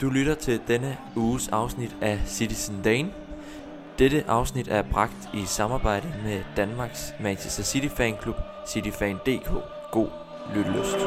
Du 0.00 0.10
lytter 0.10 0.34
til 0.34 0.60
denne 0.68 0.98
uges 1.16 1.48
afsnit 1.48 1.96
af 2.00 2.20
Citizen 2.26 2.82
Dane. 2.82 3.14
Dette 3.98 4.24
afsnit 4.28 4.68
er 4.68 4.82
bragt 4.82 5.28
i 5.34 5.44
samarbejde 5.46 6.14
med 6.24 6.44
Danmarks 6.56 7.14
Manchester 7.20 7.62
City 7.62 7.88
Fanklub, 7.96 8.36
cityfan.dk. 8.68 9.50
God 9.92 10.10
lyttelyst. 10.54 10.98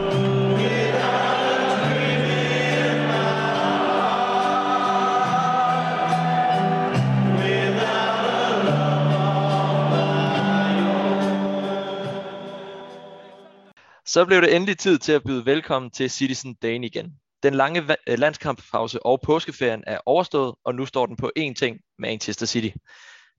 Så 14.05 14.25
blev 14.25 14.41
det 14.41 14.55
endelig 14.55 14.77
tid 14.77 14.97
til 14.97 15.11
at 15.11 15.23
byde 15.23 15.45
velkommen 15.45 15.91
til 15.91 16.09
Citizen 16.09 16.53
Dane 16.53 16.85
igen. 16.85 17.13
Den 17.43 17.53
lange 17.53 17.97
øh, 18.07 18.19
landskamppause 18.19 19.05
og 19.05 19.21
påskeferien 19.21 19.83
er 19.87 19.99
overstået, 20.05 20.55
og 20.63 20.75
nu 20.75 20.85
står 20.85 21.05
den 21.05 21.15
på 21.15 21.31
én 21.39 21.53
ting, 21.53 21.79
Manchester 21.99 22.45
City. 22.45 22.77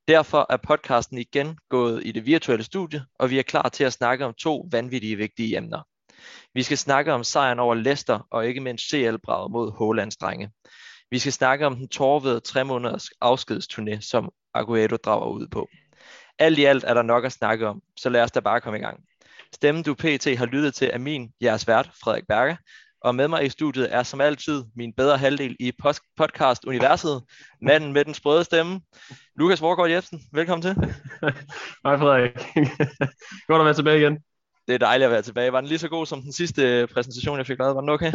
Derfor 0.08 0.46
er 0.50 0.56
podcasten 0.56 1.18
igen 1.18 1.58
gået 1.68 2.06
i 2.06 2.12
det 2.12 2.26
virtuelle 2.26 2.64
studie, 2.64 3.04
og 3.18 3.30
vi 3.30 3.38
er 3.38 3.42
klar 3.42 3.68
til 3.68 3.84
at 3.84 3.92
snakke 3.92 4.24
om 4.24 4.34
to 4.34 4.68
vanvittige 4.70 5.16
vigtige 5.16 5.56
emner. 5.56 5.82
Vi 6.54 6.62
skal 6.62 6.78
snakke 6.78 7.12
om 7.12 7.24
sejren 7.24 7.58
over 7.58 7.74
Leicester, 7.74 8.26
og 8.30 8.46
ikke 8.46 8.60
mindst 8.60 8.88
CL-braget 8.90 9.50
mod 9.50 9.72
Hålands 9.72 10.16
drenge. 10.16 10.50
Vi 11.10 11.18
skal 11.18 11.32
snakke 11.32 11.66
om 11.66 11.76
den 11.76 11.88
tårvede 11.88 12.40
tre 12.40 12.64
måneders 12.64 13.06
afskedsturné, 13.24 14.00
som 14.00 14.30
Aguero 14.54 14.96
drager 14.96 15.26
ud 15.26 15.46
på. 15.46 15.68
Alt 16.38 16.58
i 16.58 16.64
alt 16.64 16.84
er 16.84 16.94
der 16.94 17.02
nok 17.02 17.24
at 17.24 17.32
snakke 17.32 17.68
om, 17.68 17.82
så 17.96 18.08
lad 18.08 18.22
os 18.22 18.30
da 18.30 18.40
bare 18.40 18.60
komme 18.60 18.78
i 18.78 18.82
gang. 18.82 19.00
Stemmen 19.54 19.84
du 19.84 19.94
pt. 19.94 20.38
har 20.38 20.46
lyttet 20.46 20.74
til 20.74 20.90
er 20.92 20.98
min, 20.98 21.32
jeres 21.42 21.66
vært, 21.66 21.90
Frederik 22.02 22.26
Berger, 22.28 22.56
og 23.00 23.14
med 23.14 23.28
mig 23.28 23.46
i 23.46 23.48
studiet 23.48 23.94
er 23.94 24.02
som 24.02 24.20
altid 24.20 24.64
min 24.76 24.92
bedre 24.92 25.18
halvdel 25.18 25.56
i 25.60 25.72
post- 25.82 26.04
podcast-universet, 26.16 27.22
manden 27.62 27.92
med 27.92 28.04
den 28.04 28.14
sprøde 28.14 28.44
stemme, 28.44 28.80
Lukas 29.36 29.62
Vorgård 29.62 29.90
Jebsen. 29.90 30.20
Velkommen 30.32 30.62
til. 30.62 30.74
Hej 31.84 31.98
Frederik. 31.98 32.32
Godt 33.48 33.60
at 33.60 33.64
være 33.64 33.74
tilbage 33.74 33.98
igen. 33.98 34.18
Det 34.68 34.74
er 34.74 34.78
dejligt 34.78 35.06
at 35.06 35.12
være 35.12 35.22
tilbage. 35.22 35.52
Var 35.52 35.60
den 35.60 35.68
lige 35.68 35.78
så 35.78 35.88
god 35.88 36.06
som 36.06 36.22
den 36.22 36.32
sidste 36.32 36.86
præsentation, 36.94 37.38
jeg 37.38 37.46
fik 37.46 37.58
lavet? 37.58 37.74
Var 37.74 37.80
den 37.80 37.90
okay? 37.90 38.12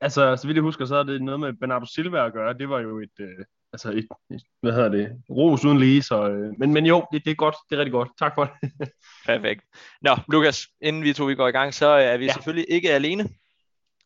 Altså, 0.00 0.36
så 0.36 0.46
vidt 0.46 0.54
jeg 0.54 0.62
husker, 0.62 0.84
så 0.84 0.96
er 0.96 1.02
det 1.02 1.22
noget 1.22 1.40
med 1.40 1.52
Bernardo 1.60 1.86
Silva 1.86 2.26
at 2.26 2.32
gøre. 2.32 2.54
Det 2.54 2.68
var 2.68 2.80
jo 2.80 3.00
et, 3.00 3.20
øh, 3.20 3.44
altså 3.72 3.90
et, 3.90 4.06
et, 4.30 4.42
hvad 4.62 4.72
hedder 4.72 4.88
det, 4.88 5.08
ros 5.30 5.64
uden 5.64 5.78
lige, 5.78 6.02
så, 6.02 6.28
øh, 6.28 6.52
men, 6.58 6.72
men 6.72 6.86
jo, 6.86 7.06
det, 7.12 7.24
det 7.24 7.30
er 7.30 7.34
godt, 7.34 7.54
det 7.70 7.76
er 7.76 7.78
rigtig 7.78 7.92
godt. 7.92 8.08
Tak 8.18 8.32
for 8.34 8.44
det. 8.44 8.70
Perfekt. 9.26 9.64
Nå, 10.02 10.16
Lukas, 10.32 10.66
inden 10.80 11.02
vi 11.02 11.12
to 11.12 11.24
vi 11.24 11.34
går 11.34 11.48
i 11.48 11.50
gang, 11.50 11.74
så 11.74 11.86
er 11.86 12.16
vi. 12.16 12.24
Ja. 12.24 12.32
selvfølgelig 12.32 12.66
ikke 12.68 12.90
alene. 12.92 13.28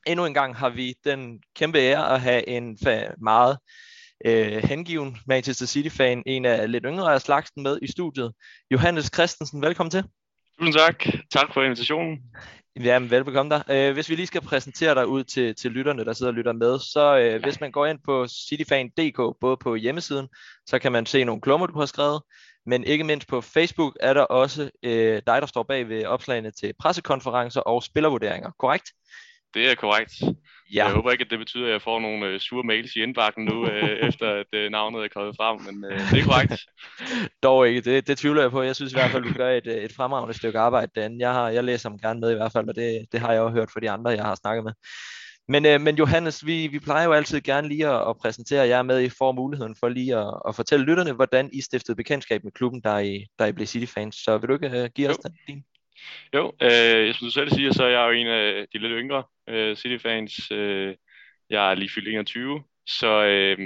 Endnu 0.09 0.27
en 0.27 0.34
gang 0.34 0.56
har 0.56 0.69
vi 0.69 0.95
den 1.05 1.41
kæmpe 1.56 1.78
ære 1.78 2.14
at 2.14 2.20
have 2.20 2.48
en 2.48 2.78
meget 3.23 3.59
øh, 4.25 4.62
hengiven 4.64 5.19
Manchester 5.27 5.67
City-fan, 5.67 6.23
en 6.27 6.45
af 6.45 6.73
lidt 6.73 6.84
yngre 6.87 7.14
af 7.14 7.20
slagsen 7.20 7.62
med 7.62 7.78
i 7.83 7.87
studiet. 7.91 8.33
Johannes 8.70 9.11
Christensen, 9.14 9.62
velkommen 9.62 9.91
til. 9.91 10.05
Tusind 10.59 10.75
tak. 10.75 11.05
Tak 11.31 11.55
for 11.55 11.62
invitationen. 11.62 12.19
Jamen, 12.81 13.11
velbekomme 13.11 13.55
dig. 13.55 13.64
Øh, 13.70 13.92
hvis 13.92 14.11
vi 14.11 14.14
lige 14.14 14.27
skal 14.27 14.41
præsentere 14.41 14.95
dig 14.95 15.06
ud 15.06 15.25
til, 15.25 15.55
til 15.55 15.70
lytterne, 15.70 16.05
der 16.05 16.12
sidder 16.12 16.33
og 16.33 16.36
lytter 16.36 16.53
med, 16.53 16.79
så 16.79 17.19
øh, 17.19 17.42
hvis 17.42 17.61
man 17.61 17.73
går 17.73 17.86
ind 17.86 17.98
på 18.05 18.27
cityfan.dk, 18.27 19.41
både 19.41 19.56
på 19.56 19.75
hjemmesiden, 19.75 20.29
så 20.67 20.79
kan 20.79 20.92
man 20.92 21.06
se 21.06 21.25
nogle 21.25 21.41
klummer, 21.41 21.67
du 21.67 21.79
har 21.79 21.86
skrevet, 21.86 22.23
men 22.67 22.84
ikke 22.84 23.05
mindst 23.05 23.29
på 23.29 23.41
Facebook 23.41 23.97
er 24.01 24.14
der 24.14 24.23
også 24.23 24.70
øh, 24.83 25.23
dig, 25.27 25.41
der 25.41 25.47
står 25.47 25.62
bag 25.62 25.89
ved 25.89 26.05
opslagene 26.05 26.51
til 26.51 26.73
pressekonferencer 26.79 27.61
og 27.61 27.83
spillervurderinger, 27.83 28.51
korrekt? 28.59 28.91
Det 29.54 29.70
er 29.70 29.74
korrekt. 29.74 30.12
Ja, 30.74 30.84
Jeg 30.84 30.94
håber 30.94 31.10
ikke, 31.10 31.24
at 31.24 31.30
det 31.30 31.38
betyder, 31.38 31.66
at 31.66 31.72
jeg 31.72 31.82
får 31.82 32.00
nogle 32.00 32.27
øh, 32.27 32.41
sure 32.41 32.64
mails 32.64 32.96
i 32.96 33.02
indbakken 33.02 33.44
nu, 33.44 33.66
øh, 33.66 33.98
efter 34.08 34.30
at 34.30 34.46
øh, 34.52 34.70
navnet 34.70 35.05
er 35.05 35.08
kommet 35.08 35.36
frem, 35.36 35.60
men 35.60 35.84
øh, 35.92 35.98
det 36.10 36.18
er 36.20 36.24
korrekt. 36.24 36.66
dog 37.42 37.68
ikke. 37.68 37.80
Det, 37.80 38.06
det 38.06 38.18
tvivler 38.18 38.42
jeg 38.42 38.50
på. 38.50 38.62
Jeg 38.62 38.77
synes 38.77 38.92
i 38.92 38.96
hvert 38.96 39.10
fald, 39.10 39.24
du 39.24 39.32
gør 39.32 39.50
et, 39.50 39.66
øh, 39.66 39.74
et 39.74 39.92
fremragende 39.92 40.34
stykke 40.34 40.58
arbejde 40.58 40.92
derinde. 40.95 41.17
Jeg, 41.20 41.33
har, 41.33 41.48
jeg 41.48 41.64
læser 41.64 41.89
dem 41.89 41.98
gerne 41.98 42.20
med 42.20 42.30
i 42.30 42.34
hvert 42.34 42.52
fald, 42.52 42.68
og 42.68 42.77
det, 42.77 43.06
det 43.12 43.20
har 43.20 43.33
jeg 43.33 43.42
også 43.42 43.55
hørt 43.55 43.70
fra 43.70 43.80
de 43.80 43.90
andre, 43.90 44.11
jeg 44.11 44.24
har 44.24 44.34
snakket 44.34 44.64
med. 44.64 44.73
Men, 45.48 45.67
øh, 45.67 45.80
men 45.80 45.96
Johannes, 45.96 46.46
vi, 46.46 46.67
vi 46.67 46.78
plejer 46.78 47.05
jo 47.05 47.12
altid 47.12 47.40
gerne 47.40 47.68
lige 47.68 47.89
at, 47.89 48.08
at 48.08 48.17
præsentere 48.17 48.68
jer 48.68 48.83
med, 48.83 49.02
I 49.02 49.08
får 49.08 49.33
muligheden 49.33 49.77
for 49.80 49.89
lige 49.89 50.17
at, 50.17 50.34
at 50.48 50.55
fortælle 50.56 50.86
lytterne, 50.86 51.12
hvordan 51.12 51.50
I 51.52 51.61
stiftede 51.61 51.96
bekendtskab 51.96 52.44
med 52.44 52.52
klubben, 52.52 52.80
der 52.80 52.98
I, 52.98 53.27
der 53.39 53.46
I 53.46 53.52
blev 53.52 53.67
City-fans. 53.67 54.17
Så 54.17 54.39
vil 54.39 54.48
du 54.48 54.55
ikke 54.55 54.83
uh, 54.83 54.89
give 54.94 55.08
os 55.08 55.18
den, 55.18 55.33
din? 55.46 55.64
Jo, 56.35 56.53
øh, 56.63 57.14
som 57.14 57.27
du 57.27 57.31
selv 57.31 57.51
siger, 57.51 57.73
så 57.73 57.85
er 57.85 57.89
jeg 57.89 58.07
jo 58.07 58.11
en 58.11 58.27
af 58.27 58.67
de 58.73 58.79
lidt 58.79 58.92
yngre 58.92 59.23
øh, 59.48 59.77
City-fans. 59.77 60.51
Øh, 60.51 60.95
jeg 61.51 61.70
er 61.70 61.75
lige 61.75 61.91
fyldt 61.95 62.09
21, 62.09 62.64
så 62.86 63.25
øh, 63.25 63.59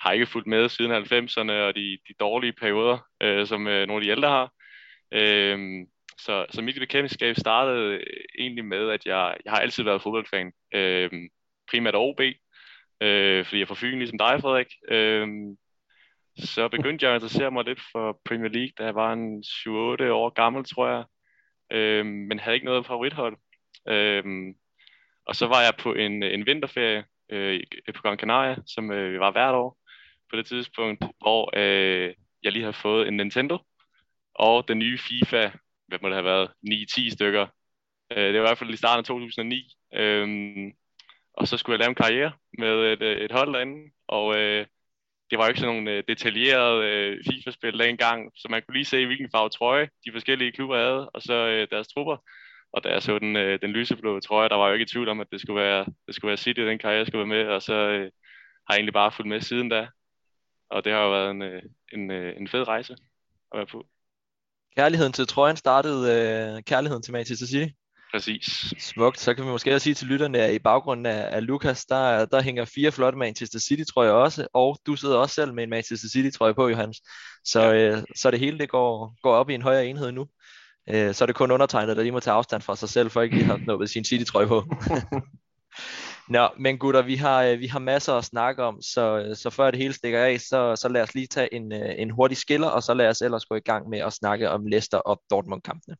har 0.00 0.12
ikke 0.12 0.26
fulgt 0.26 0.46
med 0.46 0.68
siden 0.68 0.92
90'erne 0.92 1.52
og 1.52 1.74
de, 1.74 1.98
de 2.08 2.14
dårlige 2.20 2.52
perioder, 2.52 2.98
øh, 3.22 3.46
som 3.46 3.66
øh, 3.66 3.86
nogle 3.86 4.00
af 4.00 4.04
de 4.04 4.10
ældre 4.10 4.28
har. 4.28 4.52
Øh, 5.12 5.86
så, 6.18 6.46
så 6.50 6.62
mit 6.62 6.78
bekendtskab 6.78 7.36
startede 7.36 7.94
øh, 7.94 8.00
egentlig 8.38 8.64
med, 8.64 8.90
at 8.90 9.06
jeg, 9.06 9.36
jeg 9.44 9.52
har 9.52 9.60
altid 9.60 9.84
været 9.84 10.02
fodboldfan. 10.02 10.52
Øh, 10.74 11.10
primært 11.70 11.94
OB, 11.94 12.20
øh, 13.00 13.44
fordi 13.44 13.56
jeg 13.56 13.62
er 13.62 13.66
fra 13.66 13.74
Fyn, 13.78 13.98
ligesom 13.98 14.18
dig, 14.18 14.40
Frederik. 14.40 14.72
Øh, 14.88 15.28
så 16.38 16.68
begyndte 16.68 17.04
jeg 17.04 17.12
at 17.12 17.16
interessere 17.16 17.50
mig 17.50 17.64
lidt 17.64 17.80
for 17.92 18.20
Premier 18.24 18.48
League, 18.50 18.72
da 18.78 18.84
jeg 18.84 18.94
var 18.94 19.12
en 19.12 19.42
7-8 19.42 20.10
år 20.10 20.30
gammel, 20.30 20.64
tror 20.64 20.88
jeg. 20.88 21.04
Øh, 21.72 22.06
men 22.06 22.38
havde 22.38 22.54
ikke 22.54 22.66
noget 22.66 22.86
favorithold. 22.86 23.36
Øh, 23.88 24.24
og 25.26 25.36
så 25.36 25.46
var 25.46 25.60
jeg 25.62 25.72
på 25.78 25.94
en, 25.94 26.22
en 26.22 26.46
vinterferie 26.46 27.04
øh, 27.30 27.54
i- 27.88 27.92
på 27.94 28.02
Gran 28.02 28.18
Canaria, 28.18 28.56
som 28.66 28.90
øh, 28.90 29.20
var 29.20 29.30
hvert 29.30 29.54
år 29.54 29.78
på 30.30 30.36
det 30.36 30.46
tidspunkt, 30.46 31.04
hvor 31.18 31.50
øh, 31.56 32.14
jeg 32.42 32.52
lige 32.52 32.62
havde 32.62 32.72
fået 32.72 33.08
en 33.08 33.16
Nintendo 33.16 33.58
og 34.34 34.68
den 34.68 34.78
nye 34.78 34.98
FIFA, 34.98 35.50
hvad 35.86 35.98
må 36.02 36.08
det 36.08 36.16
have 36.16 36.24
været, 36.24 36.50
9-10 36.70 37.10
stykker. 37.14 37.46
Øh, 38.12 38.24
det 38.24 38.34
var 38.34 38.38
i 38.46 38.48
hvert 38.48 38.58
fald 38.58 38.70
i 38.70 38.76
starten 38.76 38.98
af 38.98 39.04
2009. 39.04 39.72
Øh, 39.94 40.28
og 41.34 41.48
så 41.48 41.56
skulle 41.56 41.74
jeg 41.74 41.78
lave 41.78 41.88
en 41.88 41.94
karriere 41.94 42.32
med 42.58 42.92
et, 42.92 43.02
øh, 43.02 43.16
et 43.16 43.32
hold 43.32 43.52
derinde, 43.54 43.90
og 44.08 44.38
øh, 44.38 44.66
det 45.30 45.38
var 45.38 45.44
jo 45.44 45.48
ikke 45.48 45.60
sådan 45.60 45.74
nogle 45.74 45.90
øh, 45.90 46.02
detaljerede 46.08 46.86
øh, 46.86 47.24
FIFA-spil 47.30 47.78
dengang, 47.78 48.32
så 48.36 48.48
man 48.50 48.62
kunne 48.62 48.74
lige 48.74 48.84
se, 48.84 49.06
hvilken 49.06 49.30
farve 49.34 49.48
trøje 49.48 49.88
de 50.04 50.12
forskellige 50.12 50.52
klubber 50.52 50.76
havde, 50.76 51.10
og 51.10 51.22
så 51.22 51.34
øh, 51.34 51.68
deres 51.70 51.88
trupper. 51.88 52.16
Og 52.72 52.84
da 52.84 52.88
jeg 52.88 53.02
så 53.02 53.18
den, 53.18 53.36
øh, 53.36 53.58
den 53.62 53.70
lyseblå 53.70 54.20
trøje, 54.20 54.48
der 54.48 54.54
var 54.54 54.64
jeg 54.64 54.70
jo 54.70 54.74
ikke 54.74 54.82
i 54.82 54.92
tvivl 54.92 55.08
om, 55.08 55.20
at 55.20 55.26
det 55.32 55.40
skulle 55.40 55.60
være, 55.60 55.86
det 56.06 56.14
skulle 56.14 56.28
være 56.28 56.36
City, 56.36 56.60
den 56.60 56.78
karriere 56.78 57.06
skulle 57.06 57.18
være 57.18 57.44
med, 57.44 57.52
og 57.54 57.62
så 57.62 57.74
øh, 57.74 58.10
har 58.66 58.74
jeg 58.74 58.76
egentlig 58.76 58.94
bare 58.94 59.12
fulgt 59.12 59.28
med 59.28 59.40
siden 59.40 59.68
da. 59.68 59.88
Og 60.70 60.84
det 60.84 60.92
har 60.92 61.00
jo 61.00 61.10
været 61.10 61.30
en, 61.30 61.42
øh, 61.42 61.62
en, 61.92 62.10
øh, 62.10 62.36
en 62.36 62.48
fed 62.48 62.68
rejse 62.68 62.92
at 63.52 63.56
være 63.56 63.66
på. 63.66 63.86
Kærligheden 64.76 65.12
til 65.12 65.26
trøjen 65.26 65.56
startede 65.56 66.02
øh, 66.12 66.62
kærligheden 66.62 67.02
til 67.02 67.12
Manchester 67.12 67.46
City. 67.46 67.72
Præcis. 68.12 68.74
Smukt. 68.78 69.20
Så 69.20 69.34
kan 69.34 69.44
vi 69.44 69.50
måske 69.50 69.74
også 69.74 69.84
sige 69.84 69.94
til 69.94 70.06
lytterne, 70.06 70.38
at 70.38 70.54
i 70.54 70.58
baggrunden 70.58 71.06
af, 71.06 71.36
af 71.36 71.46
Lukas, 71.46 71.84
der, 71.84 72.24
der 72.24 72.42
hænger 72.42 72.64
fire 72.64 72.92
flotte 72.92 73.18
Manchester 73.18 73.58
City 73.58 73.82
trøjer 73.92 74.10
også, 74.10 74.46
og 74.54 74.78
du 74.86 74.96
sidder 74.96 75.16
også 75.16 75.34
selv 75.34 75.54
med 75.54 75.64
en 75.64 75.70
Manchester 75.70 76.08
City 76.08 76.36
trøje 76.36 76.54
på, 76.54 76.68
Johannes. 76.68 76.96
Så, 77.44 77.72
øh, 77.72 78.02
så 78.16 78.30
det 78.30 78.40
hele 78.40 78.58
det 78.58 78.68
går, 78.68 79.16
går 79.22 79.34
op 79.34 79.50
i 79.50 79.54
en 79.54 79.62
højere 79.62 79.86
enhed 79.86 80.12
nu. 80.12 80.26
Øh, 80.90 81.14
så 81.14 81.24
er 81.24 81.26
det 81.26 81.36
kun 81.36 81.50
undertegnet, 81.50 81.96
der 81.96 82.02
lige 82.02 82.12
må 82.12 82.20
tage 82.20 82.34
afstand 82.34 82.62
fra 82.62 82.76
sig 82.76 82.88
selv, 82.88 83.10
for 83.10 83.22
ikke 83.22 83.36
lige 83.36 83.46
har 83.46 83.60
nået 83.66 83.90
sin 83.90 84.04
City 84.04 84.24
trøje 84.24 84.46
på. 84.46 84.64
Nå, 86.28 86.48
men 86.58 86.78
gutter, 86.78 87.02
vi 87.02 87.16
har, 87.16 87.42
øh, 87.42 87.60
vi 87.60 87.66
har 87.66 87.78
masser 87.78 88.14
at 88.14 88.24
snakke 88.24 88.62
om, 88.62 88.82
så, 88.82 89.18
øh, 89.18 89.36
så 89.36 89.50
før 89.50 89.70
det 89.70 89.80
hele 89.80 89.94
stikker 89.94 90.24
af, 90.24 90.40
så, 90.40 90.76
så 90.76 90.88
lad 90.88 91.02
os 91.02 91.14
lige 91.14 91.26
tage 91.26 91.54
en, 91.54 91.72
øh, 91.72 91.94
en 91.98 92.10
hurtig 92.10 92.36
skiller, 92.36 92.68
og 92.68 92.82
så 92.82 92.94
lad 92.94 93.08
os 93.08 93.20
ellers 93.20 93.44
gå 93.44 93.54
i 93.54 93.60
gang 93.60 93.88
med 93.88 93.98
at 93.98 94.12
snakke 94.12 94.50
om 94.50 94.66
Leicester 94.66 94.98
og 94.98 95.22
Dortmund-kampene. 95.30 95.96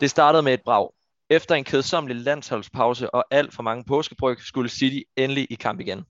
Det 0.00 0.10
startede 0.10 0.42
med 0.42 0.54
et 0.54 0.62
brag. 0.64 0.90
Efter 1.30 1.54
en 1.54 1.64
kedsommelig 1.64 2.16
landsholdspause 2.16 3.14
og 3.14 3.24
alt 3.30 3.54
for 3.54 3.62
mange 3.62 3.84
påskebryg, 3.84 4.38
skulle 4.40 4.68
City 4.68 5.00
endelig 5.16 5.46
i 5.50 5.54
kamp 5.54 5.80
igen. 5.80 6.04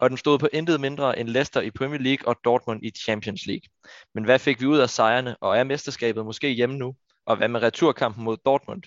Og 0.00 0.10
den 0.10 0.18
stod 0.18 0.38
på 0.38 0.48
intet 0.52 0.80
mindre 0.80 1.18
end 1.18 1.28
Leicester 1.28 1.60
i 1.60 1.70
Premier 1.70 2.00
League 2.00 2.28
og 2.28 2.36
Dortmund 2.44 2.80
i 2.82 2.90
Champions 2.90 3.46
League. 3.46 3.68
Men 4.14 4.24
hvad 4.24 4.38
fik 4.38 4.60
vi 4.60 4.66
ud 4.66 4.78
af 4.78 4.90
sejrene, 4.90 5.36
og 5.40 5.58
er 5.58 5.64
mesterskabet 5.64 6.24
måske 6.24 6.48
hjemme 6.48 6.76
nu? 6.76 6.94
Og 7.26 7.36
hvad 7.36 7.48
med 7.48 7.62
returkampen 7.62 8.24
mod 8.24 8.36
Dortmund? 8.44 8.82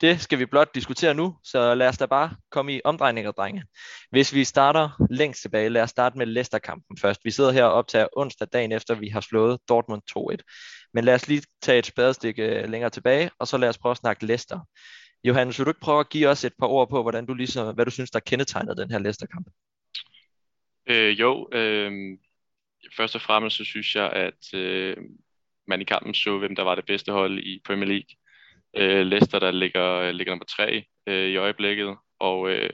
Det 0.00 0.20
skal 0.20 0.38
vi 0.38 0.46
blot 0.46 0.74
diskutere 0.74 1.14
nu, 1.14 1.36
så 1.44 1.74
lad 1.74 1.88
os 1.88 1.98
da 1.98 2.06
bare 2.06 2.36
komme 2.50 2.74
i 2.74 2.80
omdrejninger, 2.84 3.30
drenge. 3.30 3.64
Hvis 4.10 4.34
vi 4.34 4.44
starter 4.44 5.06
længst 5.10 5.42
tilbage, 5.42 5.68
lad 5.68 5.82
os 5.82 5.90
starte 5.90 6.18
med 6.18 6.26
Leicester-kampen 6.26 6.98
først. 7.00 7.20
Vi 7.24 7.30
sidder 7.30 7.52
her 7.52 7.64
og 7.64 7.72
optager 7.72 8.06
onsdag 8.16 8.48
dagen 8.52 8.72
efter, 8.72 8.94
vi 8.94 9.08
har 9.08 9.20
slået 9.20 9.58
Dortmund 9.68 10.02
2-1. 10.18 10.90
Men 10.94 11.04
lad 11.04 11.14
os 11.14 11.28
lige 11.28 11.42
tage 11.62 11.78
et 11.78 11.86
spadestik 11.86 12.38
øh, 12.38 12.68
længere 12.68 12.90
tilbage, 12.90 13.30
og 13.38 13.48
så 13.48 13.56
lad 13.56 13.68
os 13.68 13.78
prøve 13.78 13.90
at 13.90 13.96
snakke 13.96 14.26
Leicester. 14.26 14.60
Johannes, 15.24 15.58
vil 15.58 15.64
du 15.64 15.70
ikke 15.70 15.80
prøve 15.80 16.00
at 16.00 16.08
give 16.08 16.28
os 16.28 16.44
et 16.44 16.52
par 16.58 16.66
ord 16.66 16.90
på, 16.90 17.02
hvordan 17.02 17.26
du 17.26 17.34
ligesom, 17.34 17.74
hvad 17.74 17.84
du 17.84 17.90
synes, 17.90 18.10
der 18.10 18.20
kendetegnede 18.20 18.76
den 18.82 18.90
her 18.90 18.98
Leicester-kamp? 18.98 19.46
Øh, 20.86 21.20
jo, 21.20 21.48
øh, 21.52 21.92
først 22.96 23.14
og 23.14 23.20
fremmest 23.20 23.56
så 23.56 23.64
synes 23.64 23.94
jeg, 23.94 24.12
at 24.12 24.54
øh, 24.54 24.96
man 25.66 25.80
i 25.80 25.84
kampen 25.84 26.14
så, 26.14 26.38
hvem 26.38 26.56
der 26.56 26.62
var 26.62 26.74
det 26.74 26.86
bedste 26.86 27.12
hold 27.12 27.38
i 27.38 27.60
Premier 27.64 27.88
League. 27.88 28.19
Øh, 28.76 29.06
Leicester, 29.06 29.38
der 29.38 29.50
ligger, 29.50 30.12
ligger 30.12 30.32
nummer 30.32 30.44
tre 30.44 30.84
øh, 31.06 31.28
i 31.28 31.36
øjeblikket, 31.36 31.96
og 32.18 32.50
øh, 32.50 32.70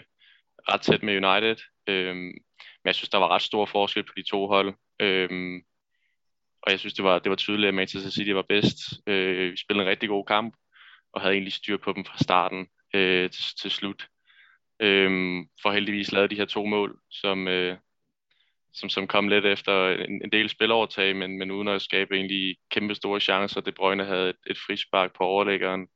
ret 0.69 0.81
tæt 0.81 1.03
med 1.03 1.27
United. 1.27 1.57
Øh, 1.87 2.17
men 2.17 2.89
jeg 2.89 2.95
synes, 2.95 3.09
der 3.09 3.19
var 3.19 3.29
ret 3.29 3.43
stor 3.43 3.67
forskel 3.67 4.03
på 4.03 4.13
de 4.17 4.23
to 4.23 4.47
hold. 4.47 4.75
Øh, 5.01 5.63
og 6.63 6.71
jeg 6.71 6.79
synes, 6.79 6.95
det 6.95 7.05
var, 7.05 7.19
det 7.19 7.31
var 7.31 7.37
tydeligt, 7.37 7.69
at 7.69 7.75
Manchester 7.75 8.11
City 8.11 8.31
var 8.31 8.45
bedst. 8.49 8.77
Øh, 9.07 9.53
vi 9.53 9.57
spillede 9.57 9.85
en 9.85 9.91
rigtig 9.91 10.09
god 10.09 10.25
kamp, 10.25 10.57
og 11.13 11.21
havde 11.21 11.35
egentlig 11.35 11.53
styr 11.53 11.77
på 11.77 11.93
dem 11.93 12.05
fra 12.05 12.19
starten 12.19 12.67
øh, 12.95 13.31
til, 13.31 13.45
til 13.61 13.71
slut. 13.71 14.09
Øh, 14.81 15.11
for 15.63 15.73
heldigvis 15.73 16.13
lavede 16.13 16.29
de 16.29 16.37
her 16.37 16.45
to 16.45 16.65
mål, 16.65 16.99
som, 17.11 17.49
øh, 17.49 17.77
som, 18.77 18.89
som 18.89 19.07
kom 19.07 19.29
lidt 19.29 19.45
efter 19.45 19.89
en, 19.89 20.23
en 20.25 20.33
del 20.33 20.49
spilovertag, 20.49 21.17
men, 21.17 21.39
men 21.39 21.51
uden 21.51 21.69
at 21.69 21.83
skabe 21.83 22.17
egentlig 22.17 22.57
kæmpe 22.71 22.95
store 22.95 23.21
chancer. 23.21 23.61
De 23.61 23.73
Bruyne 23.73 24.05
havde 24.05 24.29
et, 24.29 24.37
et 24.47 24.59
frispark 24.67 25.11
på 25.17 25.25
overlæggeren. 25.25 25.87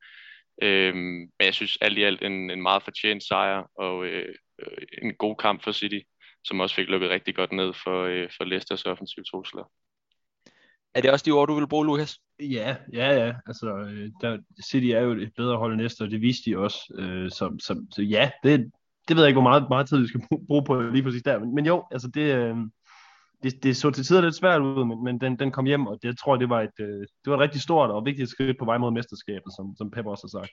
Øhm, 0.63 1.19
men 1.19 1.45
jeg 1.45 1.55
synes 1.55 1.79
alt 1.81 1.99
i 1.99 2.03
alt 2.03 2.23
en, 2.23 2.51
en 2.51 2.63
meget 2.63 2.83
fortjent 2.83 3.23
sejr, 3.23 3.63
og 3.79 4.07
øh, 4.07 4.35
en 5.03 5.15
god 5.15 5.37
kamp 5.37 5.65
for 5.65 5.73
City, 5.73 6.01
som 6.45 6.61
også 6.61 6.75
fik 6.75 6.89
lukket 6.89 7.11
rigtig 7.11 7.35
godt 7.35 7.53
ned 7.53 7.73
for, 7.73 8.05
øh, 8.05 8.29
for 8.37 8.45
Leicesters 8.45 8.85
offensiv 8.85 9.25
trusler. 9.25 9.71
Er 10.95 11.01
det 11.01 11.11
også 11.11 11.25
de 11.27 11.31
ord, 11.31 11.49
du 11.49 11.55
vil 11.55 11.69
bruge, 11.69 11.87
Lukas? 11.87 12.19
Ja, 12.41 12.77
ja, 12.93 13.25
ja. 13.25 13.35
Altså, 13.47 13.67
øh, 13.77 14.11
der, 14.21 14.39
City 14.65 14.87
er 14.87 15.01
jo 15.01 15.11
et 15.13 15.33
bedre 15.37 15.57
hold 15.57 15.73
end 15.73 15.81
Leicester, 15.81 16.05
og 16.05 16.11
det 16.11 16.21
viste 16.21 16.51
de 16.51 16.59
også. 16.59 16.95
Øh, 16.99 17.31
så, 17.31 17.57
så, 17.61 17.87
så 17.95 18.03
ja, 18.03 18.31
det, 18.43 18.71
det 19.11 19.17
ved 19.17 19.25
jeg 19.25 19.29
ikke, 19.29 19.41
hvor 19.41 19.51
meget, 19.51 19.67
meget 19.69 19.89
tid 19.89 19.99
vi 19.99 20.09
skal 20.09 20.21
bruge 20.49 20.65
på 20.65 20.81
lige 20.81 21.03
præcis 21.03 21.23
der. 21.23 21.39
Men, 21.39 21.55
men 21.55 21.67
jo, 21.67 21.85
altså 21.93 22.09
det, 22.15 22.35
øh, 22.35 22.57
det, 23.43 23.63
det 23.63 23.77
så 23.77 23.91
til 23.91 24.05
tider 24.05 24.21
lidt 24.21 24.37
svært 24.37 24.63
ud, 24.63 24.85
men, 24.85 25.05
men 25.05 25.21
den, 25.21 25.39
den 25.39 25.51
kom 25.53 25.65
hjem, 25.65 25.87
og 25.87 25.99
det, 26.03 26.09
jeg 26.09 26.19
tror, 26.19 26.37
det 26.37 26.49
var, 26.49 26.61
et, 26.61 26.77
øh, 26.81 27.01
det 27.25 27.27
var 27.31 27.35
et 27.35 27.41
rigtig 27.41 27.61
stort 27.61 27.91
og 27.91 28.05
vigtigt 28.05 28.31
skridt 28.31 28.59
på 28.59 28.65
vej 28.65 28.79
mod 28.79 28.91
mesterskabet, 28.93 29.53
som, 29.57 29.75
som 29.79 29.91
Pep 29.91 30.07
også 30.07 30.25
har 30.33 30.41
sagt. 30.41 30.53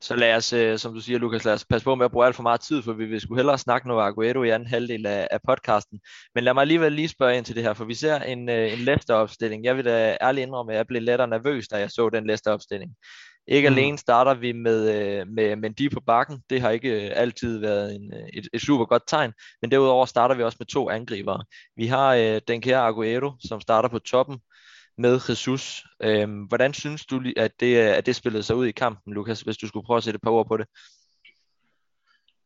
Så 0.00 0.16
lad 0.16 0.36
os, 0.36 0.52
øh, 0.52 0.78
som 0.78 0.94
du 0.94 1.00
siger, 1.00 1.18
Lukas, 1.18 1.44
lad 1.44 1.54
os 1.54 1.64
passe 1.64 1.84
på 1.84 1.94
med 1.94 2.04
at 2.04 2.10
bruge 2.12 2.26
alt 2.26 2.36
for 2.36 2.42
meget 2.42 2.60
tid, 2.60 2.82
for 2.82 2.92
vi 2.92 3.04
vil 3.06 3.20
skulle 3.20 3.38
hellere 3.38 3.58
snakke 3.58 3.88
noget 3.88 4.06
Aguero 4.06 4.42
i 4.42 4.50
anden 4.50 4.68
halvdel 4.68 5.06
af, 5.06 5.28
af 5.30 5.40
podcasten. 5.48 6.00
Men 6.34 6.44
lad 6.44 6.54
mig 6.54 6.60
alligevel 6.60 6.92
lige 6.92 7.08
spørge 7.08 7.36
ind 7.36 7.44
til 7.44 7.56
det 7.56 7.62
her, 7.62 7.74
for 7.74 7.84
vi 7.84 7.94
ser 7.94 8.18
en, 8.18 8.48
øh, 8.48 8.72
en 8.72 8.78
Leicester-opstilling. 8.78 9.64
Jeg 9.64 9.76
vil 9.76 9.84
da 9.84 10.16
ærligt 10.22 10.46
indrømme, 10.46 10.72
at 10.72 10.76
jeg 10.76 10.86
blev 10.86 11.02
lettere 11.02 11.28
nervøs, 11.28 11.68
da 11.68 11.76
jeg 11.76 11.90
så 11.90 12.08
den 12.08 12.26
Leicester-opstilling. 12.26 12.94
Ikke 13.48 13.70
mm. 13.70 13.76
alene 13.76 13.98
starter 13.98 14.34
vi 14.34 14.52
med, 14.52 14.94
øh, 14.94 15.28
med 15.28 15.56
Mendy 15.56 15.92
på 15.92 16.00
bakken. 16.00 16.42
Det 16.50 16.60
har 16.60 16.70
ikke 16.70 17.06
øh, 17.06 17.12
altid 17.14 17.58
været 17.58 17.94
en, 17.94 18.14
øh, 18.14 18.28
et, 18.32 18.48
et 18.52 18.60
super 18.60 18.84
godt 18.84 19.02
tegn. 19.06 19.32
Men 19.62 19.70
derudover 19.70 20.06
starter 20.06 20.34
vi 20.34 20.42
også 20.42 20.56
med 20.60 20.66
to 20.66 20.90
angribere. 20.90 21.44
Vi 21.76 21.86
har 21.86 22.14
øh, 22.14 22.40
den 22.48 22.60
kære 22.60 22.86
Aguero, 22.86 23.32
som 23.40 23.60
starter 23.60 23.88
på 23.88 23.98
toppen 23.98 24.38
med 24.98 25.20
Jesus. 25.28 25.84
Øhm, 26.02 26.42
hvordan 26.42 26.74
synes 26.74 27.06
du, 27.06 27.22
at 27.36 27.60
det, 27.60 27.76
at 27.76 28.06
det 28.06 28.16
spillede 28.16 28.42
sig 28.42 28.56
ud 28.56 28.66
i 28.66 28.72
kampen, 28.72 29.14
Lukas, 29.14 29.40
hvis 29.40 29.56
du 29.56 29.68
skulle 29.68 29.86
prøve 29.86 29.96
at 29.96 30.04
sætte 30.04 30.16
et 30.16 30.22
par 30.22 30.30
ord 30.30 30.48
på 30.48 30.56
det? 30.56 30.66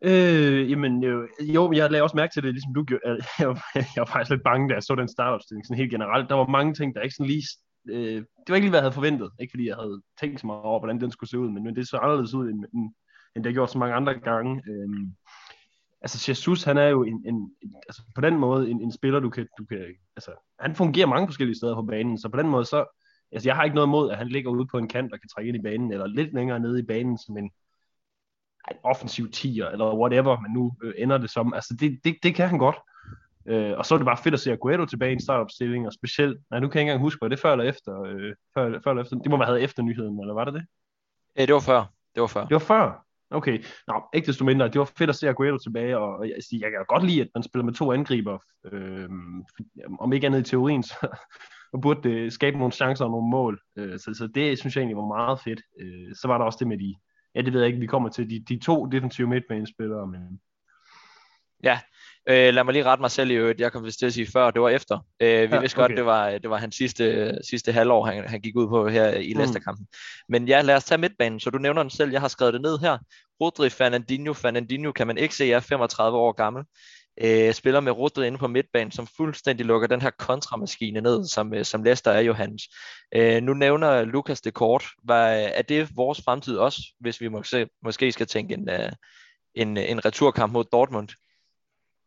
Øh, 0.05 0.70
jamen, 0.70 1.02
jo, 1.02 1.29
jo, 1.41 1.73
jeg 1.73 1.91
lagde 1.91 2.02
også 2.02 2.17
mærke 2.17 2.32
til 2.32 2.43
det, 2.43 2.52
ligesom 2.52 2.75
du 2.75 2.85
gjorde. 2.85 3.02
Jeg 3.38 3.49
var, 3.55 3.70
jeg 3.75 3.85
var 3.97 4.05
faktisk 4.12 4.31
lidt 4.31 4.43
bange, 4.43 4.69
da 4.69 4.75
jeg 4.75 4.82
så 4.82 4.94
den 4.94 5.08
startopstilling, 5.08 5.67
sådan 5.67 5.79
helt 5.79 5.91
generelt. 5.91 6.29
Der 6.29 6.35
var 6.35 6.47
mange 6.47 6.75
ting, 6.75 6.94
der 6.94 7.00
ikke 7.00 7.14
sådan 7.14 7.31
lige 7.31 7.47
øh, 7.88 8.17
det 8.17 8.49
var 8.49 8.55
ikke 8.55 8.65
lige, 8.65 8.71
hvad 8.71 8.79
jeg 8.79 8.85
havde 8.85 9.00
forventet. 9.00 9.31
Ikke 9.41 9.53
fordi 9.53 9.69
jeg 9.69 9.77
havde 9.77 10.03
tænkt 10.21 10.41
så 10.41 10.47
meget 10.47 10.62
over, 10.62 10.79
hvordan 10.79 11.00
den 11.00 11.11
skulle 11.11 11.31
se 11.31 11.38
ud, 11.38 11.50
men, 11.50 11.65
men 11.65 11.77
det 11.77 11.88
så 11.88 11.97
anderledes 11.97 12.35
ud, 12.35 12.49
end, 12.49 12.65
end, 12.75 12.94
end 13.37 13.44
det 13.44 13.47
har 13.47 13.55
gjort 13.55 13.71
så 13.71 13.79
mange 13.79 13.94
andre 13.94 14.15
gange. 14.15 14.62
Øh, 14.71 14.88
altså 16.00 16.31
Jesus, 16.31 16.62
han 16.62 16.79
er 16.79 16.87
jo 16.87 17.05
en, 17.05 17.25
en, 17.27 17.55
altså 17.88 18.03
på 18.15 18.21
den 18.21 18.37
måde 18.37 18.71
en, 18.71 18.82
en 18.82 18.93
spiller, 18.93 19.21
du 19.21 19.31
kan, 19.31 19.49
du 19.59 19.65
kan, 19.65 19.79
altså 20.17 20.31
han 20.61 20.75
fungerer 20.75 21.06
mange 21.06 21.29
forskellige 21.29 21.56
steder 21.56 21.75
på 21.75 21.82
banen, 21.82 22.19
så 22.19 22.29
på 22.29 22.37
den 22.37 22.49
måde 22.49 22.65
så, 22.65 22.85
altså 23.32 23.49
jeg 23.49 23.56
har 23.56 23.65
ikke 23.65 23.75
noget 23.75 23.88
imod, 23.88 24.11
at 24.11 24.19
han 24.19 24.29
ligger 24.29 24.50
ude 24.50 24.67
på 24.67 24.79
en 24.79 24.88
kant 24.88 25.12
og 25.12 25.21
kan 25.21 25.29
trække 25.29 25.49
ind 25.49 25.56
i 25.56 25.62
banen, 25.62 25.93
eller 25.93 26.06
lidt 26.06 26.35
længere 26.35 26.61
nede 26.61 26.81
i 26.81 26.87
banen 26.87 27.19
som 27.19 27.37
en, 27.37 27.50
en 28.71 28.76
offensiv 28.85 29.31
tier, 29.31 29.67
eller 29.67 29.99
whatever 29.99 30.41
men 30.41 30.53
nu 30.53 30.73
øh, 30.83 30.94
ender 30.99 31.19
det 31.19 31.31
som. 31.31 31.55
Altså 31.55 31.76
det, 31.81 32.00
det, 32.05 32.17
det 32.23 32.35
kan 32.35 32.49
han 32.49 32.59
godt. 32.59 32.76
Øh, 33.46 33.78
og 33.78 33.87
så 33.87 33.94
er 33.94 33.98
det 33.98 34.06
bare 34.06 34.22
fedt 34.25 34.34
at 34.34 34.40
se 34.40 34.52
Aguero 34.52 34.87
tilbage 34.87 35.10
i 35.10 35.12
en 35.12 35.22
startopstilling, 35.22 35.87
og 35.87 35.92
specielt, 35.92 36.38
nej, 36.50 36.60
nu 36.60 36.69
kan 36.69 36.75
jeg 36.75 36.82
ikke 36.82 36.90
engang 36.90 37.00
huske, 37.00 37.20
var 37.20 37.28
det 37.28 37.38
før 37.38 37.52
eller 37.52 37.64
efter, 37.64 38.02
øh, 38.02 38.34
før, 38.54 38.81
før 38.84 38.90
eller 38.90 39.02
efter, 39.02 39.16
det 39.16 39.31
må 39.31 39.37
være 39.37 39.46
havde 39.46 39.62
efter 39.62 39.82
nyheden, 39.82 40.20
eller 40.20 40.34
var 40.34 40.44
det 40.44 40.54
det? 40.54 40.64
Ja, 41.37 41.46
det 41.46 41.54
var 41.54 41.60
før. 41.60 41.84
Det 42.14 42.20
var 42.20 42.26
før. 42.26 42.44
Det 42.44 42.52
var 42.52 42.58
før? 42.58 43.06
Okay, 43.31 43.64
Nå, 43.87 44.02
ikke 44.14 44.26
desto 44.26 44.44
mindre, 44.44 44.69
det 44.69 44.78
var 44.78 44.90
fedt 44.98 45.10
at 45.10 45.16
se 45.16 45.28
Aguero 45.28 45.58
tilbage, 45.58 45.98
og, 45.98 46.28
jeg, 46.28 46.37
jeg 46.52 46.70
kan 46.70 46.84
godt 46.88 47.06
lide, 47.06 47.20
at 47.20 47.28
man 47.34 47.42
spiller 47.42 47.64
med 47.64 47.75
to 47.75 47.92
angriber, 47.92 48.38
øh, 48.72 49.08
om 50.00 50.12
ikke 50.12 50.26
andet 50.26 50.40
i 50.40 50.50
teorien, 50.50 50.82
så 50.82 51.08
og 51.72 51.81
burde 51.81 52.08
det 52.08 52.32
skabe 52.32 52.58
nogle 52.58 52.72
chancer 52.72 53.04
og 53.04 53.10
nogle 53.10 53.31
mål, 53.31 53.60
øh, 53.76 53.98
så, 53.98 54.14
så 54.14 54.28
det 54.34 54.58
synes 54.58 54.76
jeg 54.76 54.82
egentlig 54.82 54.96
var 54.96 55.06
meget 55.06 55.40
fedt. 55.40 55.60
Øh, 55.81 56.14
så 56.14 56.28
var 56.28 56.38
der 56.38 56.44
også 56.44 56.56
det 56.58 56.66
med 56.66 56.78
de, 56.78 56.94
ja 57.34 57.40
det 57.40 57.52
ved 57.52 57.60
jeg 57.60 57.69
ikke, 57.69 57.81
vi 57.81 57.87
kommer 57.87 58.08
til, 58.08 58.31
de, 58.31 58.44
de 58.48 58.58
to 58.58 58.87
defensive 58.87 59.28
midtbanespillere, 59.28 60.06
men 60.06 60.40
Ja, 61.62 61.81
øh, 62.28 62.55
lad 62.55 62.64
mig 62.64 62.72
lige 62.72 62.84
rette 62.84 63.00
mig 63.00 63.11
selv 63.11 63.31
i 63.31 63.34
øvrigt. 63.34 63.61
Jeg 63.61 63.72
kom 63.72 63.84
vist 63.84 63.99
til 63.99 64.06
at 64.06 64.12
sige 64.12 64.26
før, 64.32 64.50
det 64.50 64.62
var 64.62 64.69
efter. 64.69 64.99
Øh, 65.20 65.50
vi 65.50 65.55
ja, 65.55 65.61
vidste 65.61 65.76
okay. 65.76 65.82
godt, 65.82 65.96
det 65.96 66.05
var, 66.05 66.31
det 66.38 66.50
var 66.50 66.56
hans 66.56 66.76
sidste, 66.76 67.34
sidste 67.50 67.72
halvår, 67.72 68.05
han, 68.05 68.28
han 68.28 68.40
gik 68.40 68.56
ud 68.56 68.69
på 68.69 68.88
her 68.88 69.11
i 69.11 69.32
mm. 69.32 69.38
Leicester-kampen. 69.38 69.87
Men 70.28 70.49
ja, 70.49 70.61
lad 70.61 70.76
os 70.76 70.84
tage 70.84 70.99
midtbanen. 70.99 71.40
Så 71.40 71.50
du 71.50 71.58
nævner 71.58 71.82
den 71.82 71.90
selv, 71.90 72.11
jeg 72.11 72.20
har 72.20 72.28
skrevet 72.28 72.55
det 72.55 72.62
ned 72.62 72.78
her. 72.78 72.99
Rodri 73.40 73.70
Fernandinho. 73.70 74.32
Fernandinho 74.32 74.93
kan 74.93 75.06
man 75.06 75.19
ikke 75.19 75.34
se 75.34 75.52
er 75.52 75.61
35 75.61 76.19
år 76.19 76.32
gammel. 76.32 76.64
Øh, 77.22 77.55
spiller 77.55 77.81
med 77.81 77.93
Rodri 77.93 78.26
inde 78.26 78.38
på 78.38 78.49
midtbanen, 78.49 78.93
som 78.93 79.06
fuldstændig 79.16 79.66
lukker 79.66 79.88
den 79.88 80.02
her 80.02 80.11
kontramaskine 80.11 81.00
ned, 81.00 81.25
som, 81.25 81.55
øh, 81.55 81.64
som 81.64 81.82
Leicester 81.82 82.11
er 82.11 82.20
Johannes. 82.20 82.62
Øh, 83.14 83.43
nu 83.43 83.55
nævner 83.55 84.05
Lukas 84.05 84.40
det 84.40 84.55
kort. 84.55 84.84
Hvad, 85.05 85.50
er 85.55 85.62
det 85.62 85.96
vores 85.96 86.20
fremtid 86.25 86.56
også, 86.56 86.82
hvis 87.00 87.20
vi 87.20 87.28
måske, 87.28 87.69
måske 87.82 88.12
skal 88.12 88.26
tænke 88.26 88.55
en, 88.55 88.70
øh, 88.70 88.93
en, 89.55 89.76
en 89.76 90.05
returkamp 90.05 90.52
mod 90.52 90.64
Dortmund? 90.73 91.08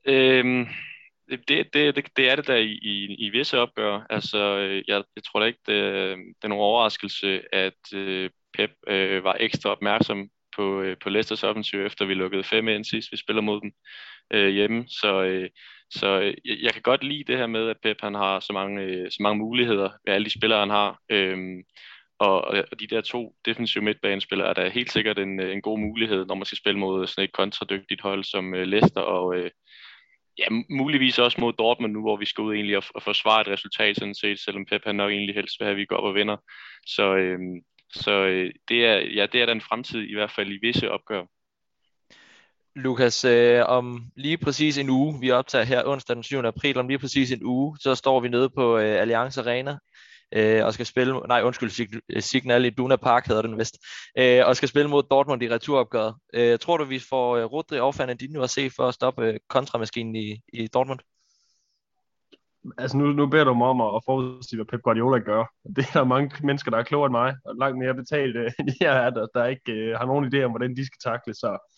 Øhm, 0.05 0.67
det, 1.29 1.73
det, 1.73 1.95
det, 1.95 2.07
det 2.17 2.29
er 2.29 2.35
det 2.35 2.47
der 2.47 2.55
i, 2.55 2.71
i, 2.71 3.15
i 3.15 3.29
visse 3.29 3.59
opgør. 3.59 4.05
Altså, 4.09 4.37
øh, 4.37 4.83
jeg, 4.87 5.03
jeg 5.15 5.23
tror 5.23 5.39
da 5.39 5.45
ikke, 5.45 5.59
det, 5.67 5.73
øh, 5.73 6.17
det 6.17 6.43
er 6.43 6.47
nogen 6.47 6.63
overraskelse, 6.63 7.41
at 7.55 7.93
øh, 7.93 8.29
Pep 8.53 8.71
øh, 8.87 9.23
var 9.23 9.37
ekstra 9.39 9.69
opmærksom 9.69 10.29
på, 10.55 10.81
øh, 10.81 10.97
på 11.03 11.09
Leicesters 11.09 11.43
offensiv, 11.43 11.79
efter 11.85 12.05
vi 12.05 12.13
lukkede 12.13 12.43
fem 12.43 12.67
ind 12.67 12.85
sidst, 12.85 13.11
vi 13.11 13.17
spiller 13.17 13.41
mod 13.41 13.61
dem 13.61 13.71
øh, 14.33 14.49
hjemme. 14.49 14.85
Så, 14.87 15.23
øh, 15.23 15.49
så 15.91 16.21
øh, 16.21 16.63
jeg 16.63 16.73
kan 16.73 16.81
godt 16.81 17.03
lide 17.03 17.23
det 17.23 17.37
her 17.37 17.47
med, 17.47 17.69
at 17.69 17.77
Pep 17.83 17.97
han 18.01 18.13
har 18.13 18.39
så 18.39 18.53
mange, 18.53 18.81
øh, 18.81 19.11
så 19.11 19.17
mange 19.19 19.39
muligheder 19.39 19.89
ved 20.05 20.13
alle 20.13 20.25
de 20.25 20.39
spillere, 20.39 20.59
han 20.59 20.69
har. 20.69 20.99
Øh, 21.09 21.37
og, 22.19 22.41
og 22.41 22.79
de 22.79 22.87
der 22.87 23.01
to 23.01 23.35
defensive 23.45 23.83
midtbanespillere 23.83 24.49
er 24.49 24.53
da 24.53 24.69
helt 24.69 24.91
sikkert 24.91 25.19
en, 25.19 25.39
øh, 25.39 25.53
en 25.53 25.61
god 25.61 25.79
mulighed, 25.79 26.25
når 26.25 26.35
man 26.35 26.45
skal 26.45 26.57
spille 26.57 26.79
mod 26.79 27.07
sådan 27.07 27.23
et 27.23 27.33
kontradygtigt 27.33 28.01
hold 28.01 28.23
som 28.23 28.55
øh, 28.55 28.63
Leicester 28.67 29.01
og, 29.01 29.35
øh, 29.37 29.51
ja, 30.37 30.45
muligvis 30.69 31.19
også 31.19 31.41
mod 31.41 31.53
Dortmund 31.53 31.93
nu, 31.93 32.01
hvor 32.01 32.17
vi 32.17 32.25
skal 32.25 32.41
ud 32.41 32.53
egentlig 32.53 32.77
og, 32.77 32.83
og 32.95 33.03
forsvare 33.03 33.41
et 33.41 33.47
resultat 33.47 33.95
sådan 33.95 34.15
set, 34.15 34.39
selvom 34.39 34.65
Pep 34.65 34.81
han 34.85 34.95
nok 34.95 35.11
egentlig 35.11 35.35
helst 35.35 35.59
vil 35.59 35.65
have, 35.65 35.71
at 35.71 35.77
vi 35.77 35.85
går 35.85 35.95
op 35.95 36.03
og 36.03 36.15
vinder. 36.15 36.37
Så, 36.85 37.15
øh, 37.15 37.39
så 37.93 38.11
øh, 38.11 38.51
det, 38.69 38.85
er, 38.85 38.95
ja, 38.95 39.25
det 39.31 39.41
er 39.41 39.45
den 39.45 39.61
fremtid 39.61 40.01
i 40.01 40.13
hvert 40.13 40.31
fald 40.31 40.51
i 40.51 40.59
visse 40.61 40.91
opgør. 40.91 41.23
Lukas, 42.75 43.25
øh, 43.25 43.61
om 43.65 44.05
lige 44.15 44.37
præcis 44.37 44.77
en 44.77 44.89
uge, 44.89 45.19
vi 45.19 45.31
optager 45.31 45.65
her 45.65 45.85
onsdag 45.85 46.15
den 46.15 46.23
7. 46.23 46.37
april, 46.37 46.77
om 46.77 46.87
lige 46.87 46.99
præcis 46.99 47.31
en 47.31 47.43
uge, 47.43 47.77
så 47.79 47.95
står 47.95 48.19
vi 48.19 48.29
nede 48.29 48.49
på 48.49 48.77
øh, 48.77 49.01
Allianz 49.01 49.37
Arena 49.37 49.77
øh, 50.35 50.65
og 50.65 50.73
skal 50.73 50.85
spille, 50.85 51.19
nej 51.27 51.41
undskyld, 51.41 52.21
Signal 52.21 52.65
i 52.65 52.69
Duna 52.69 52.95
Park 52.95 53.27
hedder 53.27 53.41
den 53.41 53.57
vist, 53.57 53.77
øh, 54.17 54.47
og 54.47 54.55
skal 54.55 54.69
spille 54.69 54.89
mod 54.89 55.03
Dortmund 55.03 55.43
i 55.43 55.49
returopgøret. 55.49 56.15
Øh, 56.33 56.59
tror 56.59 56.77
du, 56.77 56.83
vi 56.83 56.99
får 56.99 57.37
øh, 57.37 57.45
Rodri 57.45 57.79
og 57.79 57.95
Fernandinho 57.95 58.43
at 58.43 58.49
se 58.49 58.69
for 58.69 58.87
at 58.87 58.93
stoppe 58.93 59.25
øh, 59.25 59.39
kontramaskinen 59.49 60.15
i, 60.15 60.41
i 60.53 60.67
Dortmund? 60.67 60.99
Altså 62.77 62.97
nu, 62.97 63.05
nu 63.05 63.27
beder 63.27 63.43
du 63.43 63.53
mig 63.53 63.67
om 63.67 63.81
at, 63.81 64.01
forudsige, 64.05 64.57
hvad 64.57 64.65
Pep 64.65 64.81
Guardiola 64.81 65.19
gør. 65.19 65.45
Det 65.75 65.85
er 65.87 65.93
der 65.93 66.03
mange 66.03 66.31
mennesker, 66.43 66.71
der 66.71 66.77
er 66.77 66.83
klogere 66.83 67.05
end 67.05 67.11
mig, 67.11 67.35
og 67.45 67.55
langt 67.55 67.77
mere 67.77 67.95
betalt 67.95 68.35
øh, 68.35 68.51
end 68.59 68.69
jeg 68.79 69.05
er, 69.05 69.09
der, 69.09 69.27
der 69.33 69.45
ikke 69.45 69.71
øh, 69.71 69.97
har 69.97 70.05
nogen 70.05 70.33
idé 70.33 70.43
om, 70.43 70.51
hvordan 70.51 70.75
de 70.75 70.85
skal 70.85 71.11
takle, 71.11 71.33
så 71.33 71.69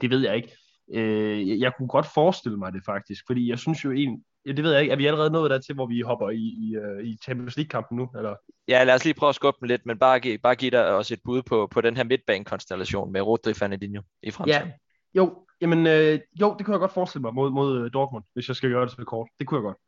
det 0.00 0.10
ved 0.10 0.20
jeg 0.20 0.36
ikke. 0.36 0.56
Øh, 0.94 1.60
jeg 1.60 1.72
kunne 1.76 1.88
godt 1.88 2.06
forestille 2.14 2.58
mig 2.58 2.72
det 2.72 2.82
faktisk, 2.86 3.24
fordi 3.26 3.50
jeg 3.50 3.58
synes 3.58 3.84
jo 3.84 3.90
en, 3.90 4.24
Ja, 4.46 4.52
det 4.52 4.64
ved 4.64 4.72
jeg 4.72 4.80
ikke. 4.82 4.92
Er 4.92 4.96
vi 4.96 5.06
allerede 5.06 5.30
nået 5.30 5.50
der 5.50 5.58
til, 5.58 5.74
hvor 5.74 5.86
vi 5.86 6.00
hopper 6.00 6.30
i, 6.30 6.36
i, 6.36 6.76
øh, 6.76 7.06
i 7.06 7.18
Champions 7.22 7.56
League-kampen 7.56 7.98
nu? 7.98 8.10
Eller? 8.16 8.34
Ja, 8.68 8.84
lad 8.84 8.94
os 8.94 9.04
lige 9.04 9.14
prøve 9.14 9.28
at 9.28 9.34
skubbe 9.34 9.58
den 9.60 9.68
lidt, 9.68 9.86
men 9.86 9.98
bare 9.98 10.20
give, 10.20 10.38
bare 10.38 10.54
give 10.54 10.70
dig 10.70 10.88
også 10.88 11.14
et 11.14 11.20
bud 11.24 11.42
på, 11.42 11.68
på 11.70 11.80
den 11.80 11.96
her 11.96 12.04
midtbanekonstellation 12.04 13.12
med 13.12 13.20
Rodri 13.20 13.54
Fernandinho 13.54 14.02
i 14.22 14.30
fremtiden. 14.30 14.66
Ja, 14.66 14.72
jo, 15.14 15.46
jamen, 15.60 15.86
øh, 15.86 16.20
jo, 16.40 16.54
det 16.58 16.66
kunne 16.66 16.74
jeg 16.74 16.80
godt 16.80 16.92
forestille 16.92 17.22
mig 17.22 17.34
mod, 17.34 17.50
mod 17.50 17.84
øh, 17.84 17.90
Dortmund, 17.92 18.24
hvis 18.34 18.48
jeg 18.48 18.56
skal 18.56 18.70
gøre 18.70 18.82
det 18.82 18.90
så 18.90 19.04
kort. 19.06 19.28
Det 19.38 19.46
kunne 19.46 19.58
jeg 19.58 19.62
godt. 19.62 19.78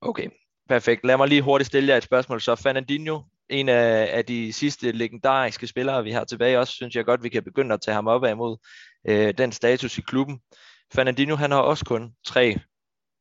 Okay, 0.00 0.28
perfekt. 0.68 1.04
Lad 1.04 1.16
mig 1.16 1.28
lige 1.28 1.42
hurtigt 1.42 1.66
stille 1.66 1.88
jer 1.88 1.96
et 1.96 2.02
spørgsmål. 2.02 2.40
Så 2.40 2.54
Fernandinho, 2.54 3.20
en 3.48 3.68
af, 3.68 4.08
af 4.12 4.24
de 4.24 4.52
sidste 4.52 4.92
legendariske 4.92 5.66
spillere, 5.66 6.04
vi 6.04 6.10
har 6.10 6.24
tilbage 6.24 6.58
også, 6.58 6.72
synes 6.72 6.96
jeg 6.96 7.04
godt, 7.04 7.22
vi 7.22 7.28
kan 7.28 7.44
begynde 7.44 7.74
at 7.74 7.80
tage 7.80 7.94
ham 7.94 8.06
op 8.06 8.24
af 8.24 8.32
imod 8.32 8.56
øh, 9.08 9.34
den 9.38 9.52
status 9.52 9.98
i 9.98 10.00
klubben. 10.00 10.40
Fernandinho, 10.94 11.36
han 11.36 11.50
har 11.50 11.58
også 11.58 11.84
kun 11.84 12.12
tre 12.26 12.58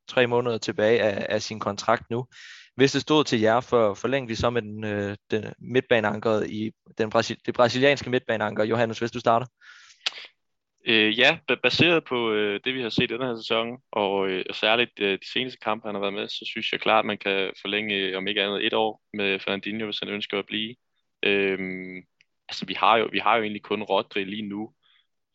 tre 0.10 0.28
måneder 0.28 0.58
tilbage 0.58 1.02
af, 1.02 1.26
af 1.30 1.42
sin 1.42 1.60
kontrakt 1.60 2.10
nu. 2.10 2.26
Hvis 2.76 2.92
det 2.92 3.02
stod 3.02 3.24
til 3.24 3.40
jer, 3.40 3.60
for 3.60 3.94
forlængte 3.94 4.30
vi 4.30 4.36
så 4.36 4.50
med 4.50 4.62
den, 4.62 4.84
øh, 4.84 5.16
den 5.32 5.46
midtbaneankeret 5.60 6.50
i 6.50 6.72
den 6.98 7.10
Brasil, 7.10 7.38
det 7.46 7.54
brasilianske 7.54 8.10
midtbaneanker. 8.10 8.64
Johannes, 8.64 9.00
hvis 9.00 9.12
du 9.12 9.20
starter. 9.20 9.46
Øh, 10.86 11.20
ja, 11.20 11.38
baseret 11.64 12.04
på 12.06 12.32
øh, 12.32 12.60
det, 12.64 12.74
vi 12.74 12.82
har 12.82 12.90
set 12.90 13.12
i 13.12 13.14
den 13.14 13.22
her 13.22 13.36
sæson, 13.36 13.78
og, 13.92 14.30
øh, 14.30 14.46
og 14.50 14.56
særligt 14.56 15.00
øh, 15.00 15.20
de 15.20 15.32
seneste 15.34 15.58
kampe, 15.58 15.88
han 15.88 15.96
har 15.96 16.02
været 16.02 16.14
med, 16.14 16.28
så 16.28 16.46
synes 16.52 16.72
jeg 16.72 16.80
klart, 16.80 17.00
at 17.00 17.06
man 17.06 17.18
kan 17.18 17.52
forlænge, 17.62 17.96
øh, 17.96 18.18
om 18.18 18.28
ikke 18.28 18.44
andet, 18.44 18.66
et 18.66 18.74
år 18.74 19.02
med 19.14 19.40
Fernandinho, 19.40 19.86
hvis 19.86 20.00
han 20.00 20.10
ønsker 20.10 20.40
at 20.40 20.46
blive. 20.46 20.76
Øh, 21.24 21.60
altså, 22.50 22.66
vi 22.66 22.74
har, 22.74 22.98
jo, 22.98 23.10
vi 23.12 23.20
har 23.20 23.36
jo 23.36 23.42
egentlig 23.42 23.62
kun 23.62 23.84
Rodri 23.84 24.24
lige 24.24 24.50
nu, 24.50 24.74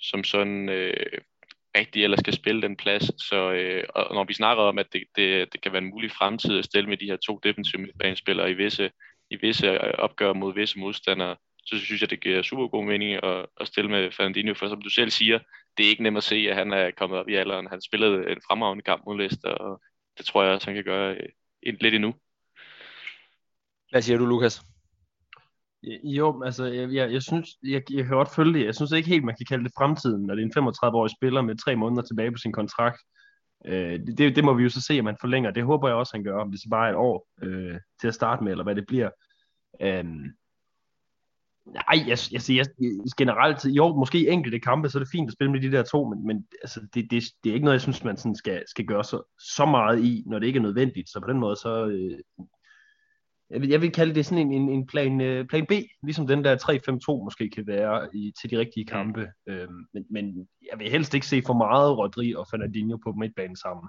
som 0.00 0.25
sådan 0.25 0.69
øh, 0.69 1.19
rigtig 1.76 2.04
ellers 2.04 2.21
skal 2.21 2.33
spille 2.33 2.62
den 2.62 2.76
plads. 2.76 3.25
Så 3.28 3.52
øh, 3.52 3.85
og 3.95 4.14
når 4.14 4.25
vi 4.25 4.35
snakker 4.35 4.62
om, 4.62 4.78
at 4.78 4.87
det, 4.93 5.02
det, 5.16 5.52
det 5.52 5.62
kan 5.62 5.73
være 5.73 5.83
en 5.83 5.90
mulig 5.90 6.11
fremtid 6.11 6.59
at 6.59 6.64
stille 6.64 6.88
med 6.88 6.97
de 6.97 7.07
her 7.07 7.16
to 7.16 7.40
defensive 7.43 7.83
midtbanespillere 7.83 8.50
i 8.50 8.54
visse, 8.54 8.90
i 9.31 9.37
visse 9.37 9.66
øh, 9.66 9.93
opgør 9.99 10.33
mod 10.33 10.54
visse 10.54 10.78
modstandere, 10.78 11.37
så 11.66 11.78
synes 11.78 12.00
jeg, 12.00 12.11
det 12.11 12.21
giver 12.21 12.43
super 12.43 12.69
god 12.69 12.85
mening 12.85 13.25
at, 13.25 13.47
at 13.61 13.66
stille 13.66 13.90
med 13.90 14.11
Fernandinho, 14.11 14.54
for 14.54 14.69
som 14.69 14.83
du 14.83 14.90
selv 14.90 15.11
siger, 15.11 15.38
det 15.76 15.87
er 15.87 15.90
ikke 15.90 16.02
nemt 16.02 16.16
at 16.16 16.23
se, 16.23 16.37
at 16.50 16.57
han 16.57 16.73
er 16.73 16.90
kommet 16.90 17.19
op 17.19 17.28
i 17.28 17.35
alderen. 17.35 17.66
Han 17.66 17.81
spillede 17.81 18.31
en 18.31 18.40
fremragende 18.49 18.83
kamp 18.83 19.02
mod 19.07 19.19
Leicester, 19.19 19.49
og 19.49 19.83
det 20.19 20.26
tror 20.26 20.43
jeg 20.43 20.52
også, 20.52 20.66
han 20.66 20.75
kan 20.75 20.85
gøre 20.85 21.14
øh, 21.66 21.75
lidt 21.81 21.95
endnu. 21.95 22.14
Hvad 23.90 24.02
siger 24.02 24.19
du, 24.19 24.26
Lukas? 24.26 24.62
Jo, 26.04 26.42
altså, 26.42 26.64
jeg, 26.64 26.92
jeg, 26.92 27.12
jeg 27.12 27.22
synes, 27.22 27.48
jeg, 27.62 27.82
jeg 27.90 28.04
kan 28.04 28.16
godt 28.16 28.34
følge 28.34 28.58
det. 28.58 28.66
Jeg 28.66 28.74
synes 28.74 28.92
ikke 28.92 29.08
helt, 29.08 29.24
man 29.24 29.34
kan 29.38 29.46
kalde 29.48 29.64
det 29.64 29.72
fremtiden, 29.78 30.26
når 30.26 30.34
det 30.34 30.42
er 30.42 30.60
en 30.60 30.68
35-årig 30.68 31.10
spiller 31.10 31.42
med 31.42 31.56
tre 31.56 31.76
måneder 31.76 32.02
tilbage 32.02 32.32
på 32.32 32.38
sin 32.38 32.52
kontrakt. 32.52 33.00
Øh, 33.66 34.00
det, 34.18 34.36
det 34.36 34.44
må 34.44 34.54
vi 34.54 34.62
jo 34.62 34.68
så 34.68 34.80
se, 34.80 34.98
om 34.98 35.04
man 35.04 35.16
forlænger. 35.20 35.50
Det 35.50 35.64
håber 35.64 35.88
jeg 35.88 35.96
også, 35.96 36.12
han 36.16 36.24
gør, 36.24 36.40
om 36.40 36.50
det 36.50 36.60
så 36.60 36.68
bare 36.70 36.86
er 36.86 36.90
et 36.90 36.96
år 36.96 37.28
øh, 37.42 37.78
til 38.00 38.08
at 38.08 38.14
starte 38.14 38.44
med, 38.44 38.52
eller 38.52 38.64
hvad 38.64 38.74
det 38.74 38.86
bliver. 38.86 39.10
Øh, 39.82 40.04
Nej, 41.66 42.04
jeg, 42.06 42.18
jeg, 42.32 42.40
jeg, 42.48 42.66
jeg, 42.80 43.12
generelt, 43.16 43.64
jo, 43.64 43.96
måske 43.96 44.28
enkelte 44.28 44.60
kampe, 44.60 44.88
så 44.88 44.98
er 44.98 45.02
det 45.02 45.10
fint 45.12 45.28
at 45.28 45.32
spille 45.32 45.52
med 45.52 45.60
de 45.60 45.72
der 45.72 45.82
to, 45.82 46.08
men, 46.08 46.26
men 46.26 46.46
altså, 46.62 46.80
det, 46.94 47.10
det, 47.10 47.22
det 47.44 47.50
er 47.50 47.54
ikke 47.54 47.64
noget, 47.64 47.74
jeg 47.74 47.80
synes, 47.80 48.04
man 48.04 48.16
sådan 48.16 48.34
skal, 48.34 48.62
skal 48.68 48.84
gøre 48.84 49.04
så, 49.04 49.22
så 49.56 49.66
meget 49.66 50.04
i, 50.04 50.22
når 50.26 50.38
det 50.38 50.46
ikke 50.46 50.56
er 50.56 50.62
nødvendigt. 50.62 51.08
Så 51.10 51.20
på 51.20 51.28
den 51.28 51.38
måde, 51.38 51.56
så... 51.56 51.86
Øh, 51.86 52.18
jeg, 53.54 53.61
vil, 53.61 53.70
jeg 53.70 53.80
vil 53.80 53.92
kalde 53.92 54.14
det 54.14 54.26
sådan 54.26 54.46
en, 54.46 54.52
en, 54.52 54.68
en 54.68 54.87
plan, 54.87 55.20
øh, 55.20 55.46
plan 55.46 55.66
B, 55.66 55.73
ligesom 56.02 56.26
den 56.26 56.44
der 56.44 56.56
3-5-2 57.20 57.25
måske 57.25 57.50
kan 57.50 57.66
være 57.66 58.16
i, 58.16 58.32
til 58.40 58.50
de 58.50 58.58
rigtige 58.58 58.87
kampe. 58.87 59.28
Øh, 59.49 59.68
men, 59.94 60.04
men 60.11 60.49
jeg 60.70 60.78
vil 60.78 60.90
helst 60.90 61.14
ikke 61.14 61.26
se 61.26 61.42
for 61.46 61.54
meget 61.54 61.99
Rodri 61.99 62.34
og 62.34 62.46
Fernandinho 62.50 62.96
på 62.96 63.12
midtbanen 63.12 63.56
sammen. 63.56 63.88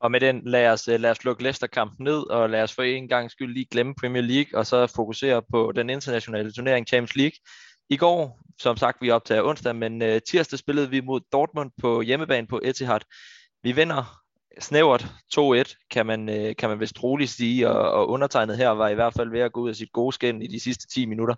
Og 0.00 0.10
med 0.10 0.20
den, 0.20 0.42
lad 0.44 0.68
os, 0.68 0.88
øh, 0.88 1.00
lad 1.00 1.10
os 1.10 1.24
lukke 1.24 1.42
Leicester-kampen 1.42 2.04
ned, 2.04 2.30
og 2.30 2.50
lad 2.50 2.62
os 2.62 2.74
for 2.74 2.82
en 2.82 3.08
gang 3.08 3.30
skyld 3.30 3.54
lige 3.54 3.66
glemme 3.70 3.94
Premier 3.94 4.22
League, 4.22 4.58
og 4.58 4.66
så 4.66 4.86
fokusere 4.86 5.42
på 5.50 5.72
den 5.74 5.90
internationale 5.90 6.52
turnering 6.52 6.86
Champions 6.86 7.16
League. 7.16 7.36
I 7.90 7.96
går, 7.96 8.40
som 8.58 8.76
sagt, 8.76 9.02
vi 9.02 9.10
optager 9.10 9.42
onsdag, 9.42 9.76
men 9.76 10.02
uh, 10.02 10.08
tirsdag 10.28 10.58
spillede 10.58 10.90
vi 10.90 11.00
mod 11.00 11.20
Dortmund 11.32 11.70
på 11.80 12.00
hjemmebane 12.00 12.46
på 12.46 12.60
Etihad. 12.64 13.00
Vi 13.62 13.72
vinder 13.72 14.21
snævert 14.60 15.06
2-1, 15.34 15.86
kan 15.90 16.06
man, 16.06 16.28
øh, 16.28 16.56
kan 16.56 16.68
man 16.68 16.80
vist 16.80 17.02
roligt 17.02 17.30
sige, 17.30 17.68
og, 17.68 17.92
og 17.92 18.08
undertegnet 18.08 18.56
her 18.56 18.68
var 18.68 18.88
i 18.88 18.94
hvert 18.94 19.14
fald 19.14 19.30
ved 19.30 19.40
at 19.40 19.52
gå 19.52 19.60
ud 19.60 19.68
af 19.68 19.76
sit 19.76 19.92
gode 19.92 20.12
skin 20.12 20.42
i 20.42 20.46
de 20.46 20.60
sidste 20.60 20.88
10 20.88 21.06
minutter. 21.06 21.34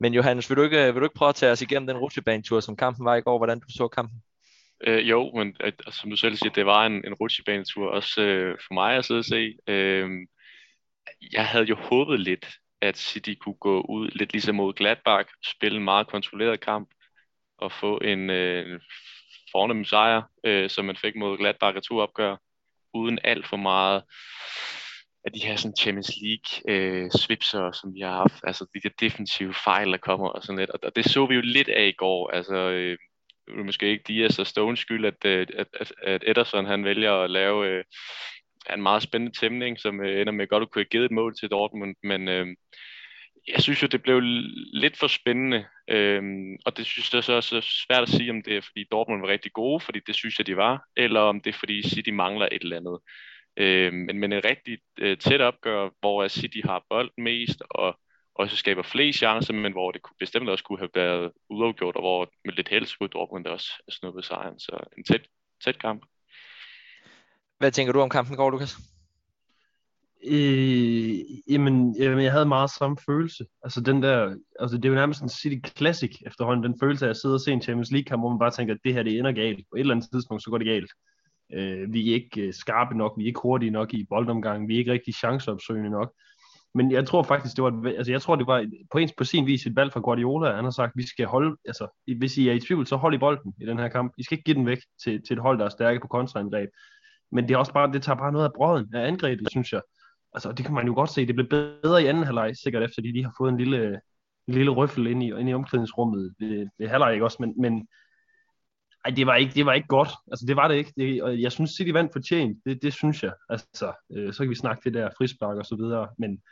Men 0.00 0.14
Johannes, 0.14 0.50
vil 0.50 0.56
du 0.56 0.62
ikke, 0.62 0.84
vil 0.92 0.94
du 0.94 1.04
ikke 1.04 1.14
prøve 1.14 1.28
at 1.28 1.34
tage 1.34 1.52
os 1.52 1.62
igennem 1.62 1.86
den 1.86 1.96
rutsjebanetur, 1.96 2.60
som 2.60 2.76
kampen 2.76 3.04
var 3.04 3.14
i 3.14 3.20
går, 3.20 3.38
hvordan 3.38 3.60
du 3.60 3.66
så 3.68 3.88
kampen? 3.88 4.22
Øh, 4.86 5.10
jo, 5.10 5.30
men 5.34 5.56
at, 5.60 5.74
altså, 5.86 6.00
som 6.00 6.10
du 6.10 6.16
selv 6.16 6.36
siger, 6.36 6.52
det 6.52 6.66
var 6.66 6.86
en, 6.86 6.92
en 6.92 7.14
rutsjebanetur 7.14 7.90
også 7.90 8.22
øh, 8.22 8.58
for 8.66 8.74
mig 8.74 8.96
at 8.96 9.04
sidde 9.04 9.18
og 9.18 9.24
se. 9.24 9.56
Øh, 9.66 10.10
jeg 11.32 11.46
havde 11.46 11.64
jo 11.64 11.76
håbet 11.76 12.20
lidt, 12.20 12.46
at 12.80 12.98
City 12.98 13.34
kunne 13.40 13.54
gå 13.54 13.80
ud 13.80 14.08
lidt 14.08 14.32
ligesom 14.32 14.54
mod 14.54 14.74
Gladbach, 14.74 15.30
spille 15.44 15.78
en 15.78 15.84
meget 15.84 16.06
kontrolleret 16.06 16.60
kamp 16.60 16.90
og 17.58 17.72
få 17.72 17.98
en, 17.98 18.30
øh, 18.30 18.72
en 18.72 18.80
fornem 19.52 19.84
sejr, 19.84 20.22
øh, 20.44 20.70
som 20.70 20.84
man 20.84 20.96
fik 20.96 21.16
mod 21.16 21.38
Gladbach 21.38 21.76
returopgør, 21.76 22.36
uden 22.94 23.18
alt 23.24 23.46
for 23.46 23.56
meget 23.56 24.02
af 25.24 25.32
de 25.32 25.46
her 25.46 25.56
sådan 25.56 25.76
Champions 25.76 26.12
League 26.22 26.72
øh, 26.74 27.10
svipser, 27.10 27.72
som 27.72 27.94
vi 27.94 28.00
har 28.00 28.16
haft, 28.16 28.44
altså 28.44 28.66
de 28.74 28.80
der 28.80 28.94
defensive 29.00 29.54
fejl, 29.54 29.92
der 29.92 29.96
kommer 29.96 30.28
og 30.28 30.42
sådan 30.42 30.58
lidt, 30.58 30.70
og, 30.70 30.80
og 30.82 30.96
det 30.96 31.04
så 31.04 31.26
vi 31.26 31.34
jo 31.34 31.40
lidt 31.40 31.68
af 31.68 31.86
i 31.86 31.92
går, 31.92 32.30
altså 32.30 32.56
øh, 32.56 32.98
det 33.46 33.58
er 33.58 33.64
måske 33.64 33.90
ikke 33.90 34.04
Dias 34.08 34.38
og 34.38 34.46
Stones 34.46 34.80
skyld, 34.80 35.04
at, 35.04 35.24
øh, 35.24 35.46
at, 35.58 35.66
at, 35.80 35.92
at 36.02 36.24
Ederson 36.26 36.66
han 36.66 36.84
vælger 36.84 37.12
at 37.12 37.30
lave 37.30 37.68
øh, 37.68 37.84
en 38.74 38.82
meget 38.82 39.02
spændende 39.02 39.38
tæmning, 39.38 39.80
som 39.80 40.00
øh, 40.00 40.20
ender 40.20 40.32
med 40.32 40.46
godt 40.46 40.62
at 40.62 40.70
kunne 40.70 40.80
have 40.80 40.90
givet 40.90 41.04
et 41.04 41.10
mål 41.10 41.36
til 41.36 41.50
Dortmund, 41.50 41.94
men 42.02 42.28
øh, 42.28 42.46
jeg 43.48 43.62
synes 43.62 43.82
jo, 43.82 43.86
det 43.86 44.02
blev 44.02 44.20
lidt 44.72 44.98
for 44.98 45.06
spændende, 45.06 45.64
øh, 45.88 46.22
og 46.66 46.76
det 46.76 46.86
synes 46.86 47.14
jeg 47.14 47.24
så 47.24 47.32
er 47.32 47.40
så 47.40 47.60
svært 47.60 48.02
at 48.02 48.08
sige, 48.08 48.30
om 48.30 48.42
det 48.42 48.56
er, 48.56 48.60
fordi 48.60 48.84
Dortmund 48.92 49.20
var 49.20 49.28
rigtig 49.28 49.52
gode, 49.52 49.80
fordi 49.80 50.00
det 50.06 50.14
synes 50.14 50.38
jeg, 50.38 50.46
de 50.46 50.56
var, 50.56 50.84
eller 50.96 51.20
om 51.20 51.40
det 51.40 51.54
er, 51.54 51.58
fordi 51.58 51.88
City 51.88 52.10
mangler 52.10 52.48
et 52.52 52.62
eller 52.62 52.76
andet. 52.76 52.98
Øhm, 53.56 53.96
men, 53.96 54.18
men 54.18 54.32
et 54.32 54.44
rigtig 54.44 54.78
øh, 54.98 55.18
tæt 55.18 55.40
opgør, 55.40 55.90
hvor 56.00 56.28
City 56.28 56.60
har 56.64 56.84
bold 56.90 57.10
mest, 57.18 57.62
og 57.70 57.98
også 58.34 58.56
skaber 58.56 58.82
flere 58.82 59.12
chancer, 59.12 59.54
men 59.54 59.72
hvor 59.72 59.90
det 59.90 60.02
kunne, 60.02 60.16
bestemt 60.18 60.48
også 60.48 60.64
kunne 60.64 60.78
have 60.78 60.90
været 60.94 61.32
uafgjort, 61.50 61.96
og 61.96 62.02
hvor 62.02 62.30
med 62.44 62.54
lidt 62.54 62.68
held 62.68 62.86
skulle 62.86 63.10
Dortmund 63.10 63.46
også 63.46 63.68
snuppe 63.90 64.22
sejren. 64.22 64.58
Så 64.58 64.78
en 64.98 65.04
tæt, 65.04 65.22
tæt 65.64 65.78
kamp. 65.78 66.04
Hvad 67.58 67.72
tænker 67.72 67.92
du 67.92 68.00
om 68.00 68.10
kampen 68.10 68.36
går, 68.36 68.50
Lukas? 68.50 68.93
Øh, 70.26 71.18
jamen, 71.50 71.96
jamen, 71.98 72.24
jeg 72.24 72.32
havde 72.32 72.46
meget 72.46 72.70
samme 72.70 72.96
følelse. 73.06 73.44
Altså 73.62 73.80
den 73.80 74.02
der, 74.02 74.36
altså 74.60 74.76
det 74.76 74.84
er 74.84 74.88
jo 74.88 74.94
nærmest 74.94 75.22
en 75.22 75.28
City 75.28 75.68
Classic 75.76 76.22
efterhånden, 76.26 76.64
den 76.64 76.80
følelse 76.80 77.06
af 77.06 77.10
at 77.10 77.16
sidde 77.16 77.34
og 77.34 77.40
se 77.40 77.52
en 77.52 77.62
Champions 77.62 77.90
League 77.90 78.04
kamp, 78.04 78.22
hvor 78.22 78.28
man 78.28 78.38
bare 78.38 78.50
tænker, 78.50 78.74
at 78.74 78.80
det 78.84 78.94
her 78.94 79.02
det 79.02 79.18
ender 79.18 79.32
galt. 79.32 79.58
På 79.58 79.76
et 79.76 79.80
eller 79.80 79.94
andet 79.94 80.10
tidspunkt, 80.12 80.42
så 80.42 80.50
går 80.50 80.58
det 80.58 80.66
galt. 80.66 80.90
Øh, 81.52 81.92
vi 81.92 82.10
er 82.10 82.14
ikke 82.14 82.40
øh, 82.40 82.54
skarpe 82.54 82.96
nok, 82.96 83.14
vi 83.18 83.22
er 83.22 83.26
ikke 83.26 83.40
hurtige 83.42 83.70
nok 83.70 83.94
i 83.94 84.06
boldomgangen, 84.10 84.68
vi 84.68 84.74
er 84.74 84.78
ikke 84.78 84.92
rigtig 84.92 85.14
chanceopsøgende 85.14 85.90
nok. 85.90 86.12
Men 86.74 86.92
jeg 86.92 87.06
tror 87.06 87.22
faktisk, 87.22 87.56
det 87.56 87.64
var, 87.64 87.70
et, 87.70 87.96
altså 87.96 88.12
jeg 88.12 88.22
tror, 88.22 88.36
det 88.36 88.46
var 88.46 88.66
på, 88.92 88.98
ens, 88.98 89.12
på 89.18 89.24
sin 89.24 89.46
vis 89.46 89.66
et 89.66 89.76
valg 89.76 89.92
fra 89.92 90.00
Guardiola. 90.00 90.54
Han 90.54 90.64
har 90.64 90.70
sagt, 90.70 90.92
vi 90.96 91.06
skal 91.06 91.26
holde, 91.26 91.56
altså 91.64 92.02
hvis 92.18 92.38
I 92.38 92.48
er 92.48 92.52
i 92.52 92.60
tvivl, 92.60 92.86
så 92.86 92.96
hold 92.96 93.14
i 93.14 93.18
bolden 93.18 93.54
i 93.60 93.66
den 93.66 93.78
her 93.78 93.88
kamp. 93.88 94.12
I 94.18 94.22
skal 94.22 94.34
ikke 94.34 94.44
give 94.44 94.56
den 94.56 94.66
væk 94.66 94.78
til, 95.04 95.22
til 95.26 95.34
et 95.34 95.42
hold, 95.42 95.58
der 95.58 95.64
er 95.64 95.68
stærke 95.68 96.00
på 96.00 96.08
kontraangreb. 96.08 96.68
Men 97.32 97.48
det, 97.48 97.54
er 97.54 97.58
også 97.58 97.72
bare, 97.72 97.92
det 97.92 98.02
tager 98.02 98.16
bare 98.16 98.32
noget 98.32 98.44
af 98.44 98.52
brøden 98.56 98.94
af 98.94 99.06
angrebet, 99.06 99.50
synes 99.50 99.72
jeg. 99.72 99.80
Altså, 100.34 100.52
det 100.52 100.64
kan 100.64 100.74
man 100.74 100.86
jo 100.86 100.94
godt 100.94 101.10
se. 101.10 101.26
Det 101.26 101.34
blev 101.34 101.48
bedre 101.48 102.02
i 102.02 102.06
anden 102.06 102.24
halvleg, 102.24 102.56
sikkert 102.56 102.82
efter 102.82 103.02
de 103.02 103.12
lige 103.12 103.24
har 103.24 103.34
fået 103.38 103.52
en 103.52 103.58
lille, 103.58 104.00
en 104.48 104.54
lille 104.54 104.70
røffel 104.70 105.06
ind 105.06 105.22
i, 105.22 105.26
ind 105.26 105.48
i 105.48 105.54
omklædningsrummet 105.54 106.34
ved, 106.38 106.68
ved 106.78 106.88
halvleg, 106.88 107.12
ikke 107.12 107.24
også? 107.24 107.36
Men, 107.40 107.54
men 107.60 107.88
ej, 109.04 109.10
det 109.10 109.26
var, 109.26 109.34
ikke, 109.34 109.54
det 109.54 109.66
var 109.66 109.72
ikke 109.72 109.88
godt. 109.88 110.10
Altså, 110.30 110.44
det 110.46 110.56
var 110.56 110.68
det 110.68 110.74
ikke. 110.74 110.92
Det, 110.96 111.22
og 111.22 111.40
jeg 111.40 111.52
synes, 111.52 111.70
City 111.70 111.90
vandt 111.90 112.12
fortjent. 112.12 112.58
Det, 112.66 112.82
det 112.82 112.92
synes 112.92 113.22
jeg. 113.22 113.32
Altså, 113.48 113.92
øh, 114.16 114.32
så 114.32 114.38
kan 114.42 114.50
vi 114.50 114.54
snakke 114.54 114.82
det 114.84 114.94
der 114.94 115.10
frispark 115.18 115.56
og 115.56 115.66
så 115.66 115.76
videre. 115.76 116.08
Men, 116.18 116.42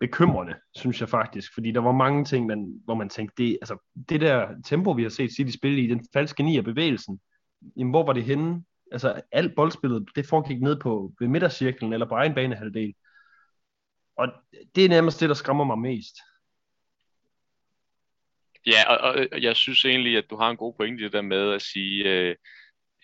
bekymrende, 0.00 0.54
synes 0.74 1.00
jeg 1.00 1.08
faktisk, 1.08 1.54
fordi 1.54 1.70
der 1.70 1.80
var 1.80 1.92
mange 1.92 2.24
ting, 2.24 2.46
man, 2.46 2.80
hvor 2.84 2.94
man 2.94 3.08
tænkte, 3.08 3.42
det, 3.42 3.58
altså, 3.62 3.78
det 4.08 4.20
der 4.20 4.48
tempo, 4.64 4.90
vi 4.90 5.02
har 5.02 5.10
set 5.10 5.32
City 5.32 5.56
spille 5.56 5.80
i, 5.80 5.86
den 5.86 6.06
falske 6.12 6.42
ni 6.42 6.58
af 6.58 6.64
bevægelsen, 6.64 7.20
jamen, 7.76 7.90
hvor 7.90 8.06
var 8.06 8.12
det 8.12 8.24
henne? 8.24 8.64
Altså, 8.92 9.22
alt 9.32 9.54
boldspillet, 9.54 10.08
det 10.16 10.26
foregik 10.26 10.62
ned 10.62 10.80
på 10.80 11.12
ved 11.20 11.28
midtercirklen 11.28 11.92
eller 11.92 12.06
på 12.06 12.14
egen 12.14 12.34
banehalvdel. 12.34 12.94
Og 14.16 14.28
det 14.74 14.84
er 14.84 14.88
nærmest 14.88 15.20
det, 15.20 15.28
der 15.28 15.34
skræmmer 15.34 15.64
mig 15.64 15.78
mest. 15.78 16.16
Ja, 18.66 18.94
og, 18.94 19.26
og 19.32 19.42
jeg 19.42 19.56
synes 19.56 19.84
egentlig, 19.84 20.16
at 20.16 20.30
du 20.30 20.36
har 20.36 20.50
en 20.50 20.56
god 20.56 20.74
pointe 20.74 21.00
i 21.00 21.04
det 21.04 21.12
der 21.12 21.22
med 21.22 21.52
at 21.52 21.62
sige, 21.62 22.04
øh, 22.04 22.36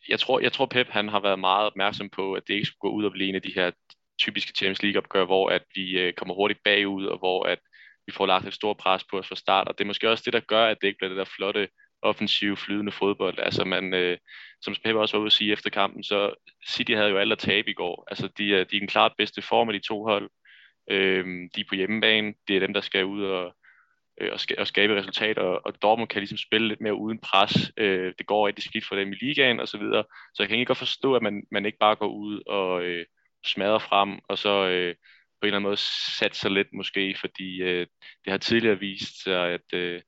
jeg 0.09 0.21
tror, 0.21 0.41
jeg 0.41 0.53
tror 0.53 0.67
Pep 0.67 0.89
han 0.89 1.09
har 1.09 1.21
været 1.21 1.39
meget 1.39 1.67
opmærksom 1.67 2.09
på, 2.09 2.33
at 2.33 2.43
det 2.47 2.55
ikke 2.55 2.67
skulle 2.67 2.91
gå 2.91 2.97
ud 2.97 3.05
og 3.05 3.12
blive 3.12 3.29
en 3.29 3.35
af 3.35 3.43
de 3.43 3.53
her 3.55 3.71
typiske 4.19 4.53
Champions 4.57 4.83
League 4.83 4.99
opgør, 4.99 5.25
hvor 5.25 5.49
at 5.49 5.62
vi 5.75 5.99
øh, 5.99 6.12
kommer 6.12 6.35
hurtigt 6.35 6.62
bagud, 6.65 7.07
og 7.07 7.19
hvor 7.19 7.45
at 7.45 7.59
vi 8.07 8.12
får 8.12 8.27
lagt 8.27 8.47
et 8.47 8.55
stort 8.55 8.77
pres 8.77 9.05
på 9.05 9.19
os 9.19 9.29
fra 9.29 9.37
start, 9.37 9.69
og 9.69 9.79
det 9.79 9.85
er 9.85 9.89
måske 9.89 10.11
også 10.11 10.23
det, 10.27 10.33
der 10.33 10.41
gør, 10.41 10.67
at 10.67 10.77
det 10.81 10.87
ikke 10.87 10.99
bliver 10.99 11.09
det 11.09 11.19
der 11.19 11.35
flotte, 11.37 11.69
offensive, 12.03 12.57
flydende 12.57 12.93
fodbold. 12.93 13.39
Altså 13.39 13.65
man, 13.65 13.95
øh, 13.95 14.19
som 14.61 14.75
Pep 14.85 14.97
også 14.97 15.17
var 15.17 15.21
ude 15.21 15.27
at 15.27 15.33
sige 15.33 15.53
efter 15.53 15.71
kampen, 15.71 16.05
så 16.05 16.35
City 16.69 16.93
havde 16.93 17.11
jo 17.11 17.19
alt 17.19 17.33
at 17.33 17.39
tabe 17.39 17.71
i 17.71 17.75
går. 17.75 18.07
Altså 18.11 18.29
de, 18.39 18.55
er, 18.55 18.65
de 18.65 18.77
er 18.77 18.81
den 18.81 18.89
klart 18.89 19.13
bedste 19.19 19.43
form 19.43 19.69
af 19.69 19.73
de 19.73 19.87
to 19.89 20.05
hold. 20.05 20.31
Øh, 20.91 21.25
de 21.55 21.61
er 21.61 21.65
på 21.69 21.75
hjemmebane, 21.75 22.35
det 22.49 22.57
er 22.57 22.61
dem, 22.61 22.75
der 22.75 22.81
skal 22.81 23.05
ud 23.05 23.25
og, 23.25 23.55
øh, 24.21 24.33
og, 24.33 24.41
og 24.59 24.67
skabe 24.67 24.97
resultater, 24.97 25.43
og 25.43 25.83
Dortmund 25.83 26.09
kan 26.09 26.21
ligesom 26.21 26.39
spille 26.39 26.69
lidt 26.69 26.81
mere 26.81 26.95
uden 26.95 27.19
pres. 27.19 27.73
Øh, 27.77 28.13
det 28.19 28.27
går 28.27 28.47
rigtig 28.47 28.65
skidt 28.65 28.87
for 28.87 28.97
dem 28.97 29.13
i 29.13 29.17
ligaen 29.21 29.61
og 29.61 29.69
så 29.69 29.79
videre. 29.79 30.05
Så 30.35 30.43
jeg 30.43 30.49
kan 30.49 30.59
ikke 30.59 30.69
godt 30.69 30.79
forstå, 30.79 31.15
at 31.17 31.23
man, 31.23 31.43
man 31.51 31.67
ikke 31.67 31.79
bare 31.79 31.97
går 31.97 32.09
ud 32.09 32.43
og, 32.47 32.83
øh, 32.85 33.07
smadrer 33.45 33.79
frem, 33.79 34.19
og 34.29 34.39
så 34.39 34.69
øh, 34.69 34.95
på 34.95 35.47
en 35.47 35.47
eller 35.47 35.57
anden 35.57 35.69
måde 35.69 35.77
sat 36.19 36.37
sig 36.37 36.51
lidt 36.51 36.73
måske, 36.73 37.17
fordi 37.21 37.63
øh, 37.63 37.87
det 38.25 38.31
har 38.31 38.39
tidligere 38.39 38.79
vist 38.79 39.23
sig, 39.23 39.49
at 39.49 39.75
øh, 39.75 40.03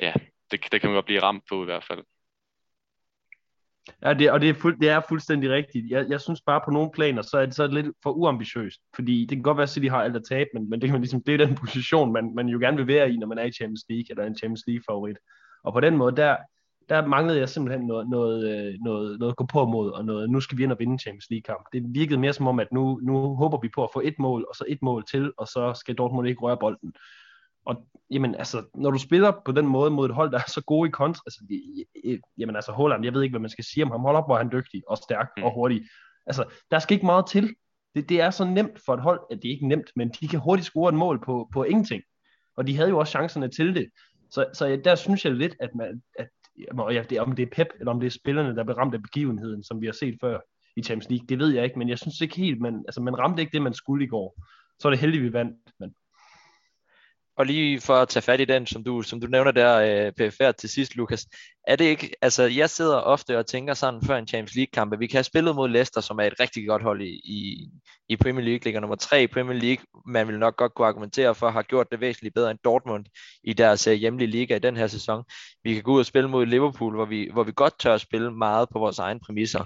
ja, 0.00 0.12
det, 0.50 0.60
det 0.72 0.80
kan 0.80 0.90
man 0.90 0.94
godt 0.94 1.04
blive 1.04 1.22
ramt 1.22 1.44
på 1.48 1.62
i 1.62 1.64
hvert 1.64 1.84
fald. 1.84 2.02
Ja, 4.02 4.14
det, 4.14 4.30
og 4.30 4.40
det 4.40 4.48
er, 4.48 4.54
fuld, 4.54 4.80
det 4.80 4.88
er 4.88 5.00
fuldstændig 5.08 5.50
rigtigt. 5.50 5.90
Jeg, 5.90 6.06
jeg 6.08 6.20
synes 6.20 6.40
bare 6.46 6.60
på 6.64 6.70
nogle 6.70 6.90
planer, 6.94 7.22
så 7.22 7.38
er 7.38 7.46
det 7.46 7.54
så 7.54 7.66
lidt 7.66 7.86
for 8.02 8.10
uambitiøst. 8.10 8.80
Fordi 8.94 9.20
det 9.20 9.36
kan 9.36 9.42
godt 9.42 9.56
være, 9.56 9.62
at 9.62 9.70
City 9.70 9.88
har 9.88 10.02
alt 10.02 10.16
at 10.16 10.24
tabe, 10.28 10.48
men, 10.54 10.70
men 10.70 10.80
det, 10.80 10.86
kan 10.88 10.92
man 10.92 11.00
ligesom, 11.00 11.22
det 11.22 11.34
er 11.34 11.46
den 11.46 11.54
position, 11.64 12.12
man, 12.12 12.34
man 12.34 12.48
jo 12.48 12.58
gerne 12.58 12.76
vil 12.76 12.86
være 12.86 13.12
i, 13.12 13.16
når 13.16 13.26
man 13.26 13.38
er 13.38 13.44
i 13.44 13.52
Champions 13.52 13.84
League, 13.88 14.06
eller 14.10 14.24
en 14.24 14.36
Champions 14.36 14.64
League-favorit. 14.66 15.16
Og 15.64 15.72
på 15.72 15.80
den 15.80 15.96
måde, 15.96 16.16
der, 16.16 16.36
der 16.88 17.06
manglede 17.06 17.38
jeg 17.38 17.48
simpelthen 17.48 17.86
noget, 17.86 18.08
noget, 18.08 18.38
øh, 18.50 18.74
noget, 18.80 19.18
noget 19.18 19.32
at 19.32 19.36
gå 19.36 19.46
på 19.46 19.66
mod, 19.66 19.90
og 19.90 20.04
noget, 20.04 20.30
nu 20.30 20.40
skal 20.40 20.58
vi 20.58 20.62
ind 20.62 20.72
og 20.72 20.78
vinde 20.78 20.98
Champions 20.98 21.30
League-kamp. 21.30 21.66
Det 21.72 21.82
virkede 21.88 22.20
mere 22.20 22.32
som 22.32 22.46
om, 22.46 22.60
at 22.60 22.72
nu, 22.72 23.00
nu 23.02 23.34
håber 23.34 23.58
vi 23.60 23.68
på 23.74 23.84
at 23.84 23.90
få 23.92 24.00
et 24.04 24.18
mål, 24.18 24.46
og 24.48 24.54
så 24.54 24.64
et 24.68 24.82
mål 24.82 25.04
til, 25.10 25.32
og 25.38 25.46
så 25.46 25.74
skal 25.74 25.94
Dortmund 25.94 26.28
ikke 26.28 26.40
røre 26.40 26.56
bolden. 26.56 26.92
Og 27.64 27.86
jamen, 28.10 28.34
altså, 28.34 28.64
når 28.74 28.90
du 28.90 28.98
spiller 28.98 29.32
på 29.44 29.52
den 29.52 29.66
måde 29.66 29.90
mod 29.90 30.08
et 30.08 30.14
hold, 30.14 30.32
der 30.32 30.38
er 30.38 30.50
så 30.50 30.62
gode 30.66 30.88
i 30.88 30.90
kontra, 30.90 31.22
altså, 31.26 31.40
jamen 32.38 32.56
altså, 32.56 32.72
Holland, 32.72 33.04
jeg 33.04 33.14
ved 33.14 33.22
ikke, 33.22 33.32
hvad 33.32 33.40
man 33.40 33.50
skal 33.50 33.64
sige 33.64 33.84
om 33.84 33.90
ham. 33.90 34.00
Hold 34.00 34.16
op, 34.16 34.28
hvor 34.28 34.36
han 34.36 34.52
dygtig 34.52 34.82
og 34.88 34.98
stærk 34.98 35.28
mm. 35.36 35.42
og 35.42 35.54
hurtig. 35.54 35.82
Altså, 36.26 36.44
der 36.70 36.78
skal 36.78 36.94
ikke 36.94 37.06
meget 37.06 37.26
til. 37.26 37.54
Det, 37.94 38.08
det 38.08 38.20
er 38.20 38.30
så 38.30 38.44
nemt 38.44 38.80
for 38.86 38.94
et 38.94 39.00
hold, 39.00 39.20
at 39.30 39.38
det 39.42 39.48
er 39.48 39.52
ikke 39.52 39.68
nemt, 39.68 39.90
men 39.96 40.08
de 40.20 40.28
kan 40.28 40.40
hurtigt 40.40 40.66
score 40.66 40.88
et 40.88 40.94
mål 40.94 41.24
på, 41.24 41.48
på 41.52 41.64
ingenting. 41.64 42.02
Og 42.56 42.66
de 42.66 42.76
havde 42.76 42.88
jo 42.88 42.98
også 42.98 43.10
chancerne 43.10 43.48
til 43.48 43.74
det. 43.74 43.88
Så, 44.30 44.46
så 44.54 44.80
der 44.84 44.94
synes 44.94 45.24
jeg 45.24 45.34
lidt, 45.34 45.56
at, 45.60 45.70
man, 45.74 46.02
at 46.18 46.28
ja, 46.90 47.02
det, 47.10 47.20
om 47.20 47.32
det 47.32 47.42
er 47.42 47.50
Pep, 47.52 47.66
eller 47.78 47.92
om 47.92 48.00
det 48.00 48.06
er 48.06 48.10
spillerne, 48.10 48.56
der 48.56 48.64
bliver 48.64 48.78
ramt 48.78 48.94
af 48.94 49.02
begivenheden, 49.02 49.62
som 49.62 49.80
vi 49.80 49.86
har 49.86 49.92
set 49.92 50.18
før 50.20 50.38
i 50.76 50.82
Champions 50.82 51.10
League, 51.10 51.26
det 51.26 51.38
ved 51.38 51.48
jeg 51.48 51.64
ikke, 51.64 51.78
men 51.78 51.88
jeg 51.88 51.98
synes 51.98 52.20
ikke 52.20 52.36
helt, 52.36 52.60
man, 52.60 52.84
altså, 52.88 53.00
man 53.00 53.18
ramte 53.18 53.42
ikke 53.42 53.52
det, 53.52 53.62
man 53.62 53.74
skulle 53.74 54.04
i 54.04 54.08
går. 54.08 54.42
Så 54.78 54.88
er 54.88 54.90
det 54.90 55.00
heldigt, 55.00 55.24
vi 55.24 55.32
vandt, 55.32 55.56
men 55.80 55.94
og 57.38 57.46
lige 57.46 57.80
for 57.80 57.94
at 57.94 58.08
tage 58.08 58.22
fat 58.22 58.40
i 58.40 58.44
den, 58.44 58.66
som 58.66 58.84
du, 58.84 59.02
som 59.02 59.20
du 59.20 59.26
nævner 59.26 59.50
der, 59.50 59.76
øh, 59.76 60.12
PFR 60.12 60.52
til 60.52 60.68
sidst, 60.68 60.96
Lukas. 60.96 61.26
Er 61.66 61.76
det 61.76 61.84
ikke, 61.84 62.10
altså 62.22 62.42
jeg 62.42 62.70
sidder 62.70 62.96
ofte 62.96 63.38
og 63.38 63.46
tænker 63.46 63.74
sådan 63.74 64.02
før 64.02 64.16
en 64.16 64.26
Champions 64.26 64.54
League-kamp, 64.54 64.92
at 64.92 65.00
vi 65.00 65.06
kan 65.06 65.16
have 65.16 65.24
spillet 65.24 65.54
mod 65.54 65.68
Leicester, 65.68 66.00
som 66.00 66.18
er 66.18 66.22
et 66.24 66.40
rigtig 66.40 66.66
godt 66.66 66.82
hold 66.82 67.02
i, 67.02 67.20
i, 67.24 67.70
i 68.08 68.16
Premier 68.16 68.44
League, 68.44 68.64
ligger 68.64 68.80
nummer 68.80 68.96
tre 68.96 69.22
i 69.22 69.26
Premier 69.26 69.58
League. 69.58 69.84
Man 70.06 70.28
vil 70.28 70.38
nok 70.38 70.56
godt 70.56 70.74
kunne 70.74 70.88
argumentere 70.88 71.34
for 71.34 71.50
har 71.50 71.62
gjort 71.62 71.86
det 71.92 72.00
væsentligt 72.00 72.34
bedre 72.34 72.50
end 72.50 72.58
Dortmund 72.64 73.04
i 73.44 73.52
deres 73.52 73.86
øh, 73.86 73.94
hjemlige 73.94 74.30
liga 74.30 74.56
i 74.56 74.58
den 74.58 74.76
her 74.76 74.86
sæson. 74.86 75.24
Vi 75.64 75.74
kan 75.74 75.82
gå 75.82 75.92
ud 75.92 76.00
og 76.00 76.06
spille 76.06 76.28
mod 76.28 76.46
Liverpool, 76.46 76.94
hvor 76.94 77.04
vi, 77.04 77.30
hvor 77.32 77.44
vi 77.44 77.52
godt 77.56 77.78
tør 77.78 77.94
at 77.94 78.00
spille 78.00 78.30
meget 78.30 78.68
på 78.72 78.78
vores 78.78 78.98
egne 78.98 79.20
præmisser 79.20 79.64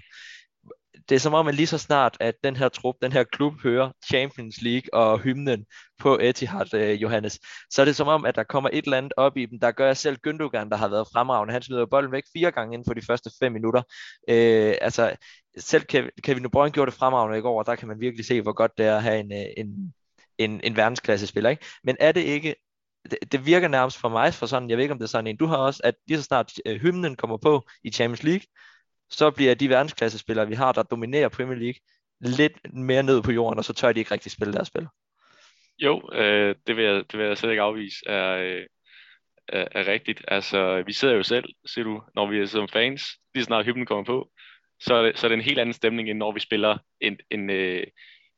det 1.08 1.14
er 1.14 1.18
som 1.18 1.34
om, 1.34 1.48
at 1.48 1.54
lige 1.54 1.66
så 1.66 1.78
snart, 1.78 2.16
at 2.20 2.34
den 2.44 2.56
her 2.56 2.68
trup, 2.68 2.94
den 3.02 3.12
her 3.12 3.24
klub 3.24 3.62
hører 3.62 3.90
Champions 4.08 4.62
League 4.62 4.94
og 4.94 5.18
hymnen 5.18 5.66
på 5.98 6.18
Etihad, 6.20 6.74
øh, 6.74 7.02
Johannes, 7.02 7.40
så 7.70 7.80
er 7.80 7.84
det 7.84 7.96
som 7.96 8.08
om, 8.08 8.24
at 8.24 8.36
der 8.36 8.42
kommer 8.42 8.70
et 8.72 8.84
eller 8.84 8.98
andet 8.98 9.12
op 9.16 9.36
i 9.36 9.46
dem, 9.46 9.60
der 9.60 9.72
gør 9.72 9.90
at 9.90 9.96
selv 9.96 10.16
Gündogan, 10.26 10.68
der 10.68 10.76
har 10.76 10.88
været 10.88 11.08
fremragende, 11.12 11.52
han 11.52 11.62
smider 11.62 11.86
bolden 11.86 12.12
væk 12.12 12.24
fire 12.32 12.50
gange 12.50 12.74
inden 12.74 12.86
for 12.88 12.94
de 12.94 13.02
første 13.06 13.30
fem 13.40 13.52
minutter. 13.52 13.82
Øh, 14.28 14.74
altså, 14.80 15.16
selv 15.58 15.84
Kevin 16.22 16.44
De 16.44 16.48
Bruyne 16.48 16.72
gjorde 16.72 16.90
det 16.90 16.98
fremragende 16.98 17.38
i 17.38 17.42
går, 17.42 17.58
og 17.58 17.66
der 17.66 17.74
kan 17.74 17.88
man 17.88 18.00
virkelig 18.00 18.26
se, 18.26 18.42
hvor 18.42 18.52
godt 18.52 18.78
det 18.78 18.86
er 18.86 18.96
at 18.96 19.02
have 19.02 19.20
en, 19.20 19.32
øh, 19.32 19.46
en, 19.56 19.94
en, 20.38 20.60
en 20.64 20.76
verdensklasse 20.76 21.26
spiller. 21.26 21.50
Ikke? 21.50 21.64
Men 21.84 21.96
er 22.00 22.12
det 22.12 22.20
ikke 22.20 22.54
det, 23.10 23.32
det 23.32 23.46
virker 23.46 23.68
nærmest 23.68 23.98
for 23.98 24.08
mig 24.08 24.34
for 24.34 24.46
sådan, 24.46 24.70
jeg 24.70 24.76
ved 24.76 24.84
ikke 24.84 24.92
om 24.92 24.98
det 24.98 25.04
er 25.04 25.08
sådan 25.08 25.26
en, 25.26 25.36
du 25.36 25.46
har 25.46 25.56
også, 25.56 25.80
at 25.84 25.94
lige 26.06 26.18
så 26.18 26.24
snart 26.24 26.52
øh, 26.66 26.80
hymnen 26.80 27.16
kommer 27.16 27.36
på 27.36 27.62
i 27.84 27.90
Champions 27.90 28.22
League, 28.22 28.46
så 29.12 29.30
bliver 29.30 29.54
de 29.54 29.68
verdensklassespillere, 29.68 30.48
vi 30.48 30.54
har, 30.54 30.72
der 30.72 30.82
dominerer 30.82 31.28
Premier 31.28 31.58
League, 31.58 31.80
lidt 32.20 32.74
mere 32.74 33.02
ned 33.02 33.22
på 33.22 33.32
jorden, 33.32 33.58
og 33.58 33.64
så 33.64 33.72
tør 33.72 33.92
de 33.92 33.98
ikke 33.98 34.10
rigtig 34.10 34.32
spille 34.32 34.52
deres 34.52 34.68
spil. 34.68 34.86
Jo, 35.78 36.10
øh, 36.12 36.54
det, 36.66 36.76
vil 36.76 36.84
jeg, 36.84 36.94
det 36.94 37.18
vil 37.18 37.26
jeg 37.26 37.38
slet 37.38 37.50
ikke 37.50 37.62
afvise 37.62 37.96
er, 38.06 38.36
øh, 38.36 38.66
er, 39.48 39.68
er 39.72 39.88
rigtigt. 39.88 40.24
Altså, 40.28 40.82
vi 40.86 40.92
sidder 40.92 41.14
jo 41.14 41.22
selv, 41.22 41.44
siger 41.66 41.84
du, 41.84 42.02
når 42.14 42.26
vi 42.26 42.38
er 42.38 42.46
som 42.46 42.68
fans, 42.68 43.02
lige 43.34 43.44
snart 43.44 43.64
hymnen 43.64 43.86
kommer 43.86 44.04
på, 44.04 44.30
så 44.80 44.94
er, 44.94 45.02
det, 45.02 45.18
så 45.18 45.26
er 45.26 45.28
det 45.28 45.36
en 45.36 45.44
helt 45.44 45.58
anden 45.58 45.72
stemning, 45.72 46.10
end 46.10 46.18
når 46.18 46.32
vi 46.32 46.40
spiller 46.40 46.78
en, 47.00 47.18
en, 47.30 47.50
øh, 47.50 47.86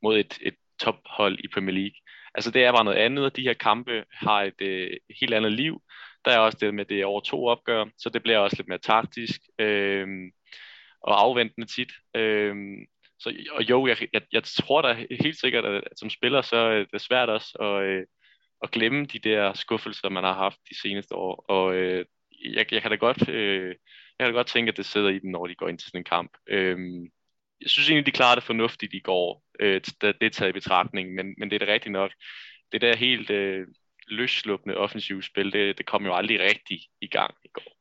mod 0.03 0.19
et, 0.19 0.39
et 0.41 0.55
tophold 0.81 1.39
i 1.45 1.49
Premier 1.55 1.75
League. 1.75 1.97
Altså, 2.35 2.51
det 2.51 2.65
er 2.65 2.73
bare 2.73 2.85
noget 2.85 2.99
andet, 2.99 3.25
og 3.25 3.37
de 3.37 3.43
her 3.43 3.55
kampe 3.55 4.05
har 4.13 4.43
et 4.43 4.61
øh, 4.61 4.91
helt 5.21 5.35
andet 5.35 5.53
liv. 5.53 5.83
Der 6.25 6.31
er 6.31 6.39
også 6.39 6.59
det 6.61 6.75
med, 6.75 6.85
det 6.85 7.01
er 7.01 7.07
over 7.07 7.21
to 7.21 7.47
opgør, 7.47 7.85
så 7.99 8.09
det 8.09 8.23
bliver 8.23 8.39
også 8.39 8.57
lidt 8.57 8.69
mere 8.69 8.79
taktisk. 8.79 9.41
Øh, 9.59 10.09
og 11.05 11.21
afventende 11.21 11.67
tit. 11.67 11.93
Øhm, 12.17 12.87
så, 13.19 13.33
og 13.53 13.71
jo, 13.71 13.87
jeg, 13.87 13.97
jeg, 14.13 14.23
jeg 14.33 14.43
tror 14.45 14.83
da 14.83 15.07
helt 15.21 15.41
sikkert, 15.41 15.65
at, 15.65 15.75
at 15.75 15.99
som 15.99 16.11
spiller, 16.11 16.43
så 16.43 16.57
øh, 16.57 16.81
er 16.81 16.85
det 16.93 17.01
svært 17.01 17.29
også 17.29 17.59
at, 17.61 17.83
øh, 17.83 18.07
at 18.63 18.71
glemme 18.71 19.05
de 19.05 19.19
der 19.19 19.53
skuffelser, 19.53 20.09
man 20.09 20.25
har 20.25 20.35
haft 20.35 20.59
de 20.71 20.81
seneste 20.81 21.15
år. 21.15 21.45
Og 21.49 21.75
øh, 21.75 22.07
jeg, 22.45 22.73
jeg 22.73 22.83
kan 22.83 22.91
da 22.91 22.97
godt... 22.97 23.29
Øh, 23.29 23.75
jeg 24.19 24.27
kan 24.27 24.35
da 24.35 24.39
godt 24.39 24.47
tænke, 24.47 24.71
at 24.71 24.77
det 24.77 24.87
sidder 24.87 25.09
i 25.09 25.19
dem, 25.19 25.31
når 25.31 25.47
de 25.47 25.55
går 25.55 25.69
ind 25.69 25.79
til 25.79 25.87
sådan 25.87 26.01
en 26.01 26.05
kamp. 26.05 26.31
Øhm, 26.49 27.03
jeg 27.61 27.71
synes 27.71 27.89
egentlig, 27.91 28.07
de 28.07 28.17
klarede 28.17 28.37
det 28.37 28.45
fornuftigt 28.45 28.95
i 28.95 29.01
går, 29.01 29.45
øh, 29.61 29.81
det, 29.81 30.03
det 30.21 30.27
er 30.27 30.31
taget 30.31 30.51
i 30.51 30.53
betragtning, 30.53 31.15
men, 31.15 31.35
men 31.39 31.51
det 31.51 31.55
er 31.55 31.59
det 31.59 31.69
rigtigt 31.69 31.93
nok. 31.93 32.11
Det 32.73 32.81
der 32.81 32.97
helt 32.97 33.31
øh, 33.31 33.67
løsslupende 34.09 34.77
offensive 34.77 35.23
spil, 35.23 35.53
det, 35.53 35.79
det 35.79 35.87
kom 35.87 36.05
jo 36.07 36.15
aldrig 36.15 36.41
rigtigt 36.41 36.83
i 37.01 37.07
gang 37.07 37.35
i 37.45 37.49
går. 37.53 37.77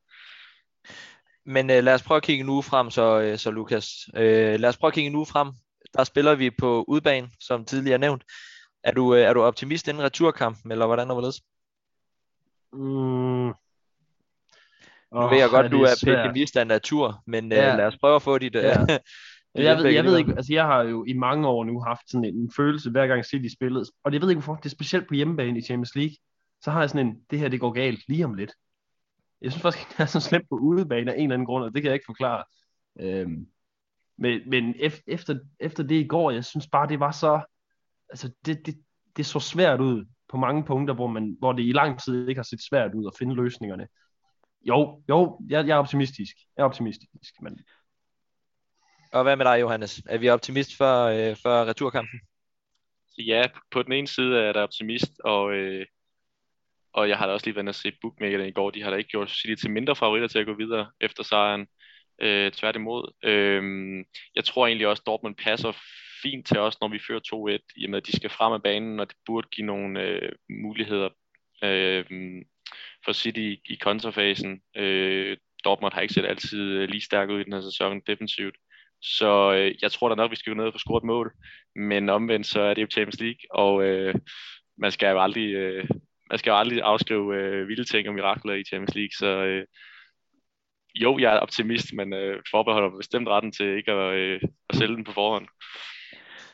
Men 1.46 1.70
øh, 1.70 1.84
lad 1.84 1.94
os 1.94 2.04
prøve 2.04 2.18
at 2.18 2.24
kigge 2.24 2.44
en 2.44 2.50
uge 2.50 2.64
frem, 2.64 2.90
så, 2.90 3.20
øh, 3.22 3.38
så 3.38 3.52
Lukas. 3.52 4.10
Øh, 4.16 4.60
lad 4.60 4.70
os 4.70 4.78
prøve 4.78 4.90
at 4.90 4.94
kigge 4.94 5.10
en 5.10 5.16
uge 5.16 5.26
frem. 5.26 5.52
Der 5.98 6.04
spiller 6.04 6.36
vi 6.36 6.50
på 6.50 6.86
udbanen, 6.88 7.32
som 7.40 7.66
tidligere 7.66 7.98
nævnt. 7.98 8.24
Er 8.84 8.92
du, 8.92 9.16
øh, 9.16 9.22
er 9.22 9.34
du 9.34 9.42
optimist 9.42 9.88
inden 9.88 10.04
returkampen, 10.04 10.72
eller 10.72 10.86
hvordan 10.86 11.10
er 11.10 11.22
det? 11.22 11.36
Mm. 12.74 13.54
Nu 15.14 15.28
ved 15.30 15.38
jeg 15.38 15.50
godt, 15.50 15.66
er 15.66 15.70
du 15.70 15.82
er 15.82 16.02
pessimist 16.06 16.58
af 16.58 16.68
natur, 16.68 17.24
men 17.28 17.52
øh, 17.52 17.58
ja. 17.58 17.72
øh, 17.72 17.78
lad 17.78 17.86
os 17.86 17.98
prøve 17.98 18.16
at 18.16 18.22
få 18.22 18.38
dit... 18.38 18.56
Øh, 18.56 18.64
ja. 18.64 18.76
jeg, 19.56 19.78
ved, 19.78 19.86
jeg 19.86 20.04
ved 20.04 20.18
ikke, 20.18 20.32
altså 20.32 20.54
jeg 20.54 20.66
har 20.66 20.84
jo 20.84 21.06
i 21.08 21.14
mange 21.14 21.48
år 21.48 21.64
nu 21.64 21.80
haft 21.80 22.10
sådan 22.10 22.26
en, 22.26 22.36
en 22.36 22.52
følelse, 22.56 22.92
hver 22.92 23.08
gang 23.08 23.26
City 23.26 23.54
spillede, 23.54 23.86
og 24.04 24.14
jeg 24.14 24.22
ved 24.22 24.30
ikke 24.30 24.42
hvorfor, 24.42 24.56
det 24.56 24.66
er 24.66 24.70
specielt 24.70 25.08
på 25.08 25.14
hjemmebane 25.14 25.60
i 25.60 25.62
Champions 25.62 25.96
League, 25.96 26.16
så 26.62 26.72
har 26.72 26.80
jeg 26.80 26.90
sådan 26.90 27.08
en, 27.08 27.16
det 27.32 27.40
her 27.40 27.48
det 27.48 27.60
går 27.60 27.72
galt 27.72 28.00
lige 28.08 28.26
om 28.26 28.34
lidt. 28.34 28.52
Jeg 29.44 29.52
synes 29.52 29.62
faktisk 29.62 29.84
ikke, 29.84 29.94
det 29.98 30.00
er 30.00 30.06
så 30.06 30.20
slemt 30.20 30.50
på 30.50 30.56
udebane 30.56 31.14
af 31.14 31.18
en 31.18 31.24
eller 31.24 31.34
anden 31.34 31.46
grund, 31.46 31.64
og 31.64 31.74
det 31.74 31.82
kan 31.82 31.90
jeg 31.90 31.96
ikke 31.96 32.06
forklare. 32.06 32.44
Øhm, 33.00 33.48
men 34.18 34.50
men 34.50 34.76
efter, 35.08 35.40
efter 35.60 35.84
det 35.84 35.96
i 35.96 36.08
går, 36.08 36.32
jeg 36.32 36.46
synes 36.46 36.68
bare, 36.68 36.88
det 36.88 37.00
var 37.00 37.12
så... 37.12 37.42
Altså, 38.10 38.32
det, 38.46 38.66
det, 38.66 38.76
det 39.18 39.26
så 39.26 39.40
svært 39.40 39.82
ud 39.82 40.06
på 40.30 40.38
mange 40.38 40.64
punkter, 40.64 40.94
hvor, 40.94 41.08
man, 41.08 41.36
hvor 41.40 41.54
det 41.54 41.64
i 41.64 41.72
lang 41.72 42.02
tid 42.02 42.28
ikke 42.28 42.40
har 42.40 42.44
set 42.44 42.64
svært 42.70 42.94
ud 42.96 43.08
at 43.08 43.18
finde 43.20 43.36
løsningerne. 43.36 43.88
Jo, 44.62 45.04
jo, 45.10 45.42
jeg, 45.50 45.68
jeg 45.68 45.74
er 45.74 45.80
optimistisk. 45.80 46.36
Jeg 46.58 46.64
er 46.64 46.66
optimistisk, 46.66 47.42
men... 47.42 47.60
Og 49.14 49.24
hvad 49.24 49.36
med 49.36 49.46
dig, 49.46 49.62
Johannes? 49.62 50.02
Er 50.10 50.18
vi 50.18 50.30
optimist 50.30 50.78
for, 50.78 51.06
øh, 51.06 51.36
for 51.42 51.66
returkampen? 51.66 52.20
Ja, 53.18 53.48
på 53.72 53.84
den 53.84 53.94
ene 53.94 54.08
side 54.08 54.40
er 54.40 54.54
der 54.54 54.62
optimist, 54.62 55.12
og 55.24 55.54
øh, 55.54 55.86
og 56.94 57.10
jeg 57.10 57.18
har 57.18 57.28
da 57.28 57.34
også 57.34 57.46
lige 57.46 57.56
været 57.56 57.70
at 57.70 57.76
se 57.76 57.92
bookmakerne 58.02 58.48
i 58.48 58.52
går. 58.52 58.70
De 58.70 58.84
har 58.84 58.90
da 58.90 58.96
ikke 58.96 59.10
gjort 59.10 59.32
City 59.32 59.62
til 59.62 59.72
mindre 59.72 59.96
favoritter 59.96 60.28
til 60.28 60.40
at 60.40 60.46
gå 60.46 60.54
videre 60.54 60.92
efter 61.02 61.24
sejren. 61.24 61.68
Øh, 62.22 62.52
tværtimod. 62.52 63.14
Øh, 63.24 63.64
jeg 64.36 64.46
tror 64.46 64.68
egentlig 64.68 64.88
også, 64.88 65.02
at 65.02 65.08
Dortmund 65.08 65.36
passer 65.36 65.72
fint 66.24 66.48
til 66.48 66.60
os, 66.60 66.82
når 66.82 66.88
vi 66.88 67.00
fører 67.08 67.58
2-1, 67.60 67.74
i 67.76 67.86
og 67.86 67.90
med 67.90 67.98
at 67.98 68.08
de 68.08 68.16
skal 68.16 68.30
frem 68.30 68.54
af 68.54 68.64
banen, 68.64 69.00
og 69.00 69.08
det 69.08 69.16
burde 69.26 69.48
give 69.52 69.68
nogle 69.68 70.02
øh, 70.02 70.32
muligheder 70.50 71.10
øh, 71.64 72.06
for 73.06 73.14
City 73.14 73.40
i, 73.40 73.62
i 73.66 73.76
kontrafasen. 73.76 74.62
Øh, 74.78 75.38
Dortmund 75.64 75.94
har 75.94 76.02
ikke 76.02 76.14
set 76.14 76.26
altid 76.26 76.62
øh, 76.62 76.90
lige 76.90 77.02
stærk 77.02 77.30
ud 77.30 77.40
i 77.40 77.44
den 77.44 77.54
her 77.54 77.62
sæson 77.62 78.02
defensivt. 78.08 78.56
Så 79.02 79.54
øh, 79.54 79.76
jeg 79.82 79.92
tror 79.92 80.10
da 80.10 80.16
nok, 80.16 80.32
vi 80.32 80.36
skal 80.36 80.54
gå 80.54 80.58
ned 80.58 80.66
og 80.66 80.74
få 80.74 80.80
scoret 80.80 81.04
mål. 81.04 81.34
Men 81.76 82.10
omvendt, 82.10 82.48
så 82.48 82.62
er 82.62 82.74
det 82.74 82.82
jo 82.82 82.88
Champions 82.92 83.20
League, 83.20 83.40
og 83.52 83.84
øh, 83.84 84.16
man 84.78 84.92
skal 84.92 85.12
jo 85.12 85.22
aldrig 85.22 85.54
øh, 85.54 85.88
man 86.34 86.40
skal 86.40 86.52
jo 86.52 86.58
aldrig 86.58 86.82
afskrive 86.82 87.36
øh, 87.36 87.68
vilde 87.68 87.84
ting 87.84 88.08
og 88.08 88.14
mirakler 88.14 88.54
i 88.54 88.64
Champions 88.64 88.96
League, 88.96 89.16
så 89.18 89.28
øh, 89.28 89.66
jo, 90.96 91.20
jeg 91.20 91.36
er 91.36 91.40
optimist, 91.40 91.94
men 91.94 92.14
øh, 92.14 92.42
forbeholder 92.52 92.98
bestemt 92.98 93.28
retten 93.28 93.52
til 93.52 93.78
ikke 93.78 93.92
at, 93.92 94.14
øh, 94.14 94.42
at 94.70 94.76
sælge 94.76 94.96
den 94.96 95.04
på 95.04 95.12
forhånd. 95.12 95.48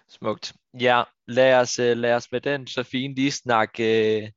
Smukt. 0.09 0.53
Ja, 0.81 1.03
lad 1.27 1.59
os, 1.61 1.79
øh, 1.79 1.97
lad 1.97 2.15
os 2.15 2.31
med 2.31 2.41
den 2.41 2.67
så 2.67 2.83
fint 2.83 3.15
lige 3.15 3.31
snakke, 3.31 3.83
øh, 4.21 4.29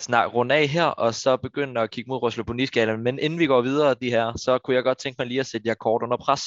snak, 0.00 0.34
runde 0.34 0.54
af 0.54 0.68
her, 0.68 0.84
og 0.84 1.14
så 1.14 1.36
begynde 1.36 1.80
at 1.80 1.90
kigge 1.90 2.08
mod 2.08 2.22
Roslo 2.22 2.96
Men 2.96 3.18
inden 3.18 3.38
vi 3.38 3.46
går 3.46 3.62
videre 3.62 3.94
de 4.00 4.10
her, 4.10 4.32
så 4.36 4.58
kunne 4.58 4.74
jeg 4.74 4.84
godt 4.84 4.98
tænke 4.98 5.16
mig 5.18 5.26
lige 5.26 5.40
at 5.40 5.46
sætte 5.46 5.68
jer 5.68 5.74
kort 5.74 6.02
under 6.02 6.16
pres. 6.16 6.42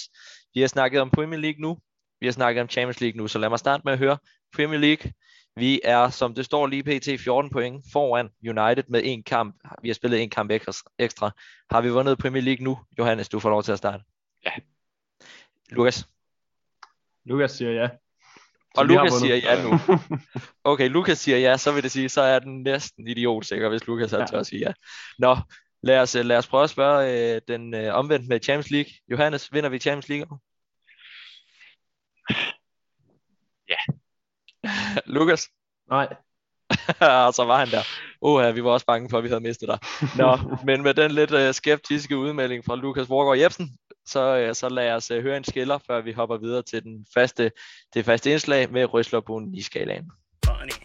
Vi 0.53 0.61
har 0.61 0.67
snakket 0.67 1.01
om 1.01 1.09
Premier 1.11 1.39
League 1.39 1.61
nu, 1.61 1.77
vi 2.19 2.27
har 2.27 2.31
snakket 2.31 2.61
om 2.61 2.69
Champions 2.69 3.01
League 3.01 3.17
nu, 3.17 3.27
så 3.27 3.39
lad 3.39 3.49
mig 3.49 3.59
starte 3.59 3.81
med 3.85 3.93
at 3.93 3.99
høre 3.99 4.17
Premier 4.55 4.79
League. 4.79 5.11
Vi 5.55 5.81
er, 5.83 6.09
som 6.09 6.33
det 6.33 6.45
står 6.45 6.67
lige 6.67 6.83
pt. 6.83 7.21
14 7.23 7.49
point 7.49 7.83
foran 7.93 8.29
United 8.47 8.83
med 8.87 9.01
en 9.03 9.23
kamp. 9.23 9.55
Vi 9.81 9.89
har 9.89 9.93
spillet 9.93 10.21
en 10.21 10.29
kamp 10.29 10.51
ekstra. 10.99 11.31
Har 11.71 11.81
vi 11.81 11.89
vundet 11.89 12.17
Premier 12.17 12.43
League 12.43 12.63
nu? 12.63 12.79
Johannes, 12.99 13.29
du 13.29 13.39
får 13.39 13.49
lov 13.49 13.63
til 13.63 13.71
at 13.71 13.77
starte. 13.77 14.03
Ja. 14.45 14.51
Lukas? 15.69 16.07
Lukas 17.25 17.51
siger 17.51 17.71
ja. 17.71 17.89
Og 18.77 18.85
Lukas 18.85 19.13
siger 19.13 19.35
ja 19.35 19.63
nu. 19.63 19.79
Okay, 20.63 20.89
Lukas 20.89 21.19
siger 21.19 21.37
ja, 21.37 21.57
så 21.57 21.71
vil 21.71 21.83
det 21.83 21.91
sige, 21.91 22.09
så 22.09 22.21
er 22.21 22.39
den 22.39 22.63
næsten 22.63 23.07
idiot 23.07 23.45
sikker, 23.45 23.69
hvis 23.69 23.87
Lukas 23.87 24.11
har 24.11 24.19
ja. 24.19 24.25
til 24.25 24.35
at 24.35 24.45
sige 24.45 24.59
ja. 24.59 24.73
Nå, 25.19 25.37
Lad 25.83 25.99
os, 25.99 26.15
lad 26.15 26.37
os 26.37 26.47
prøve 26.47 26.63
at 26.63 26.69
spørge 26.69 27.35
øh, 27.35 27.41
den 27.47 27.73
øh, 27.73 27.95
omvendt 27.95 28.27
med 28.27 28.39
Champions 28.43 28.71
League. 28.71 28.91
Johannes, 29.07 29.53
vinder 29.53 29.69
vi 29.69 29.79
Champions 29.79 30.09
League? 30.09 30.39
Lukas? 35.15 35.49
Nej. 35.89 36.07
og 37.27 37.33
så 37.33 37.43
var 37.45 37.59
han 37.59 37.71
der. 37.71 37.83
Åh, 38.21 38.55
vi 38.55 38.63
var 38.63 38.71
også 38.71 38.85
bange 38.85 39.09
for, 39.09 39.17
at 39.17 39.23
vi 39.23 39.29
havde 39.29 39.41
mistet 39.41 39.69
dig. 39.69 39.79
Nå, 40.17 40.37
men 40.65 40.83
med 40.83 40.93
den 40.93 41.11
lidt 41.11 41.31
øh, 41.31 41.53
skeptiske 41.53 42.17
udmelding 42.17 42.65
fra 42.65 42.75
Lukas 42.75 43.09
Vorgård 43.09 43.37
Jebsen, 43.37 43.77
så, 44.05 44.37
øh, 44.37 44.55
så 44.55 44.69
lad 44.69 44.91
os 44.91 45.11
øh, 45.11 45.23
høre 45.23 45.37
en 45.37 45.43
skiller, 45.43 45.77
før 45.87 46.01
vi 46.01 46.11
hopper 46.11 46.37
videre 46.37 46.61
til 46.61 46.83
den 46.83 47.05
faste, 47.13 47.51
det 47.93 48.05
faste 48.05 48.31
indslag 48.31 48.71
med 48.71 48.93
Røslerbuen 48.93 49.55
i 49.55 49.61
skalaen. 49.61 50.11
Bonnie, 50.45 50.79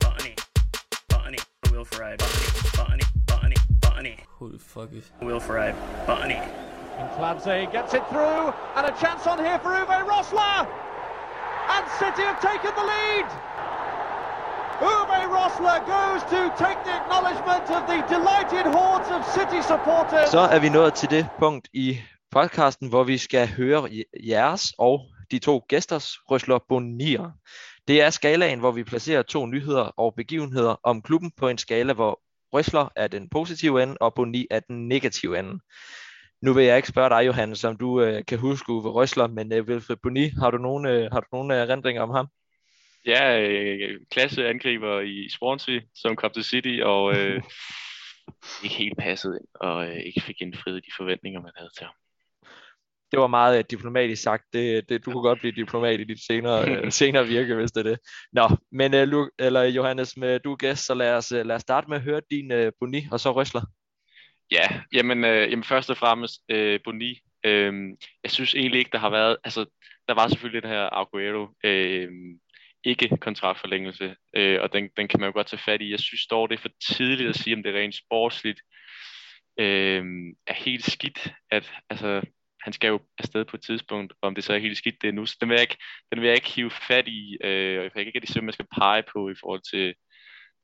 Bonnie, 0.00 0.36
Bonnie, 1.08 1.42
Will 1.72 1.84
Ferrari, 1.84 2.16
Bonnie, 2.76 3.08
Bonnie, 3.26 3.60
Bonnie, 3.82 4.18
Who 4.40 4.48
the 4.48 4.58
fuck 4.58 4.92
is 4.92 5.12
Will 5.22 5.40
Ferrari, 5.40 5.74
Bonnie. 6.06 6.42
And 6.98 7.08
Clancy 7.16 7.66
gets 7.76 7.94
it 7.94 8.04
through, 8.10 8.52
and 8.76 8.84
a 8.86 8.94
chance 9.02 9.26
on 9.26 9.38
here 9.38 9.58
for 9.62 9.70
Uwe 9.70 9.98
Rosler! 10.10 10.91
And 11.68 11.88
City 11.88 12.22
have 12.22 12.38
taken 12.40 12.70
the 12.78 12.86
lead! 12.92 13.28
Uwe 14.80 15.18
Rosler 15.36 15.78
goes 15.84 16.24
to 16.24 16.64
take 16.64 16.78
the 16.84 16.94
acknowledgement 17.00 17.70
of 17.70 17.86
the 17.86 18.02
delighted 18.02 18.66
hordes 18.66 19.10
of 19.10 19.24
City 19.24 19.62
supporters. 19.62 20.30
Så 20.30 20.40
er 20.40 20.58
vi 20.58 20.68
nået 20.68 20.94
til 20.94 21.10
det 21.10 21.28
punkt 21.38 21.68
i 21.72 22.00
podcasten, 22.30 22.88
hvor 22.88 23.04
vi 23.04 23.18
skal 23.18 23.48
høre 23.48 23.88
jeres 24.26 24.72
og 24.78 25.00
de 25.30 25.38
to 25.38 25.64
gæsters 25.68 26.18
Røsler 26.30 26.58
Bonier. 26.68 27.30
Det 27.88 28.02
er 28.02 28.10
skalaen, 28.10 28.58
hvor 28.58 28.70
vi 28.70 28.84
placerer 28.84 29.22
to 29.22 29.46
nyheder 29.46 29.84
og 29.84 30.14
begivenheder 30.16 30.76
om 30.82 31.02
klubben 31.02 31.30
på 31.36 31.48
en 31.48 31.58
skala, 31.58 31.92
hvor 31.92 32.20
Røsler 32.52 32.88
er 32.96 33.08
den 33.08 33.28
positive 33.28 33.82
ende, 33.82 33.96
og 34.00 34.14
Boni 34.14 34.46
er 34.50 34.60
den 34.60 34.88
negative 34.88 35.38
ende. 35.38 35.58
Nu 36.42 36.52
vil 36.52 36.64
jeg 36.64 36.76
ikke 36.76 36.88
spørge 36.88 37.10
dig, 37.10 37.26
Johannes, 37.26 37.58
som 37.58 37.76
du 37.76 38.00
øh, 38.00 38.24
kan 38.28 38.38
huske 38.38 38.72
Uwe 38.72 38.90
Røsler, 38.90 39.26
men 39.26 39.52
øh, 39.52 39.64
Wilfred 39.64 39.96
Boni, 40.02 40.28
har 40.28 40.50
du 40.50 40.58
nogle, 40.58 40.90
øh, 40.90 41.08
har 41.12 41.20
du 41.20 41.26
nogle 41.32 41.54
erindringer 41.54 42.02
om 42.02 42.10
ham? 42.10 42.26
Ja, 43.06 43.40
øh, 43.40 44.00
klasse 44.10 44.48
angriber 44.48 45.00
i 45.00 45.28
Swansea, 45.28 45.80
som 45.94 46.16
kom 46.16 46.30
til 46.30 46.44
City, 46.44 46.80
og 46.82 47.18
øh, 47.18 47.42
ikke 48.64 48.76
helt 48.76 48.98
passet 48.98 49.38
ind, 49.40 49.48
og 49.54 49.88
øh, 49.88 49.96
ikke 49.96 50.20
fik 50.20 50.40
indfriet 50.40 50.84
de 50.84 50.90
forventninger, 50.96 51.40
man 51.40 51.52
havde 51.56 51.70
til 51.78 51.84
ham 51.84 51.94
det 53.12 53.20
var 53.20 53.26
meget 53.26 53.58
uh, 53.58 53.64
diplomatisk 53.70 54.22
sagt. 54.22 54.44
Det, 54.52 54.88
det, 54.88 55.04
du 55.04 55.12
kunne 55.12 55.22
godt 55.22 55.38
blive 55.38 55.52
diplomat 55.52 56.00
i 56.00 56.04
dit 56.04 56.26
senere, 56.26 56.84
uh, 56.84 56.92
senere 57.00 57.26
virke, 57.26 57.54
hvis 57.54 57.72
det 57.72 57.86
er 57.86 57.90
det. 57.90 57.98
Nå, 58.32 58.48
men 58.72 58.94
uh, 58.94 59.00
Luke, 59.00 59.30
eller 59.38 59.62
Johannes, 59.62 60.16
med, 60.16 60.40
du 60.40 60.52
er 60.52 60.56
gæst, 60.56 60.86
så 60.86 60.94
lad 60.94 61.14
os, 61.14 61.32
uh, 61.32 61.38
lad 61.38 61.56
os 61.56 61.62
starte 61.62 61.88
med 61.88 61.96
at 61.96 62.02
høre 62.02 62.20
din 62.30 62.52
uh, 62.52 62.72
Boni, 62.80 63.06
og 63.10 63.20
så 63.20 63.32
Røsler. 63.32 63.62
Ja, 64.52 64.80
jamen, 64.92 65.24
øh, 65.24 65.50
jamen 65.50 65.64
først 65.64 65.90
og 65.90 65.96
fremmest 65.96 66.40
øh, 66.48 66.80
Boni. 66.84 67.20
Øh, 67.44 67.72
jeg 68.22 68.30
synes 68.30 68.54
egentlig 68.54 68.78
ikke, 68.78 68.92
der 68.92 68.98
har 68.98 69.10
været, 69.10 69.36
altså 69.44 69.64
der 70.08 70.14
var 70.14 70.28
selvfølgelig 70.28 70.62
det 70.62 70.70
her 70.70 70.98
Aguero, 71.00 71.48
øh, 71.64 72.10
ikke 72.84 73.16
kontraktforlængelse, 73.20 74.16
øh, 74.36 74.60
og 74.62 74.72
den, 74.72 74.88
den 74.96 75.08
kan 75.08 75.20
man 75.20 75.28
jo 75.28 75.32
godt 75.32 75.46
tage 75.46 75.62
fat 75.64 75.82
i. 75.82 75.90
Jeg 75.90 76.00
synes 76.00 76.26
dog, 76.26 76.50
det 76.50 76.56
er 76.56 76.62
for 76.62 76.96
tidligt 76.96 77.28
at 77.28 77.36
sige, 77.36 77.56
om 77.56 77.62
det 77.62 77.74
er 77.74 77.80
rent 77.80 77.94
sportsligt 77.94 78.60
øh, 79.60 80.04
er 80.46 80.54
helt 80.54 80.84
skidt, 80.84 81.32
at 81.50 81.72
altså, 81.90 82.22
han 82.60 82.72
skal 82.72 82.88
jo 82.88 83.00
afsted 83.18 83.44
på 83.44 83.56
et 83.56 83.62
tidspunkt, 83.62 84.12
og 84.22 84.26
om 84.26 84.34
det 84.34 84.44
så 84.44 84.52
er 84.52 84.58
helt 84.58 84.78
skidt 84.78 85.02
det 85.02 85.08
er 85.08 85.12
nu. 85.12 85.26
Så 85.26 85.36
den 85.40 85.48
vil 85.48 85.54
jeg 85.54 85.62
ikke, 85.62 85.78
den 86.12 86.20
vil 86.20 86.26
jeg 86.26 86.36
ikke 86.36 86.50
hive 86.50 86.70
fat 86.70 87.08
i, 87.08 87.38
øh, 87.44 87.78
og 87.78 87.84
jeg 87.84 87.92
kan 87.92 88.06
ikke 88.06 88.20
rigtig 88.20 88.44
man 88.44 88.52
skal 88.52 88.66
pege 88.80 89.02
på 89.12 89.30
i 89.30 89.34
forhold 89.40 89.62
til, 89.70 89.94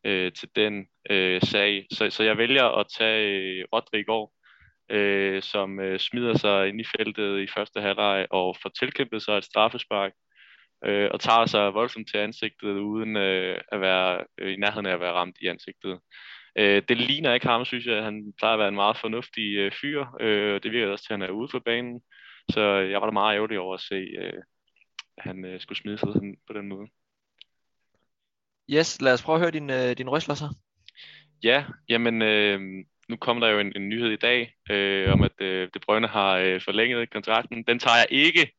øh, 0.05 0.33
til 0.33 0.49
den 0.57 0.87
øh, 1.11 1.41
sag. 1.43 1.87
Så, 1.93 2.11
så 2.11 2.23
jeg 2.23 2.39
vælger 2.39 2.65
at 2.65 2.87
tage 2.99 3.27
øh, 3.29 3.65
Rodri 3.73 4.01
i 4.01 4.05
går, 4.05 4.35
øh, 4.91 5.43
som 5.43 5.81
øh, 5.81 5.99
smider 5.99 6.37
sig 6.37 6.69
ind 6.69 6.81
i 6.81 6.85
feltet 6.97 7.41
i 7.41 7.47
første 7.47 7.81
halvleg 7.81 8.27
og 8.31 8.57
får 8.63 8.71
tilkæmpet 8.79 9.23
sig 9.23 9.39
et 9.39 9.45
straffespark, 9.45 10.13
øh, 10.85 11.09
og 11.13 11.21
tager 11.21 11.47
sig 11.47 11.75
voldsomt 11.75 12.09
til 12.11 12.19
ansigtet, 12.19 12.79
uden 12.79 13.17
øh, 13.17 13.61
at 13.73 13.81
være 13.81 14.25
øh, 14.39 14.53
i 14.53 14.57
nærheden 14.57 14.87
af 14.87 14.93
at 14.93 15.01
være 15.01 15.13
ramt 15.13 15.37
i 15.41 15.47
ansigtet. 15.47 16.01
Øh, 16.59 16.83
det 16.89 16.97
ligner 16.97 17.35
ikke 17.35 17.47
ham, 17.47 17.65
synes 17.65 17.87
jeg. 17.87 18.05
Han 18.05 18.33
plejer 18.39 18.55
at 18.55 18.59
være 18.59 18.69
en 18.69 18.75
meget 18.75 18.97
fornuftig 18.97 19.57
øh, 19.57 19.73
fyr. 19.81 20.07
Øh, 20.21 20.63
det 20.63 20.73
virker 20.73 20.93
også 20.93 21.05
til, 21.05 21.13
at 21.13 21.21
han 21.21 21.29
er 21.29 21.33
ude 21.33 21.49
for 21.51 21.59
banen. 21.59 22.01
Så 22.51 22.61
jeg 22.61 23.01
var 23.01 23.07
da 23.07 23.13
meget 23.13 23.35
ærgerlig 23.35 23.59
over 23.59 23.75
at 23.75 23.81
se, 23.81 23.95
øh, 23.95 24.43
at 25.17 25.25
han 25.25 25.45
øh, 25.45 25.61
skulle 25.61 25.79
smide 25.79 25.99
sig 25.99 26.09
på 26.47 26.53
den 26.53 26.69
måde. 26.69 26.89
Yes, 28.71 29.01
lad 29.01 29.13
os 29.13 29.23
prøve 29.23 29.37
at 29.37 29.41
høre 29.41 29.51
din, 29.51 29.71
øh, 29.71 29.99
din 29.99 30.09
røsler 30.09 30.35
så. 30.35 30.55
Ja, 31.43 31.65
jamen 31.89 32.23
øh, 32.23 32.61
nu 33.09 33.17
kommer 33.17 33.47
der 33.47 33.53
jo 33.53 33.59
en, 33.59 33.73
en 33.77 33.89
nyhed 33.89 34.11
i 34.11 34.17
dag 34.17 34.55
øh, 34.71 35.13
om, 35.13 35.23
at 35.23 35.41
øh, 35.41 35.69
De 35.75 35.79
Bruyne 35.79 36.09
har 36.09 36.37
øh, 36.37 36.61
forlænget 36.61 37.11
kontrakten. 37.11 37.63
Den 37.63 37.79
tager 37.79 37.97
jeg 37.97 38.07
ikke. 38.11 38.53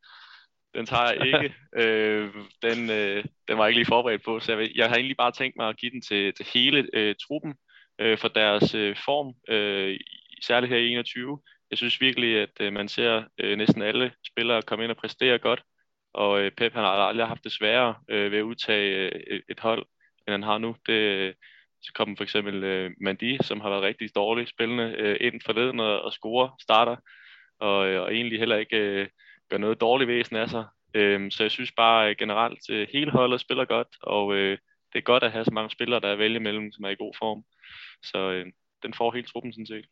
Den 0.76 0.86
tager 0.86 1.12
jeg 1.12 1.26
ikke. 1.26 1.56
øh, 1.84 2.30
den, 2.62 2.90
øh, 2.90 3.24
den 3.48 3.58
var 3.58 3.64
jeg 3.64 3.70
ikke 3.70 3.80
lige 3.80 3.86
forberedt 3.86 4.24
på, 4.24 4.40
så 4.40 4.58
jeg, 4.58 4.70
jeg 4.76 4.88
har 4.88 4.96
egentlig 4.96 5.18
bare 5.18 5.32
tænkt 5.32 5.58
mig 5.58 5.70
at 5.70 5.78
give 5.78 5.92
den 5.92 6.02
til, 6.02 6.34
til 6.34 6.46
hele 6.54 6.90
øh, 6.94 7.16
truppen 7.28 7.54
øh, 8.00 8.18
for 8.18 8.28
deres 8.28 8.76
øh, 8.76 8.96
form, 9.06 9.54
øh, 9.54 10.00
særligt 10.44 10.72
her 10.72 10.80
i 10.80 10.92
21. 10.92 11.40
Jeg 11.72 11.78
synes 11.78 12.02
virkelig, 12.02 12.38
at 12.38 12.50
øh, 12.60 12.74
man 12.74 12.88
ser 12.88 13.24
øh, 13.38 13.58
næsten 13.58 13.82
alle 13.82 14.12
spillere 14.28 14.62
komme 14.62 14.84
ind 14.86 14.92
og 14.92 14.98
præstere 14.98 15.40
godt, 15.40 15.62
og 16.14 16.42
øh, 16.42 16.52
Pep 16.52 16.74
han 16.74 16.84
har 16.84 16.90
aldrig 16.90 17.28
haft 17.28 17.44
det 17.44 17.52
sværere 17.52 17.96
øh, 18.10 18.32
ved 18.32 18.38
at 18.38 18.44
udtage 18.44 19.12
øh, 19.28 19.42
et 19.50 19.60
hold, 19.60 19.86
end 20.30 20.44
han 20.44 20.52
har 20.52 20.58
nu. 20.58 20.76
Det, 20.86 21.34
så 21.82 21.92
kom 21.94 22.18
for 22.18 22.24
eksempel 22.24 22.64
øh, 22.64 22.92
Mandi, 23.02 23.38
som 23.42 23.62
har 23.62 23.70
været 23.70 23.84
rigtig 23.84 24.16
dårlig 24.16 24.48
spillende 24.48 24.96
øh, 24.98 25.18
ind 25.22 25.42
forleden 25.46 25.80
og, 25.80 26.02
og 26.02 26.14
score 26.14 26.52
starter, 26.62 26.96
og, 27.60 27.88
øh, 27.88 28.02
og 28.02 28.14
egentlig 28.14 28.40
heller 28.40 28.58
ikke 28.58 28.78
øh, 28.78 29.08
gør 29.50 29.58
noget 29.58 29.82
dårligt 29.82 30.08
væsen 30.08 30.36
af 30.36 30.50
sig. 30.50 30.66
Øh, 30.94 31.32
så 31.32 31.44
jeg 31.44 31.52
synes 31.52 31.72
bare 31.72 32.10
øh, 32.10 32.16
generelt, 32.20 32.70
øh, 32.70 32.88
hele 32.94 33.12
holdet 33.12 33.42
spiller 33.42 33.66
godt, 33.66 33.88
og 34.02 34.36
øh, 34.36 34.58
det 34.94 35.00
er 35.00 35.04
godt 35.04 35.24
at 35.24 35.32
have 35.32 35.46
så 35.46 35.52
mange 35.52 35.70
spillere, 35.70 36.00
der 36.00 36.08
er 36.08 36.16
vælge 36.16 36.40
mellem, 36.40 36.72
som 36.72 36.86
er 36.86 36.90
i 36.90 36.96
god 36.96 37.14
form. 37.20 37.44
Så 38.04 38.32
øh, 38.32 38.46
den 38.84 38.94
får 38.94 39.12
hele 39.12 39.28
truppen 39.28 39.54
sådan 39.54 39.68
set. 39.68 39.86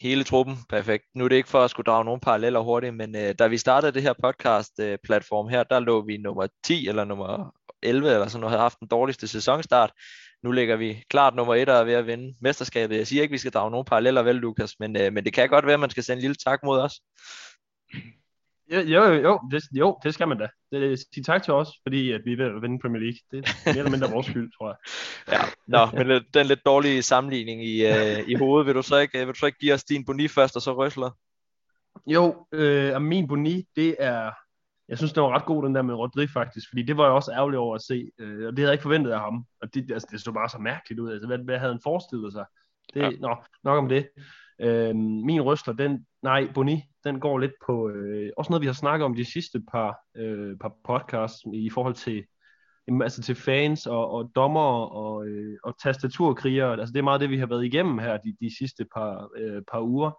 Hele 0.00 0.24
truppen, 0.24 0.56
perfekt. 0.68 1.04
Nu 1.14 1.24
er 1.24 1.28
det 1.28 1.36
ikke 1.36 1.48
for 1.48 1.60
at 1.60 1.70
skulle 1.70 1.84
drage 1.84 2.04
nogle 2.04 2.20
paralleller 2.20 2.60
hurtigt, 2.60 2.94
men 2.94 3.16
øh, 3.16 3.34
da 3.38 3.46
vi 3.46 3.58
startede 3.58 3.92
det 3.92 4.02
her 4.02 4.12
podcast-platform 4.12 5.46
øh, 5.46 5.50
her, 5.50 5.62
der 5.62 5.80
lå 5.80 6.00
vi 6.06 6.16
nummer 6.16 6.46
10 6.64 6.88
eller 6.88 7.04
nummer 7.04 7.54
11 7.84 8.10
eller 8.10 8.28
sådan 8.28 8.40
noget, 8.40 8.50
havde 8.50 8.62
haft 8.62 8.80
den 8.80 8.88
dårligste 8.88 9.28
sæsonstart. 9.28 9.92
Nu 10.42 10.50
ligger 10.50 10.76
vi 10.76 11.02
klart 11.10 11.34
nummer 11.34 11.54
1 11.54 11.68
og 11.68 11.76
er 11.76 11.84
ved 11.84 11.92
at 11.92 12.06
vinde 12.06 12.34
mesterskabet. 12.40 12.96
Jeg 12.96 13.06
siger 13.06 13.22
ikke, 13.22 13.32
at 13.32 13.34
vi 13.34 13.38
skal 13.38 13.52
drage 13.52 13.70
nogle 13.70 13.84
paralleller 13.84 14.22
vel, 14.22 14.36
Lukas, 14.36 14.74
men, 14.80 14.96
øh, 14.96 15.12
men 15.12 15.24
det 15.24 15.32
kan 15.32 15.48
godt 15.48 15.66
være, 15.66 15.74
at 15.74 15.80
man 15.80 15.90
skal 15.90 16.02
sende 16.02 16.18
en 16.18 16.20
lille 16.20 16.34
tak 16.34 16.60
mod 16.64 16.80
os. 16.80 17.00
Jo, 18.72 18.80
jo, 18.80 19.12
jo, 19.12 19.40
det, 19.50 19.62
jo, 19.72 19.98
det 20.04 20.14
skal 20.14 20.28
man 20.28 20.38
da. 20.38 20.48
Det, 20.72 21.04
sige 21.14 21.24
tak 21.24 21.42
til 21.42 21.52
os, 21.52 21.68
fordi 21.82 22.12
at 22.12 22.20
vi 22.24 22.32
er 22.32 22.36
ved 22.36 22.44
at 22.44 22.62
vinde 22.62 22.78
Premier 22.78 23.00
League. 23.00 23.18
Det 23.30 23.38
er 23.38 23.72
mere 23.72 23.78
eller 23.78 23.90
mindre 23.90 24.10
vores 24.10 24.26
skyld, 24.26 24.52
tror 24.58 24.68
jeg. 24.68 24.76
Ja, 25.34 25.40
nå, 25.66 26.04
men 26.04 26.24
den 26.34 26.46
lidt 26.46 26.66
dårlige 26.66 27.02
sammenligning 27.02 27.64
i, 27.64 27.84
uh, 27.84 28.28
i 28.28 28.34
hovedet, 28.34 28.66
vil 28.66 28.74
du, 28.74 28.82
så 28.82 28.96
ikke, 28.96 29.18
vil 29.18 29.34
du 29.34 29.38
så 29.38 29.46
ikke 29.46 29.58
give 29.58 29.74
os 29.74 29.84
din 29.84 30.04
boni 30.04 30.28
først, 30.28 30.56
og 30.56 30.62
så 30.62 30.72
røsler? 30.72 31.10
Jo, 32.06 32.46
øh, 32.52 33.02
min 33.02 33.28
boni, 33.28 33.64
det 33.76 33.96
er, 33.98 34.30
jeg 34.88 34.98
synes, 34.98 35.12
det 35.12 35.22
var 35.22 35.34
ret 35.34 35.44
god, 35.44 35.64
den 35.64 35.74
der 35.74 35.82
med 35.82 35.94
Rodri 35.94 36.26
faktisk, 36.26 36.68
fordi 36.68 36.82
det 36.82 36.96
var 36.96 37.04
jeg 37.04 37.12
også 37.12 37.32
ærgerlig 37.32 37.58
over 37.58 37.74
at 37.74 37.82
se, 37.82 38.10
øh, 38.18 38.46
og 38.46 38.52
det 38.52 38.58
havde 38.58 38.68
jeg 38.68 38.72
ikke 38.72 38.82
forventet 38.82 39.10
af 39.10 39.20
ham, 39.20 39.44
og 39.62 39.74
det, 39.74 39.90
altså, 39.90 40.08
det 40.10 40.20
så 40.20 40.32
bare 40.32 40.48
så 40.48 40.58
mærkeligt 40.58 41.00
ud, 41.00 41.12
altså, 41.12 41.26
hvad, 41.26 41.38
hvad 41.38 41.58
havde 41.58 41.72
han 41.72 41.80
forestillet 41.82 42.32
sig? 42.32 42.44
Det, 42.94 43.00
ja. 43.00 43.10
nå, 43.10 43.36
nok 43.64 43.78
om 43.78 43.88
det. 43.88 44.08
Øh, 44.60 44.96
min 44.96 45.40
røsler, 45.42 45.74
den, 45.74 46.06
nej, 46.22 46.52
Boni, 46.54 46.82
den 47.04 47.20
går 47.20 47.38
lidt 47.38 47.52
på, 47.66 47.88
øh, 47.88 48.30
også 48.36 48.50
noget 48.50 48.60
vi 48.60 48.66
har 48.66 48.72
snakket 48.72 49.04
om 49.04 49.14
de 49.14 49.24
sidste 49.24 49.62
par, 49.72 49.96
øh, 50.16 50.56
par 50.60 50.72
podcasts 50.84 51.42
i 51.54 51.70
forhold 51.70 51.94
til, 51.94 52.24
altså 53.02 53.22
til 53.22 53.34
fans 53.34 53.86
og, 53.86 54.10
og 54.10 54.30
dommer 54.34 54.84
og, 54.84 55.26
øh, 55.26 55.58
og 55.64 55.78
tastaturkrigere. 55.82 56.80
Altså 56.80 56.92
det 56.92 56.98
er 56.98 57.04
meget 57.04 57.20
det, 57.20 57.30
vi 57.30 57.38
har 57.38 57.46
været 57.46 57.64
igennem 57.64 57.98
her 57.98 58.16
de, 58.16 58.36
de 58.40 58.58
sidste 58.58 58.86
par, 58.94 59.28
øh, 59.36 59.62
par 59.72 59.80
uger. 59.80 60.10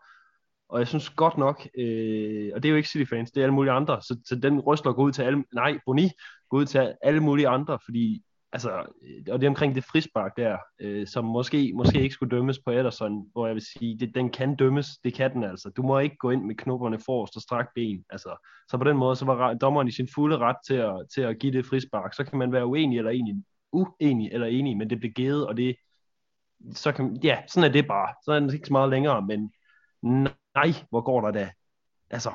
Og 0.69 0.80
jeg 0.80 0.88
synes 0.88 1.10
godt 1.10 1.38
nok, 1.38 1.67
øh, 1.78 2.51
og 2.56 2.63
det 2.63 2.69
er 2.69 2.71
jo 2.71 2.75
ikke 2.75 2.89
City-fans, 2.89 3.32
det 3.32 3.41
er 3.41 3.45
alle 3.45 3.54
mulige 3.54 3.71
andre, 3.71 4.01
så, 4.01 4.19
så 4.25 4.36
den 4.36 4.60
røsler 4.60 4.93
går 4.93 5.04
ud 5.04 5.12
til 5.12 5.21
alle, 5.21 5.43
nej, 5.54 5.80
Boni 5.86 6.10
går 6.49 6.58
ud 6.58 6.65
til 6.65 6.93
alle 7.01 7.19
mulige 7.19 7.47
andre, 7.47 7.80
fordi 7.86 8.23
altså, 8.51 8.71
øh, 8.80 9.34
og 9.34 9.41
det 9.41 9.45
er 9.45 9.49
omkring 9.49 9.75
det 9.75 9.84
frispark 9.84 10.38
der, 10.38 10.58
øh, 10.82 11.08
som 11.08 11.25
måske, 11.25 11.71
måske 11.75 12.01
ikke 12.01 12.13
skulle 12.13 12.38
dømmes 12.38 12.60
på 12.60 12.71
Ederson, 12.71 13.30
hvor 13.32 13.47
jeg 13.47 13.56
vil 13.56 13.65
sige, 13.65 13.99
det, 13.99 14.15
den 14.15 14.30
kan 14.30 14.56
dømmes, 14.56 14.88
det 15.04 15.13
kan 15.13 15.34
den 15.34 15.43
altså. 15.43 15.69
Du 15.69 15.82
må 15.82 15.99
ikke 15.99 16.17
gå 16.17 16.30
ind 16.30 16.43
med 16.45 16.56
knopperne 16.56 16.99
forrest 16.99 17.36
og 17.36 17.41
strak 17.41 17.67
ben. 17.75 18.04
Altså, 18.10 18.47
så 18.71 18.78
på 18.78 18.84
den 18.84 18.97
måde, 18.97 19.15
så 19.15 19.25
var 19.25 19.54
dommeren 19.54 19.88
i 19.88 19.91
sin 19.91 20.08
fulde 20.15 20.38
ret 20.38 20.58
til 20.67 20.73
at, 20.73 20.95
til 21.13 21.21
at 21.21 21.39
give 21.39 21.54
det 21.54 21.65
frispark. 21.65 22.13
Så 22.13 22.23
kan 22.23 22.39
man 22.39 22.51
være 22.51 22.65
uenig 22.65 22.97
eller 22.97 23.12
enig, 23.12 23.36
uenig 23.71 24.30
eller 24.32 24.47
enig, 24.47 24.78
men 24.78 24.89
det 24.89 24.99
blev 24.99 25.12
givet, 25.12 25.47
og 25.47 25.58
det, 25.58 25.75
så 26.73 26.91
kan, 26.91 27.19
ja, 27.23 27.38
sådan 27.47 27.69
er 27.69 27.73
det 27.73 27.88
bare. 27.88 28.13
Så 28.25 28.32
er 28.32 28.39
det 28.39 28.54
ikke 28.54 28.67
så 28.67 28.73
meget 28.73 28.89
længere, 28.89 29.21
men 29.21 29.51
nej, 30.56 30.74
hvor 30.89 31.02
går 31.02 31.22
der 31.22 31.32
da 31.32 31.52
altså, 32.10 32.32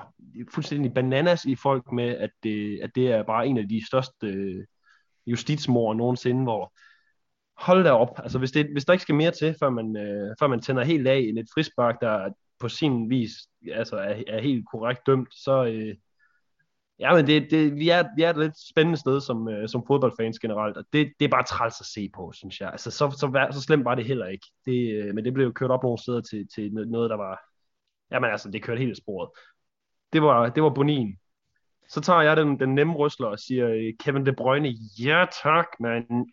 fuldstændig 0.54 0.94
bananas 0.94 1.44
i 1.44 1.56
folk 1.56 1.92
med, 1.92 2.16
at 2.16 2.30
det, 2.42 2.80
at 2.82 2.90
det 2.94 3.12
er 3.12 3.22
bare 3.22 3.46
en 3.46 3.58
af 3.58 3.68
de 3.68 3.86
største 3.86 4.26
øh, 4.26 4.64
justitsmord 5.26 5.96
nogensinde, 5.96 6.42
hvor 6.42 6.72
hold 7.56 7.84
da 7.84 7.90
op. 7.90 8.20
Altså, 8.22 8.38
hvis, 8.38 8.52
det, 8.52 8.66
hvis 8.72 8.84
der 8.84 8.92
ikke 8.92 9.02
skal 9.02 9.14
mere 9.14 9.30
til, 9.30 9.56
før 9.60 9.70
man, 9.70 9.96
øh, 9.96 10.34
før 10.40 10.46
man 10.46 10.60
tænder 10.60 10.84
helt 10.84 11.06
af 11.08 11.18
end 11.18 11.38
et 11.38 11.48
frispark, 11.54 12.00
der 12.00 12.30
på 12.60 12.68
sin 12.68 13.10
vis 13.10 13.30
altså, 13.72 13.96
er, 13.96 14.22
er 14.28 14.40
helt 14.40 14.64
korrekt 14.72 15.00
dømt, 15.06 15.34
så, 15.34 15.64
øh, 15.64 15.94
Ja, 17.00 17.14
men 17.14 17.26
det, 17.26 17.50
det, 17.50 17.74
vi, 17.74 17.88
er, 17.88 18.04
vi 18.16 18.22
er 18.22 18.30
et 18.30 18.38
lidt 18.38 18.68
spændende 18.70 18.98
sted 18.98 19.20
som, 19.20 19.48
øh, 19.48 19.68
som 19.68 19.84
fodboldfans 19.86 20.38
generelt, 20.38 20.76
og 20.76 20.84
det, 20.92 21.12
det 21.18 21.24
er 21.24 21.28
bare 21.28 21.44
træls 21.44 21.80
at 21.80 21.86
se 21.86 22.10
på, 22.14 22.32
synes 22.34 22.60
jeg. 22.60 22.70
Altså, 22.70 22.90
så, 22.90 23.10
så, 23.10 23.48
så 23.52 23.60
slemt 23.60 23.84
var 23.84 23.94
det 23.94 24.04
heller 24.04 24.26
ikke. 24.26 24.46
Det, 24.66 24.92
øh, 24.92 25.14
men 25.14 25.24
det 25.24 25.34
blev 25.34 25.46
jo 25.46 25.52
kørt 25.52 25.70
op 25.70 25.82
nogle 25.82 25.98
steder 25.98 26.20
til, 26.20 26.48
til 26.54 26.72
noget, 26.72 27.10
der 27.10 27.16
var... 27.16 27.40
Jamen 28.12 28.30
altså, 28.30 28.50
det 28.50 28.62
kørte 28.62 28.78
helt 28.78 28.96
sporet. 28.96 29.30
Det 30.12 30.22
var, 30.22 30.48
det 30.48 30.62
var 30.62 30.70
Bonin. 30.70 31.16
Så 31.88 32.00
tager 32.00 32.20
jeg 32.20 32.36
den, 32.36 32.60
den 32.60 32.74
nemme 32.74 32.94
rysler 32.94 33.26
og 33.26 33.38
siger, 33.38 33.92
Kevin 34.00 34.26
De 34.26 34.32
Bruyne, 34.32 34.68
ja 34.98 35.26
tak, 35.42 35.66
men 35.80 36.32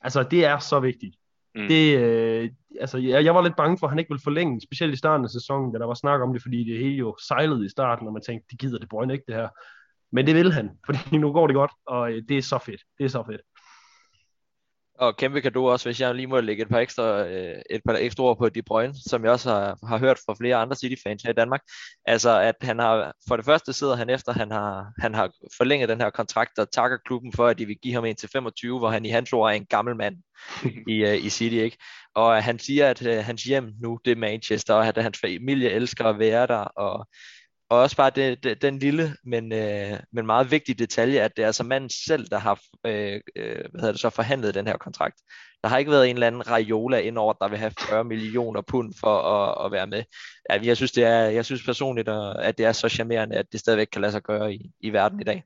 altså, 0.00 0.22
det 0.22 0.44
er 0.44 0.58
så 0.58 0.80
vigtigt. 0.80 1.16
Mm. 1.54 1.68
Det, 1.68 1.98
øh, 1.98 2.50
altså, 2.80 2.98
jeg, 2.98 3.24
jeg 3.24 3.34
var 3.34 3.42
lidt 3.42 3.56
bange 3.56 3.78
for, 3.78 3.86
at 3.86 3.90
han 3.90 3.98
ikke 3.98 4.08
ville 4.08 4.22
forlænge, 4.24 4.60
specielt 4.60 4.94
i 4.94 4.96
starten 4.96 5.24
af 5.24 5.30
sæsonen, 5.30 5.72
da 5.72 5.78
der 5.78 5.86
var 5.86 5.94
snak 5.94 6.20
om 6.20 6.32
det, 6.32 6.42
fordi 6.42 6.64
det 6.64 6.78
hele 6.78 6.96
jo 6.96 7.16
sejlede 7.28 7.66
i 7.66 7.68
starten, 7.68 8.06
og 8.06 8.12
man 8.12 8.22
tænkte, 8.22 8.46
det 8.50 8.58
gider 8.58 8.78
De 8.78 8.86
Bruyne 8.86 9.12
ikke 9.12 9.24
det 9.26 9.34
her. 9.34 9.48
Men 10.12 10.26
det 10.26 10.34
vil 10.34 10.52
han, 10.52 10.70
fordi 10.86 11.18
nu 11.18 11.32
går 11.32 11.46
det 11.46 11.54
godt, 11.54 11.70
og 11.86 12.12
øh, 12.12 12.22
det 12.28 12.38
er 12.38 12.42
så 12.42 12.58
fedt. 12.58 12.80
Det 12.98 13.04
er 13.04 13.08
så 13.08 13.24
fedt. 13.26 13.40
Og 14.98 15.16
kæmpe 15.16 15.40
kan 15.40 15.52
du 15.52 15.68
også, 15.68 15.88
hvis 15.88 16.00
jeg 16.00 16.14
lige 16.14 16.26
må 16.26 16.40
lægge 16.40 16.62
et 16.62 16.68
par 16.68 16.78
ekstra, 16.78 17.26
øh, 17.26 17.62
et 17.70 17.80
par 17.88 17.96
ekstra 18.00 18.24
ord 18.24 18.38
på 18.38 18.48
De 18.48 18.62
Bruyne, 18.62 18.94
som 19.08 19.24
jeg 19.24 19.32
også 19.32 19.50
har, 19.50 19.86
har 19.88 19.98
hørt 19.98 20.18
fra 20.26 20.34
flere 20.40 20.56
andre 20.56 20.76
City-fans 20.76 21.22
her 21.22 21.30
i 21.30 21.34
Danmark. 21.34 21.60
Altså, 22.06 22.40
at 22.40 22.54
han 22.62 22.78
har, 22.78 23.12
for 23.28 23.36
det 23.36 23.44
første 23.44 23.72
sidder 23.72 23.96
han 23.96 24.10
efter, 24.10 24.32
han 24.32 24.50
har, 24.50 24.92
han 24.98 25.14
har 25.14 25.30
forlænget 25.56 25.88
den 25.88 26.00
her 26.00 26.10
kontrakt, 26.10 26.58
og 26.58 26.72
takker 26.72 26.96
klubben 27.06 27.32
for, 27.32 27.46
at 27.46 27.58
de 27.58 27.66
vil 27.66 27.76
give 27.82 27.94
ham 27.94 28.04
en 28.04 28.16
til 28.16 28.28
25, 28.32 28.78
hvor 28.78 28.90
han 28.90 29.06
i 29.06 29.08
hans 29.08 29.32
ord 29.32 29.50
er 29.50 29.54
en 29.54 29.66
gammel 29.66 29.96
mand 29.96 30.16
i, 30.88 31.04
uh, 31.04 31.24
i 31.24 31.28
City, 31.28 31.56
ikke? 31.56 31.78
Og 32.14 32.44
han 32.44 32.58
siger, 32.58 32.90
at 32.90 33.06
uh, 33.06 33.24
hans 33.24 33.42
hjem 33.42 33.72
nu, 33.82 33.98
det 34.04 34.10
er 34.10 34.16
Manchester, 34.16 34.74
og 34.74 34.86
at 34.86 35.02
hans 35.02 35.18
familie 35.18 35.70
elsker 35.70 36.04
at 36.04 36.18
være 36.18 36.46
der, 36.46 36.64
og 36.64 37.08
og 37.68 37.78
også 37.78 37.96
bare 37.96 38.10
det, 38.10 38.44
det, 38.44 38.62
den 38.62 38.78
lille, 38.78 39.16
men, 39.24 39.52
øh, 39.52 40.00
men 40.12 40.26
meget 40.26 40.50
vigtige 40.50 40.76
detalje, 40.76 41.20
at 41.20 41.36
det 41.36 41.42
er 41.42 41.46
altså 41.46 41.64
manden 41.64 41.90
selv, 41.90 42.26
der 42.26 42.38
har 42.38 42.60
øh, 42.86 43.20
øh 43.36 43.64
hvad 43.70 43.80
hedder 43.80 43.92
det 43.92 44.00
så, 44.00 44.10
forhandlet 44.10 44.54
den 44.54 44.66
her 44.66 44.76
kontrakt. 44.76 45.16
Der 45.62 45.68
har 45.68 45.78
ikke 45.78 45.90
været 45.90 46.10
en 46.10 46.16
eller 46.16 46.26
anden 46.26 46.50
Raiola 46.50 46.98
indover, 46.98 47.32
der 47.32 47.48
vil 47.48 47.58
have 47.58 47.72
40 47.80 48.04
millioner 48.04 48.60
pund 48.60 48.94
for 49.00 49.18
at, 49.18 49.66
at 49.66 49.72
være 49.72 49.86
med. 49.86 50.02
Ja, 50.50 50.60
jeg 50.62 50.76
synes, 50.76 50.92
det 50.92 51.04
er, 51.04 51.20
jeg 51.20 51.44
synes 51.44 51.64
personligt, 51.64 52.08
øh, 52.08 52.34
at 52.38 52.58
det 52.58 52.66
er 52.66 52.72
så 52.72 52.88
charmerende, 52.88 53.36
at 53.36 53.46
det 53.52 53.60
stadigvæk 53.60 53.88
kan 53.92 54.00
lade 54.00 54.12
sig 54.12 54.22
gøre 54.22 54.54
i, 54.54 54.70
i 54.80 54.90
verden 54.90 55.20
i 55.20 55.24
dag. 55.24 55.44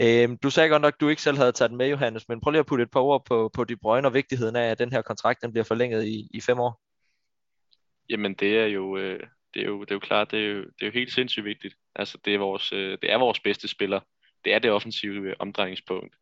Øh, 0.00 0.28
du 0.42 0.50
sagde 0.50 0.68
godt 0.68 0.82
nok, 0.82 0.94
at 0.94 1.00
du 1.00 1.08
ikke 1.08 1.22
selv 1.22 1.36
havde 1.36 1.52
taget 1.52 1.70
den 1.70 1.78
med, 1.78 1.88
Johannes, 1.88 2.28
men 2.28 2.40
prøv 2.40 2.50
lige 2.50 2.60
at 2.60 2.66
putte 2.66 2.82
et 2.82 2.90
par 2.90 3.00
ord 3.00 3.24
på, 3.26 3.50
på 3.54 3.64
De 3.64 3.76
Bruyne 3.76 4.08
og 4.08 4.14
vigtigheden 4.14 4.56
af, 4.56 4.70
at 4.70 4.78
den 4.78 4.92
her 4.92 5.02
kontrakt 5.02 5.42
den 5.42 5.52
bliver 5.52 5.64
forlænget 5.64 6.04
i, 6.04 6.28
i 6.34 6.40
fem 6.40 6.60
år. 6.60 6.80
Jamen, 8.10 8.34
det 8.34 8.58
er 8.58 8.66
jo, 8.66 8.96
øh, 8.96 9.20
det 9.54 9.62
er 9.62 9.66
jo, 9.66 9.80
det 9.80 9.90
er 9.90 9.94
jo 9.94 10.00
klart, 10.00 10.30
det 10.30 10.38
er 10.38 10.48
jo, 10.48 10.58
det 10.58 10.82
er 10.82 10.86
jo 10.86 10.92
helt 10.92 11.12
sindssygt 11.12 11.44
vigtigt. 11.44 11.74
Altså, 11.96 12.18
det 12.24 12.34
er 12.34 12.38
vores, 12.38 12.72
øh, 12.72 12.98
det 13.02 13.12
er 13.12 13.16
vores 13.16 13.40
bedste 13.40 13.68
spiller. 13.68 14.00
Det 14.44 14.54
er 14.54 14.58
det 14.58 14.70
offensive 14.70 15.28
øh, 15.28 15.36
omdrejningspunkt. 15.38 16.14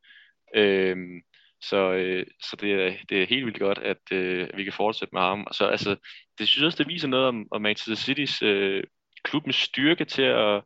Øhm, 0.55 1.23
så, 1.62 1.92
øh, 1.92 2.27
så 2.42 2.57
det, 2.57 2.73
er, 2.73 2.92
det 3.09 3.23
er 3.23 3.27
helt 3.27 3.47
vildt 3.47 3.59
godt, 3.59 3.79
at, 3.79 4.12
øh, 4.12 4.49
vi 4.57 4.64
kan 4.64 4.73
fortsætte 4.73 5.14
med 5.14 5.23
ham. 5.23 5.45
Og 5.47 5.55
så, 5.55 5.66
altså, 5.66 5.97
det 6.38 6.49
synes 6.49 6.61
jeg 6.61 6.66
også, 6.66 6.79
det 6.79 6.88
viser 6.92 7.09
noget 7.09 7.27
om, 7.27 7.47
om 7.51 7.62
Manchester 7.62 8.12
City's 8.12 8.45
øh, 8.47 8.85
klubbens 9.25 9.57
styrke 9.57 10.05
til 10.05 10.23
at 10.23 10.62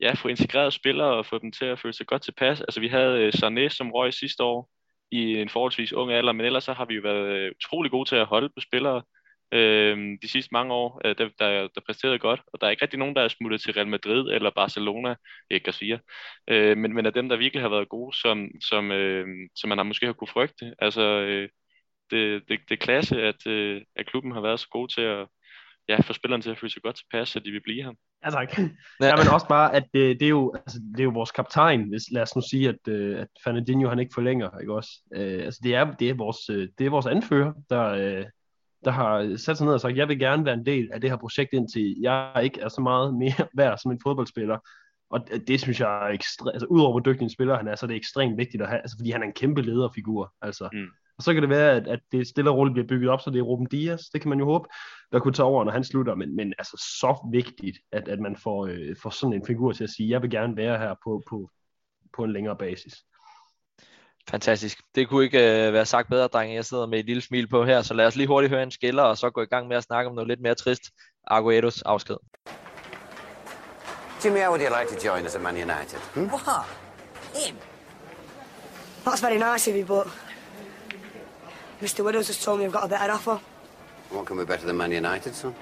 ja, 0.00 0.12
få 0.12 0.28
integreret 0.28 0.72
spillere 0.72 1.16
og 1.16 1.26
få 1.26 1.38
dem 1.38 1.52
til 1.52 1.64
at 1.64 1.78
føle 1.78 1.94
sig 1.94 2.06
godt 2.06 2.22
tilpas. 2.22 2.60
Altså, 2.60 2.80
vi 2.80 2.88
havde 2.88 3.18
øh, 3.18 3.32
Sané, 3.36 3.68
som 3.68 3.92
røg 3.92 4.14
sidste 4.14 4.42
år 4.44 4.70
i 5.10 5.34
en 5.34 5.48
forholdsvis 5.48 5.92
ung 5.92 6.12
alder, 6.12 6.32
men 6.32 6.46
ellers 6.46 6.64
så 6.64 6.72
har 6.72 6.84
vi 6.84 6.94
jo 6.94 7.00
været 7.00 7.36
øh, 7.36 7.52
utrolig 7.56 7.90
gode 7.90 8.08
til 8.08 8.16
at 8.16 8.26
holde 8.26 8.48
på 8.48 8.60
spillere 8.60 9.02
øh, 9.52 10.18
de 10.22 10.28
sidste 10.28 10.48
mange 10.52 10.74
år, 10.74 11.00
øh, 11.04 11.14
der, 11.18 11.28
der, 11.38 11.68
der 11.74 11.80
præsterede 11.86 12.18
godt, 12.18 12.40
og 12.46 12.60
der 12.60 12.66
er 12.66 12.70
ikke 12.70 12.82
rigtig 12.82 12.98
nogen, 12.98 13.16
der 13.16 13.22
er 13.22 13.28
smuttet 13.28 13.60
til 13.60 13.72
Real 13.72 13.88
Madrid 13.88 14.30
eller 14.30 14.50
Barcelona, 14.50 15.14
ikke 15.50 15.64
Garcia, 15.64 15.98
øh, 16.50 16.76
men, 16.78 16.94
men 16.94 17.06
af 17.06 17.12
dem, 17.12 17.28
der 17.28 17.36
virkelig 17.36 17.62
har 17.62 17.68
været 17.68 17.88
gode, 17.88 18.16
som, 18.16 18.48
som, 18.68 18.92
øh, 18.92 19.26
som 19.56 19.68
man 19.68 19.78
har 19.78 19.82
måske 19.82 20.06
har 20.06 20.12
kunne 20.12 20.28
frygte. 20.28 20.74
Altså, 20.78 21.02
øh, 21.02 21.48
det, 22.10 22.42
det, 22.48 22.60
det 22.68 22.74
er 22.74 22.84
klasse, 22.84 23.22
at, 23.22 23.46
øh, 23.46 23.82
at 23.96 24.06
klubben 24.06 24.32
har 24.32 24.40
været 24.40 24.60
så 24.60 24.68
god 24.70 24.88
til 24.88 25.00
at 25.00 25.26
ja, 25.88 26.00
få 26.00 26.12
spillerne 26.12 26.42
til 26.42 26.50
at 26.50 26.58
føle 26.58 26.72
sig 26.72 26.82
godt 26.82 26.96
tilpas, 26.96 27.28
så 27.28 27.40
de 27.40 27.50
vil 27.50 27.60
blive 27.60 27.82
her. 27.82 27.92
Ja, 28.24 28.30
tak. 28.30 28.58
Ja, 29.02 29.16
men 29.16 29.28
også 29.34 29.48
bare, 29.48 29.74
at 29.74 29.84
det, 29.94 30.20
det, 30.20 30.26
er 30.26 30.30
jo, 30.30 30.54
altså, 30.54 30.78
det 30.92 31.00
er 31.00 31.04
jo 31.04 31.10
vores 31.10 31.30
kaptajn, 31.30 31.88
hvis, 31.88 32.02
lad 32.12 32.22
os 32.22 32.36
nu 32.36 32.42
sige, 32.50 32.68
at, 32.68 32.88
øh, 32.88 33.20
at 33.20 33.28
Fernandinho 33.44 33.88
han 33.88 33.98
ikke 33.98 34.14
forlænger, 34.14 34.58
ikke 34.58 34.74
også? 34.74 34.90
Øh, 35.14 35.44
altså, 35.44 35.60
det 35.62 35.74
er, 35.74 35.92
det, 35.92 36.10
er 36.10 36.14
vores, 36.14 36.50
øh, 36.50 36.68
det 36.78 36.86
er 36.86 36.90
vores 36.90 37.06
anfører, 37.06 37.52
der, 37.70 37.84
øh, 37.84 38.24
der 38.84 38.90
har 38.90 39.36
sat 39.36 39.56
sig 39.56 39.66
ned 39.66 39.74
og 39.74 39.80
sagt, 39.80 39.96
jeg 39.96 40.08
vil 40.08 40.18
gerne 40.18 40.44
være 40.44 40.54
en 40.54 40.66
del 40.66 40.90
af 40.92 41.00
det 41.00 41.10
her 41.10 41.16
projekt, 41.16 41.52
indtil 41.52 41.96
jeg 42.00 42.40
ikke 42.42 42.60
er 42.60 42.68
så 42.68 42.80
meget 42.80 43.14
mere 43.14 43.48
værd 43.56 43.78
som 43.78 43.92
en 43.92 44.00
fodboldspiller. 44.02 44.58
Og 45.10 45.28
det 45.46 45.60
synes 45.60 45.80
jeg 45.80 46.08
er 46.08 46.12
ekstremt, 46.12 46.54
altså 46.54 46.66
udover 46.66 46.90
hvor 46.90 47.00
dygtig 47.00 47.24
en 47.24 47.30
spiller 47.30 47.56
han 47.56 47.68
er, 47.68 47.76
så 47.76 47.86
er 47.86 47.88
det 47.88 47.96
ekstremt 47.96 48.38
vigtigt 48.38 48.62
at 48.62 48.68
have, 48.68 48.80
altså 48.80 48.96
fordi 48.98 49.10
han 49.10 49.22
er 49.22 49.26
en 49.26 49.32
kæmpe 49.32 49.62
lederfigur. 49.62 50.34
Altså. 50.42 50.68
Mm. 50.72 50.86
Og 51.18 51.22
så 51.24 51.32
kan 51.32 51.42
det 51.42 51.50
være, 51.50 51.72
at, 51.72 51.86
at 51.86 52.00
det 52.12 52.26
stille 52.26 52.50
og 52.50 52.56
roligt 52.56 52.74
bliver 52.74 52.86
bygget 52.86 53.10
op, 53.10 53.20
så 53.20 53.30
det 53.30 53.38
er 53.38 53.42
Ruben 53.42 53.66
Dias, 53.66 54.00
det 54.00 54.20
kan 54.20 54.28
man 54.28 54.38
jo 54.38 54.44
håbe, 54.44 54.68
der 55.12 55.20
kunne 55.20 55.34
tage 55.34 55.46
over, 55.46 55.64
når 55.64 55.72
han 55.72 55.84
slutter, 55.84 56.14
men, 56.14 56.36
men 56.36 56.54
altså 56.58 56.86
så 57.00 57.28
vigtigt, 57.32 57.78
at, 57.92 58.08
at 58.08 58.20
man 58.20 58.36
får, 58.36 58.66
øh, 58.66 58.96
får 59.02 59.10
sådan 59.10 59.34
en 59.34 59.46
figur 59.46 59.72
til 59.72 59.84
at 59.84 59.90
sige, 59.90 60.10
jeg 60.10 60.22
vil 60.22 60.30
gerne 60.30 60.56
være 60.56 60.78
her 60.78 60.94
på, 61.04 61.22
på, 61.28 61.50
på 62.16 62.24
en 62.24 62.32
længere 62.32 62.56
basis. 62.56 62.94
Fantastisk. 64.30 64.78
Det 64.94 65.08
kunne 65.08 65.24
ikke 65.24 65.66
øh, 65.66 65.72
være 65.72 65.86
sagt 65.86 66.08
bedre, 66.08 66.26
drenge. 66.26 66.54
Jeg 66.54 66.64
sidder 66.64 66.86
med 66.86 66.98
et 66.98 67.06
lille 67.06 67.22
smil 67.22 67.48
på 67.48 67.64
her, 67.64 67.82
så 67.82 67.94
lad 67.94 68.06
os 68.06 68.16
lige 68.16 68.26
hurtigt 68.26 68.50
høre 68.50 68.62
en 68.62 68.70
skiller, 68.70 69.02
og 69.02 69.18
så 69.18 69.30
gå 69.30 69.42
i 69.42 69.46
gang 69.46 69.68
med 69.68 69.76
at 69.76 69.82
snakke 69.82 70.08
om 70.08 70.14
noget 70.14 70.28
lidt 70.28 70.40
mere 70.40 70.54
trist. 70.54 70.82
Agueros 71.26 71.82
afsked. 71.82 72.16
Jimmy, 74.24 74.38
how 74.38 74.50
would 74.50 74.60
you 74.60 74.70
like 74.80 74.88
to 74.96 75.08
join 75.08 75.26
us 75.26 75.34
at 75.34 75.40
Man 75.40 75.54
United? 75.54 75.98
Hmm? 76.14 76.28
What? 76.28 76.64
Him? 77.34 77.56
That's 79.06 79.22
very 79.22 79.38
nice 79.52 79.70
of 79.70 79.76
you, 79.76 79.84
but 79.86 80.06
Mr. 81.80 82.04
Widows 82.04 82.26
has 82.26 82.44
told 82.44 82.58
me 82.58 82.64
I've 82.66 82.72
got 82.72 82.84
a 82.84 82.88
better 82.88 83.12
offer. 83.14 83.38
What 84.10 84.26
can 84.26 84.36
be 84.36 84.44
better 84.44 84.66
than 84.66 84.76
Man 84.76 84.92
United, 84.92 85.34
son? 85.34 85.54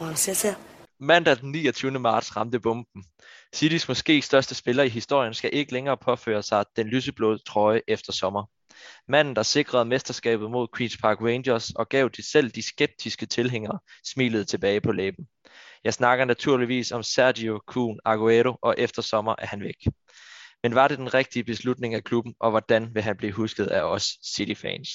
Man 0.00 0.16
City. 0.16 0.54
Mandag 0.98 1.36
den 1.40 1.52
29. 1.52 1.98
marts 1.98 2.36
ramte 2.36 2.60
bomben. 2.60 3.04
Citys 3.54 3.88
måske 3.88 4.22
største 4.22 4.54
spiller 4.54 4.82
i 4.82 4.88
historien 4.88 5.34
skal 5.34 5.50
ikke 5.52 5.72
længere 5.72 5.96
påføre 5.96 6.42
sig 6.42 6.64
den 6.76 6.86
lyseblå 6.86 7.38
trøje 7.38 7.80
efter 7.88 8.12
sommer. 8.12 8.44
Manden, 9.08 9.36
der 9.36 9.42
sikrede 9.42 9.84
mesterskabet 9.84 10.50
mod 10.50 10.68
Queen's 10.76 11.00
Park 11.00 11.20
Rangers 11.20 11.70
og 11.70 11.88
gav 11.88 12.08
de 12.16 12.30
selv 12.30 12.50
de 12.50 12.62
skeptiske 12.62 13.26
tilhængere 13.26 13.78
smilet 14.04 14.48
tilbage 14.48 14.80
på 14.80 14.92
læben. 14.92 15.26
Jeg 15.84 15.94
snakker 15.94 16.24
naturligvis 16.24 16.92
om 16.92 17.02
Sergio 17.02 17.60
Kun 17.66 18.00
Aguero, 18.04 18.56
og 18.62 18.74
efter 18.78 19.02
sommer 19.02 19.34
er 19.38 19.46
han 19.46 19.60
væk. 19.60 19.86
Men 20.62 20.74
var 20.74 20.88
det 20.88 20.98
den 20.98 21.14
rigtige 21.14 21.44
beslutning 21.44 21.94
af 21.94 22.04
klubben, 22.04 22.34
og 22.40 22.50
hvordan 22.50 22.94
vil 22.94 23.02
han 23.02 23.16
blive 23.16 23.32
husket 23.32 23.66
af 23.66 23.82
os 23.82 24.04
City-fans? 24.34 24.88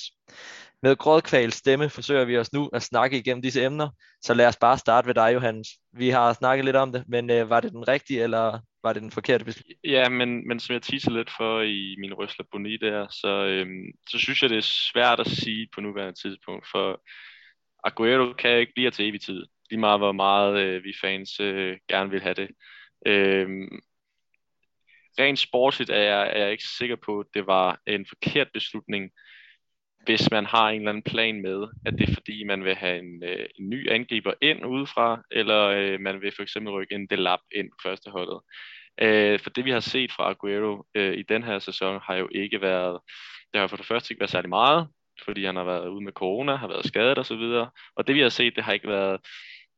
Med 0.84 0.96
grådkval 0.96 1.52
stemme 1.52 1.90
forsøger 1.90 2.26
vi 2.26 2.38
os 2.38 2.54
nu 2.54 2.70
at 2.74 2.84
snakke 2.84 3.18
igennem 3.18 3.42
disse 3.42 3.64
emner, 3.64 3.90
så 4.22 4.34
lad 4.34 4.48
os 4.48 4.58
bare 4.58 4.78
starte 4.78 5.08
ved 5.08 5.14
dig, 5.14 5.34
Johannes. 5.34 5.68
Vi 5.94 6.10
har 6.10 6.34
snakket 6.34 6.66
lidt 6.66 6.76
om 6.76 6.92
det, 6.92 7.04
men 7.08 7.30
øh, 7.30 7.50
var 7.50 7.60
det 7.60 7.72
den 7.72 7.88
rigtige, 7.88 8.24
eller 8.24 8.60
var 8.84 8.94
det 8.94 9.02
den 9.02 9.12
forkerte 9.12 9.46
beslutning? 9.46 9.80
Ja, 9.84 10.10
men, 10.10 10.48
men 10.48 10.60
som 10.60 10.74
jeg 10.74 10.82
teaser 10.82 11.12
lidt 11.12 11.32
for 11.38 11.62
i 11.62 11.96
min 12.00 12.14
røsler 12.14 12.46
boni 12.52 12.78
der, 12.78 13.08
så, 13.10 13.46
øhm, 13.46 13.86
så 14.10 14.18
synes 14.18 14.42
jeg, 14.42 14.50
det 14.50 14.58
er 14.58 14.90
svært 14.92 15.20
at 15.20 15.28
sige 15.28 15.68
på 15.76 15.82
nuværende 15.82 16.22
tidspunkt, 16.22 16.68
for 16.72 17.02
Aguero 17.84 18.34
kan 18.34 18.60
ikke 18.60 18.74
blive 18.76 18.92
til 18.92 19.10
evig 19.10 19.22
tid. 19.22 19.46
Lige 19.70 19.80
meget, 19.80 20.00
hvor 20.00 20.12
meget 20.12 20.60
øh, 20.60 20.84
vi 20.84 20.94
fans 21.02 21.40
øh, 21.40 21.78
gerne 21.90 22.10
vil 22.10 22.22
have 22.22 22.34
det. 22.34 22.50
Øhm, 23.06 23.80
rent 25.20 25.40
sportsligt 25.40 25.90
er 25.90 26.02
jeg, 26.02 26.30
er 26.34 26.40
jeg 26.44 26.52
ikke 26.52 26.64
sikker 26.78 26.96
på, 26.96 27.20
at 27.20 27.26
det 27.34 27.48
var 27.48 27.80
en 27.88 28.06
forkert 28.06 28.48
beslutning, 28.54 29.12
hvis 30.06 30.32
man 30.32 30.46
har 30.46 30.70
en 30.70 30.80
eller 30.80 30.90
anden 30.90 31.04
plan 31.04 31.42
med, 31.42 31.68
at 31.86 31.94
det 31.94 32.10
er 32.10 32.14
fordi, 32.14 32.44
man 32.44 32.64
vil 32.64 32.76
have 32.76 33.00
en, 33.00 33.24
øh, 33.24 33.46
en 33.60 33.70
ny 33.70 33.92
angriber 33.92 34.34
ind 34.42 34.66
udefra, 34.66 35.22
eller 35.32 35.62
øh, 35.62 36.00
man 36.00 36.22
vil 36.22 36.32
for 36.36 36.44
eksempel 36.44 36.74
rykke 36.74 36.96
en 36.96 37.08
Delap 37.08 37.40
ind 37.56 37.70
på 37.70 37.78
første 37.84 38.12
holdet. 38.12 38.40
Øh, 39.02 39.40
for 39.40 39.50
det 39.50 39.66
vi 39.66 39.72
har 39.72 39.80
set 39.80 40.12
fra 40.12 40.30
Aguero 40.30 40.86
øh, 40.96 41.18
i 41.18 41.24
den 41.24 41.44
her 41.44 41.60
sæson 41.60 42.00
har 42.04 42.16
jo 42.16 42.30
ikke 42.32 42.62
været, 42.62 43.00
det 43.54 43.60
har 43.60 43.68
for 43.68 43.78
det 43.78 43.86
første 43.86 44.12
ikke 44.12 44.20
været 44.20 44.32
særlig 44.32 44.50
meget, 44.50 44.88
fordi 45.26 45.46
han 45.46 45.56
har 45.56 45.64
været 45.64 45.88
ude 45.88 46.04
med 46.04 46.14
corona, 46.14 46.56
har 46.56 46.68
været 46.68 46.86
skadet 46.86 47.18
osv. 47.18 47.34
Og, 47.34 47.68
og 47.96 48.08
det 48.08 48.16
vi 48.16 48.22
har 48.22 48.30
set, 48.30 48.56
det 48.56 48.64
har 48.64 48.74
ikke 48.74 48.88
været, 48.88 49.22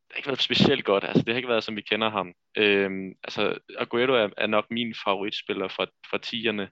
det 0.08 0.14
har 0.14 0.18
ikke 0.18 0.28
været 0.28 0.42
specielt 0.42 0.86
godt. 0.86 1.04
Altså, 1.04 1.24
det 1.24 1.34
har 1.34 1.38
ikke 1.38 1.50
været, 1.50 1.64
som 1.64 1.76
vi 1.76 1.82
kender 1.82 2.10
ham. 2.10 2.34
Øhm, 2.58 3.14
altså, 3.24 3.58
Aguero 3.78 4.14
er, 4.14 4.30
er 4.38 4.48
nok 4.48 4.66
min 4.72 4.96
favoritspiller 5.06 5.68
fra, 5.68 5.86
fra 6.10 6.18
tierne. 6.18 6.70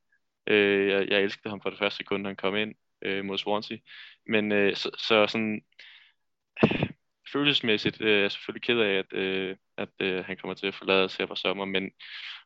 Øh, 0.48 0.90
jeg, 0.90 1.08
jeg 1.10 1.22
elskede 1.22 1.50
ham 1.50 1.62
fra 1.62 1.70
det 1.70 1.80
første 1.80 1.98
sekund, 1.98 2.26
han 2.26 2.36
kom 2.36 2.56
ind 2.56 2.76
øh, 3.02 3.26
mod 3.26 3.38
Swansea. 3.38 3.78
Men 4.28 4.52
øh, 4.52 4.76
så, 4.76 4.90
så 4.98 5.28
sådan 5.28 5.62
følelsesmæssigt 7.34 8.02
øh, 8.02 8.18
er 8.18 8.22
jeg 8.22 8.32
selvfølgelig 8.32 8.64
ked 8.64 8.80
af, 8.80 8.94
at, 8.94 9.14
øh, 9.14 9.56
at 9.78 9.90
øh, 10.00 10.26
han 10.26 10.38
kommer 10.38 10.56
til 10.56 10.68
at 10.68 10.76
forlade 10.76 11.04
os 11.04 11.16
her 11.16 11.28
for 11.28 11.36
sommer, 11.36 11.66
men 11.66 11.92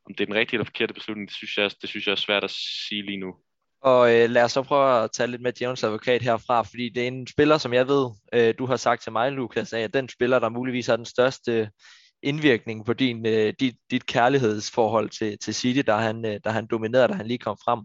om 0.05 0.13
det 0.13 0.21
er 0.21 0.25
den 0.25 0.35
rigtige 0.35 0.55
eller 0.57 0.65
forkerte 0.65 0.93
beslutning, 0.93 1.27
det 1.27 1.35
synes 1.35 1.57
jeg, 1.57 1.71
det 1.81 1.89
synes 1.89 2.07
jeg 2.07 2.11
er 2.11 2.15
svært 2.15 2.43
at 2.43 2.51
sige 2.51 3.05
lige 3.05 3.17
nu. 3.17 3.35
Og 3.81 4.15
øh, 4.15 4.29
lad 4.29 4.43
os 4.43 4.51
så 4.51 4.63
prøve 4.63 5.03
at 5.03 5.11
tage 5.11 5.27
lidt 5.27 5.41
med 5.41 5.53
Jones 5.61 5.83
advokat 5.83 6.21
herfra, 6.21 6.61
fordi 6.61 6.89
det 6.89 7.03
er 7.03 7.07
en 7.07 7.27
spiller, 7.27 7.57
som 7.57 7.73
jeg 7.73 7.87
ved, 7.87 8.09
øh, 8.33 8.53
du 8.59 8.65
har 8.65 8.75
sagt 8.75 9.03
til 9.03 9.11
mig, 9.11 9.31
Lukas, 9.31 9.73
at 9.73 9.93
den 9.93 10.09
spiller, 10.09 10.39
der 10.39 10.49
muligvis 10.49 10.87
har 10.87 10.95
den 10.95 11.05
største 11.05 11.69
indvirkning 12.23 12.85
på 12.85 12.93
din, 12.93 13.25
øh, 13.25 13.53
dit, 13.59 13.75
dit 13.91 14.05
kærlighedsforhold 14.05 15.09
til, 15.09 15.37
til 15.37 15.55
City, 15.55 15.81
da 15.87 15.95
han, 15.95 16.25
øh, 16.25 16.39
da 16.43 16.49
han 16.49 16.67
dominerede, 16.67 17.07
da 17.07 17.13
han 17.13 17.27
lige 17.27 17.37
kom 17.37 17.57
frem. 17.65 17.79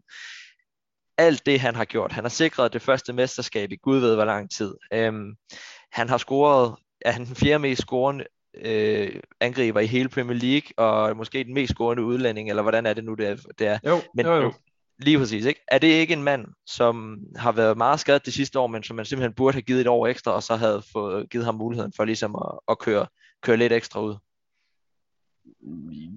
Alt 1.18 1.46
det, 1.46 1.60
han 1.60 1.74
har 1.74 1.84
gjort. 1.84 2.12
Han 2.12 2.24
har 2.24 2.28
sikret 2.28 2.72
det 2.72 2.82
første 2.82 3.12
mesterskab 3.12 3.72
i 3.72 3.76
Gud 3.76 3.98
ved 3.98 4.14
hvor 4.14 4.24
lang 4.24 4.50
tid. 4.50 4.74
Øhm, 4.92 5.34
han 5.92 6.08
har 6.08 6.18
scoret, 6.18 6.76
er 7.00 7.12
han 7.12 7.26
den 7.26 7.36
fjerde 7.36 7.58
mest 7.58 7.82
scorende 7.82 8.24
øh, 8.56 9.20
angriber 9.40 9.80
i 9.80 9.86
hele 9.86 10.08
Premier 10.08 10.38
League, 10.38 10.70
og 10.76 11.16
måske 11.16 11.44
den 11.44 11.54
mest 11.54 11.72
scorende 11.72 12.02
udlænding, 12.04 12.48
eller 12.48 12.62
hvordan 12.62 12.86
er 12.86 12.94
det 12.94 13.04
nu, 13.04 13.14
det 13.14 13.26
er? 13.28 13.36
Det 13.58 13.66
er. 13.66 13.78
Jo, 13.86 14.00
Men, 14.14 14.26
jo, 14.26 14.34
jo. 14.34 14.52
Lige 14.98 15.18
præcis, 15.18 15.44
ikke? 15.44 15.60
Er 15.68 15.78
det 15.78 15.88
ikke 15.88 16.12
en 16.12 16.22
mand, 16.22 16.46
som 16.66 17.18
har 17.36 17.52
været 17.52 17.76
meget 17.76 18.00
skadet 18.00 18.26
de 18.26 18.32
sidste 18.32 18.58
år, 18.58 18.66
men 18.66 18.82
som 18.82 18.96
man 18.96 19.04
simpelthen 19.04 19.34
burde 19.34 19.54
have 19.54 19.62
givet 19.62 19.80
et 19.80 19.86
år 19.86 20.06
ekstra, 20.06 20.30
og 20.30 20.42
så 20.42 20.56
havde 20.56 20.82
fået, 20.92 21.30
givet 21.30 21.44
ham 21.44 21.54
muligheden 21.54 21.92
for 21.96 22.04
ligesom 22.04 22.34
at, 22.36 22.58
at 22.68 22.78
køre, 22.78 23.06
køre 23.42 23.56
lidt 23.56 23.72
ekstra 23.72 24.00
ud? 24.02 24.16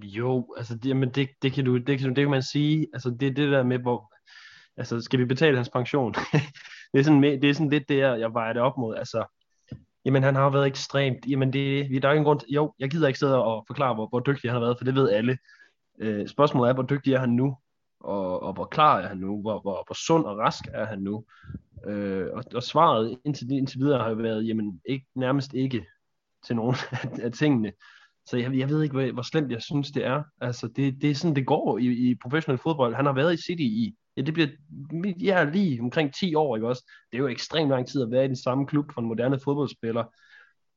Jo, 0.04 0.54
altså 0.58 0.76
det, 0.76 0.86
jamen 0.90 1.10
det, 1.10 1.30
det, 1.42 1.54
kan 1.54 1.66
du, 1.66 1.78
det, 1.78 2.00
kan 2.00 2.08
du, 2.08 2.14
det 2.14 2.24
kan 2.24 2.30
man 2.32 2.44
sige, 2.44 2.88
altså 2.94 3.10
det 3.20 3.28
er 3.28 3.34
det 3.34 3.52
der 3.52 3.64
med, 3.64 3.80
hvor, 3.80 4.14
altså 4.78 5.02
skal 5.02 5.20
vi 5.20 5.26
betale 5.26 5.56
hans 5.58 5.70
pension? 5.70 6.14
det, 6.94 7.00
er 7.00 7.04
sådan, 7.04 7.24
det 7.24 7.44
er 7.50 7.54
sådan 7.54 7.70
lidt 7.70 7.90
det, 7.90 7.98
jeg 7.98 8.20
jeg 8.20 8.34
vejer 8.34 8.54
det 8.54 8.62
op 8.62 8.78
mod, 8.78 8.96
altså, 8.96 9.26
jamen 10.06 10.24
han 10.24 10.36
har 10.36 10.50
været 10.50 10.68
ekstremt, 10.68 11.26
jamen 11.28 11.54
det, 11.54 11.90
vi- 11.90 12.00
der 12.00 12.08
er 12.10 12.14
ingen 12.14 12.26
grund, 12.26 12.40
til- 12.40 12.50
jo, 12.50 12.74
jeg 12.80 12.90
gider 12.90 13.08
ikke 13.08 13.20
sidde 13.20 13.44
og 13.44 13.64
forklare, 13.68 13.94
hvor, 13.94 14.08
hvor 14.08 14.20
dygtig 14.20 14.50
han 14.52 14.56
har 14.56 14.66
været, 14.66 14.78
for 14.80 14.86
det 14.86 14.96
ved 14.96 15.10
alle. 15.10 15.38
Øh, 16.00 16.28
spørgsmålet 16.28 16.70
er, 16.70 16.74
hvor 16.74 16.84
dygtig 16.84 17.14
er 17.14 17.20
han 17.20 17.30
nu, 17.30 17.58
og, 18.00 18.44
og 18.44 18.54
hvor 18.54 18.66
klar 18.66 19.00
er 19.00 19.08
han 19.08 19.18
nu, 19.18 19.42
hvor, 19.42 19.62
hvor, 19.62 19.84
hvor 19.88 19.96
sund 20.08 20.26
og 20.26 20.38
rask 20.38 20.64
er 20.74 20.86
han 20.86 21.00
nu, 21.00 21.26
øh, 21.86 22.28
og, 22.34 22.44
og 22.56 22.64
svaret 22.64 23.18
indtil, 23.26 23.52
indtil 23.52 23.80
videre 23.80 24.00
har 24.04 24.10
jo 24.10 24.16
været, 24.16 24.48
jamen 24.48 24.82
ikke, 24.86 25.06
nærmest 25.16 25.54
ikke 25.54 25.86
til 26.46 26.56
nogen 26.56 26.76
af, 26.92 27.10
af 27.24 27.32
tingene. 27.32 27.72
Så 28.26 28.38
jeg, 28.38 28.58
jeg 28.58 28.70
ved 28.70 28.84
ikke, 28.84 28.94
hvor, 28.94 29.12
hvor 29.14 29.22
slemt 29.22 29.52
jeg 29.52 29.62
synes, 29.62 29.92
det 29.92 30.06
er. 30.06 30.24
Altså, 30.42 30.68
det, 30.68 31.02
det 31.02 31.12
er 31.12 31.16
sådan, 31.16 31.36
det 31.36 31.46
går 31.46 31.78
i, 31.78 31.86
i 31.86 32.16
professionel 32.16 32.60
fodbold. 32.60 32.96
Han 32.96 33.06
har 33.06 33.14
været 33.14 33.34
i 33.34 33.42
City 33.42 33.62
i, 33.62 33.96
ja, 34.18 34.22
det 34.22 34.34
bliver 34.34 34.48
ja, 35.22 35.44
lige 35.44 35.82
omkring 35.82 36.14
10 36.14 36.36
år, 36.36 36.56
ikke 36.56 36.68
også? 36.68 36.92
Det 37.12 37.18
er 37.18 37.22
jo 37.22 37.28
ekstremt 37.28 37.70
lang 37.70 37.88
tid 37.88 38.02
at 38.02 38.12
være 38.12 38.26
i 38.26 38.28
den 38.28 38.36
samme 38.36 38.68
klub 38.68 38.92
for 38.94 39.02
en 39.02 39.08
moderne 39.08 39.40
fodboldspiller. 39.44 40.04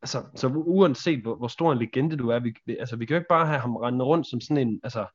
Altså, 0.02 0.24
så 0.34 0.48
uanset 0.48 1.22
hvor, 1.22 1.36
hvor 1.36 1.48
stor 1.48 1.72
en 1.72 1.78
legende 1.78 2.16
du 2.16 2.28
er, 2.28 2.38
vi, 2.38 2.54
vi- 2.66 2.76
altså, 2.76 2.96
vi 2.96 3.06
kan 3.06 3.14
jo 3.14 3.18
ikke 3.20 3.28
bare 3.28 3.46
have 3.46 3.58
ham 3.60 3.76
rendende 3.76 4.04
rundt 4.04 4.26
som 4.26 4.40
sådan 4.40 4.68
en, 4.68 4.80
altså, 4.82 5.06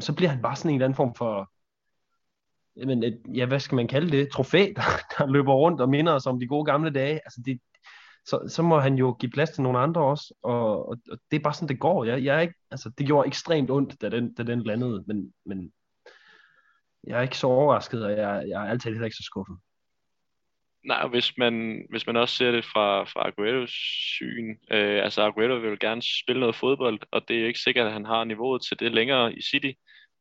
så 0.00 0.14
bliver 0.14 0.30
han 0.30 0.42
bare 0.42 0.56
sådan 0.56 0.70
en 0.70 0.74
eller 0.74 0.86
anden 0.86 0.96
form 0.96 1.14
for, 1.14 1.50
jamen, 2.76 3.02
et, 3.02 3.22
ja, 3.34 3.46
hvad 3.46 3.60
skal 3.60 3.76
man 3.76 3.88
kalde 3.88 4.10
det? 4.10 4.30
Trofæ, 4.32 4.72
der, 4.76 4.82
der 5.18 5.26
løber 5.26 5.54
rundt 5.54 5.80
og 5.80 5.88
minder 5.88 6.12
os 6.12 6.26
om 6.26 6.40
de 6.40 6.46
gode 6.46 6.64
gamle 6.64 6.90
dage. 6.90 7.14
Altså, 7.14 7.42
det, 7.44 7.60
så, 8.26 8.48
så 8.48 8.62
må 8.62 8.78
han 8.78 8.94
jo 8.94 9.16
give 9.20 9.32
plads 9.32 9.50
til 9.50 9.62
nogle 9.62 9.78
andre 9.78 10.00
også, 10.00 10.34
og, 10.42 10.88
og, 10.88 10.96
og 11.10 11.18
det 11.30 11.36
er 11.36 11.42
bare 11.42 11.54
sådan, 11.54 11.68
det 11.68 11.80
går. 11.80 12.04
Jeg, 12.04 12.24
jeg 12.24 12.36
er 12.36 12.40
ikke, 12.40 12.54
altså, 12.70 12.90
det 12.98 13.06
gjorde 13.06 13.26
ekstremt 13.26 13.70
ondt, 13.70 14.02
da 14.02 14.08
den, 14.08 14.34
da 14.34 14.42
den 14.42 14.62
landede, 14.62 15.04
men, 15.06 15.32
men 15.46 15.72
jeg 17.04 17.18
er 17.18 17.22
ikke 17.22 17.38
så 17.38 17.46
overrasket, 17.46 18.04
og 18.04 18.10
jeg, 18.10 18.44
jeg 18.48 18.66
er 18.66 18.70
altid 18.70 18.90
heller 18.90 19.04
ikke 19.04 19.16
så 19.16 19.22
skuffet. 19.22 19.56
Nej, 20.84 21.00
og 21.02 21.08
hvis 21.08 21.38
man, 21.38 21.84
hvis 21.90 22.06
man 22.06 22.16
også 22.16 22.34
ser 22.34 22.50
det 22.50 22.64
fra, 22.64 23.04
fra 23.04 23.28
Agueros 23.28 23.70
syn, 24.16 24.56
øh, 24.70 25.04
altså 25.04 25.22
Aguero 25.22 25.54
vil 25.54 25.78
gerne 25.78 26.02
spille 26.22 26.40
noget 26.40 26.56
fodbold, 26.56 27.00
og 27.10 27.28
det 27.28 27.40
er 27.40 27.46
ikke 27.46 27.58
sikkert, 27.58 27.86
at 27.86 27.92
han 27.92 28.04
har 28.04 28.24
niveauet 28.24 28.62
til 28.68 28.80
det 28.80 28.92
længere 28.92 29.34
i 29.34 29.42
City. 29.42 29.72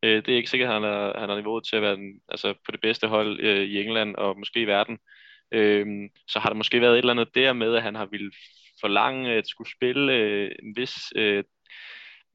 Øh, 0.03 0.25
det 0.25 0.29
er 0.29 0.37
ikke 0.37 0.49
sikkert, 0.49 0.67
at 0.67 0.73
han 0.73 0.83
har, 0.83 1.19
han 1.19 1.29
har 1.29 1.35
niveauet 1.35 1.65
til 1.65 1.75
at 1.75 1.81
være 1.81 1.95
den, 1.95 2.21
altså 2.29 2.53
på 2.65 2.71
det 2.71 2.81
bedste 2.81 3.07
hold 3.07 3.39
øh, 3.39 3.63
i 3.63 3.81
England 3.81 4.15
og 4.15 4.39
måske 4.39 4.61
i 4.61 4.67
verden. 4.67 4.99
Øh, 5.51 5.85
så 6.27 6.39
har 6.39 6.49
der 6.49 6.55
måske 6.55 6.81
været 6.81 6.93
et 6.93 6.97
eller 6.97 7.13
andet 7.13 7.35
der 7.35 7.53
med, 7.53 7.75
at 7.75 7.83
han 7.83 7.95
har 7.95 8.05
ville 8.05 8.31
forlange 8.81 9.31
at 9.31 9.47
skulle 9.47 9.71
spille 9.71 10.13
øh, 10.13 10.51
en 10.63 10.75
vis 10.75 10.95
øh, 11.15 11.43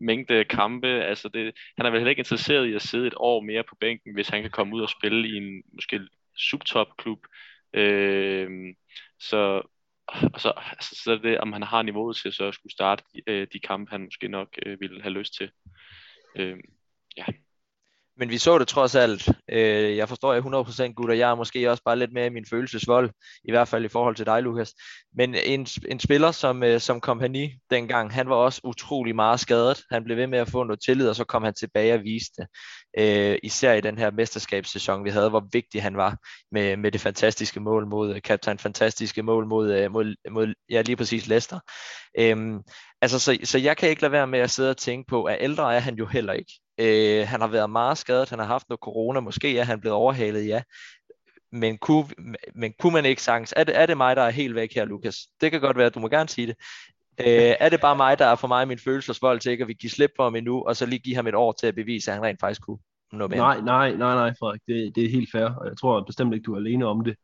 mængde 0.01 0.45
kampe. 0.45 0.89
Altså 0.89 1.29
det, 1.29 1.55
han 1.77 1.87
er 1.87 1.91
vel 1.91 2.01
heller 2.01 2.11
ikke 2.11 2.21
interesseret 2.21 2.67
i 2.67 2.75
at 2.75 2.83
sidde 2.83 3.07
et 3.07 3.15
år 3.17 3.41
mere 3.41 3.65
på 3.65 3.77
bænken, 3.81 4.15
hvis 4.15 4.29
han 4.29 4.43
kan 4.43 4.51
komme 4.51 4.77
ud 4.77 4.81
og 4.83 4.91
spille 4.91 5.29
i 5.29 5.37
en 5.37 5.63
måske 5.73 6.01
subtop-klub. 6.37 7.19
Øh, 7.75 8.75
så, 9.19 9.63
og 10.07 10.41
så, 10.41 10.53
altså, 10.57 11.01
så 11.05 11.13
er 11.13 11.17
det, 11.17 11.39
om 11.39 11.53
han 11.53 11.63
har 11.63 11.83
niveauet 11.83 12.17
til 12.17 12.33
så 12.33 12.45
at 12.45 12.55
skulle 12.55 12.73
starte 12.73 13.05
de, 13.15 13.23
øh, 13.27 13.47
de 13.53 13.59
kampe, 13.61 13.91
han 13.91 14.05
måske 14.05 14.29
nok 14.29 14.49
øh, 14.67 14.81
ville 14.81 15.03
have 15.03 15.13
lyst 15.13 15.35
til. 15.35 15.51
Øh, 16.37 16.59
men 18.17 18.31
vi 18.31 18.39
så 18.39 18.59
det 18.59 18.69
trods 18.69 18.95
alt. 18.95 19.29
Øh, 19.49 19.97
jeg 19.97 20.09
forstår 20.09 20.33
jer 20.33 20.89
100% 20.91 20.93
gutter, 20.93 21.15
jeg 21.15 21.31
er 21.31 21.35
måske 21.35 21.71
også 21.71 21.83
bare 21.85 21.99
lidt 21.99 22.13
mere 22.13 22.27
i 22.27 22.31
min 22.31 22.47
følelsesvold, 22.51 23.11
i 23.45 23.53
hvert 23.53 23.69
fald 23.69 23.85
i 23.85 23.89
forhold 23.89 24.17
til 24.17 24.27
dig, 24.27 24.43
Lukas. 24.43 24.75
Men 25.17 25.35
en, 25.35 25.67
en 25.89 26.01
spiller 26.01 26.31
som, 26.31 26.63
øh, 26.63 26.81
som 26.81 27.01
kompagni 27.01 27.55
dengang, 27.71 28.13
han 28.13 28.29
var 28.29 28.35
også 28.35 28.61
utrolig 28.65 29.15
meget 29.15 29.41
skadet. 29.41 29.83
Han 29.91 30.05
blev 30.05 30.17
ved 30.17 30.27
med 30.27 30.39
at 30.39 30.49
få 30.49 30.65
noget 30.65 30.81
tillid, 30.87 31.09
og 31.09 31.17
så 31.17 31.25
kom 31.25 31.43
han 31.43 31.55
tilbage 31.55 31.95
og 31.95 32.03
viste 32.03 32.43
det. 32.43 32.47
Øh, 32.99 33.39
især 33.43 33.73
i 33.73 33.81
den 33.81 33.99
her 33.99 34.11
mesterskabssæson, 34.11 35.05
vi 35.05 35.11
havde, 35.11 35.31
hvor 35.31 35.49
vigtig 35.53 35.83
han 35.83 35.97
var 35.97 36.17
med, 36.53 36.77
med 36.77 36.93
det 36.93 37.01
fantastiske 37.01 37.61
mål 37.61 37.87
mod, 37.87 38.15
øh, 38.15 38.23
kaptajn 38.23 38.59
fantastiske 38.59 39.23
mål 39.23 39.47
mod, 39.47 39.73
øh, 39.73 39.93
mod, 39.93 40.31
mod 40.31 40.55
ja, 40.71 40.83
lige 40.83 40.97
præcis 40.97 41.27
Leicester. 41.27 41.59
Øh, 42.19 42.61
altså, 43.03 43.19
så, 43.19 43.39
så 43.45 43.59
jeg 43.59 43.77
kan 43.77 43.89
ikke 43.89 44.03
lade 44.03 44.13
være 44.13 44.27
med 44.27 44.39
at 44.39 44.51
sidde 44.51 44.71
og 44.71 44.77
tænke 44.77 45.09
på, 45.09 45.25
at 45.25 45.37
ældre 45.41 45.75
er 45.75 45.81
han 45.81 45.95
jo 45.95 46.07
heller 46.07 46.33
ikke. 46.33 46.53
Øh, 46.79 47.27
han 47.29 47.41
har 47.41 47.49
været 47.49 47.71
meget 47.71 47.99
skadet, 47.99 48.31
han 48.31 48.39
har 48.39 48.47
haft 48.47 48.69
noget 48.69 48.81
corona, 48.81 49.21
måske 49.21 49.59
er 49.59 49.65
han 49.65 49.81
blevet 49.81 49.97
overhalet, 49.97 50.47
ja. 50.47 50.63
Men 51.53 51.79
kunne, 51.79 52.07
men 52.55 52.73
kunne 52.79 52.93
man 52.93 53.05
ikke 53.05 53.23
sagtens, 53.23 53.55
er 53.57 53.65
det, 53.65 53.79
er 53.79 53.87
det 53.87 53.97
mig, 53.97 54.17
der 54.17 54.23
er 54.23 54.31
helt 54.31 54.55
væk 54.55 54.75
her, 54.75 54.85
Lukas? 54.85 55.17
Det 55.41 55.51
kan 55.51 55.61
godt 55.61 55.77
være, 55.77 55.91
du 55.91 56.01
må 56.01 56.09
gerne 56.09 56.29
sige 56.29 56.47
det. 56.47 56.57
Øh, 57.21 57.55
er 57.61 57.69
det 57.69 57.81
bare 57.81 57.97
mig, 57.97 58.19
der 58.19 58.27
er 58.27 58.35
for 58.35 58.49
mig 58.49 58.69
min 58.69 58.79
følelsesvold 58.79 59.41
til 59.41 59.53
ikke 59.53 59.63
at 59.63 59.69
vi 59.69 59.75
give 59.75 59.91
slip 59.91 60.11
på 60.17 60.23
ham 60.23 60.37
endnu, 60.37 60.63
og 60.63 60.77
så 60.77 60.87
lige 60.87 60.99
give 60.99 61.17
ham 61.17 61.27
et 61.27 61.35
år 61.35 61.53
til 61.53 61.67
at 61.67 61.75
bevise, 61.75 62.11
at 62.11 62.15
han 62.15 62.25
rent 62.25 62.41
faktisk 62.41 62.63
kunne 62.63 62.79
noget 63.13 63.31
mere? 63.31 63.39
Nej, 63.39 63.61
nej, 63.61 63.91
nej, 63.97 64.15
nej, 64.15 64.33
Frederik, 64.39 64.61
det, 64.67 64.97
det 64.97 65.05
er 65.05 65.11
helt 65.11 65.31
fair, 65.33 65.45
og 65.45 65.67
jeg 65.69 65.77
tror 65.81 66.05
bestemt 66.05 66.35
ikke, 66.35 66.45
du 66.45 66.55
er 66.55 66.59
alene 66.59 66.87
om 66.87 67.05
det. 67.05 67.17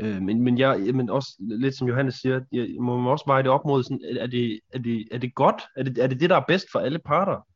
Øh, 0.00 0.22
men, 0.22 0.40
men, 0.40 0.58
jeg, 0.58 0.78
men 0.94 1.10
også 1.10 1.36
lidt 1.38 1.76
som 1.76 1.88
Johannes 1.88 2.14
siger, 2.14 2.40
jeg 2.52 2.66
må 2.80 2.96
man 2.96 3.10
også 3.10 3.24
veje 3.26 3.42
det 3.42 3.50
op 3.50 3.64
mod, 3.64 3.82
sådan, 3.82 4.00
er, 4.20 4.26
det, 4.26 4.60
er, 4.72 4.78
det, 4.78 5.08
er 5.12 5.18
det 5.18 5.34
godt? 5.34 5.62
Er 5.76 5.82
det, 5.82 5.98
er 5.98 6.06
det 6.06 6.20
det, 6.20 6.30
der 6.30 6.36
er 6.36 6.44
bedst 6.48 6.66
for 6.72 6.78
alle 6.78 6.98
parter? 6.98 7.46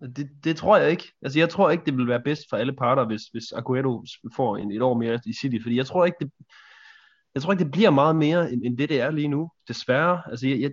Det, 0.00 0.30
det 0.44 0.56
tror 0.56 0.76
jeg 0.76 0.90
ikke. 0.90 1.12
Altså, 1.22 1.38
jeg 1.38 1.48
tror 1.48 1.70
ikke, 1.70 1.84
det 1.84 1.96
vil 1.96 2.08
være 2.08 2.22
bedst 2.22 2.42
for 2.50 2.56
alle 2.56 2.72
parter, 2.72 3.06
hvis, 3.06 3.22
hvis 3.22 3.52
Aguero 3.52 4.04
får 4.36 4.56
en, 4.56 4.72
et 4.72 4.82
år 4.82 4.94
mere 4.94 5.20
i 5.26 5.32
City, 5.32 5.56
fordi 5.62 5.76
jeg 5.76 5.86
tror 5.86 6.04
ikke, 6.04 6.16
det, 6.20 6.32
jeg 7.34 7.42
tror 7.42 7.52
ikke, 7.52 7.64
det 7.64 7.72
bliver 7.72 7.90
meget 7.90 8.16
mere, 8.16 8.52
end, 8.52 8.62
end 8.64 8.78
det, 8.78 8.88
det 8.88 9.00
er 9.00 9.10
lige 9.10 9.28
nu. 9.28 9.50
Desværre. 9.68 10.22
Altså, 10.30 10.48
jeg, 10.48 10.60
jeg, 10.60 10.70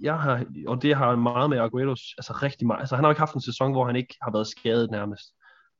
jeg 0.00 0.20
har, 0.20 0.44
og 0.66 0.82
det 0.82 0.96
har 0.96 1.16
meget 1.16 1.50
med 1.50 1.58
Agueros, 1.58 2.14
altså 2.18 2.32
rigtig 2.42 2.66
meget. 2.66 2.80
Altså, 2.80 2.94
han 2.94 3.04
har 3.04 3.08
jo 3.08 3.12
ikke 3.12 3.20
haft 3.20 3.34
en 3.34 3.40
sæson, 3.40 3.72
hvor 3.72 3.86
han 3.86 3.96
ikke 3.96 4.16
har 4.22 4.32
været 4.32 4.46
skadet 4.46 4.90
nærmest. 4.90 5.34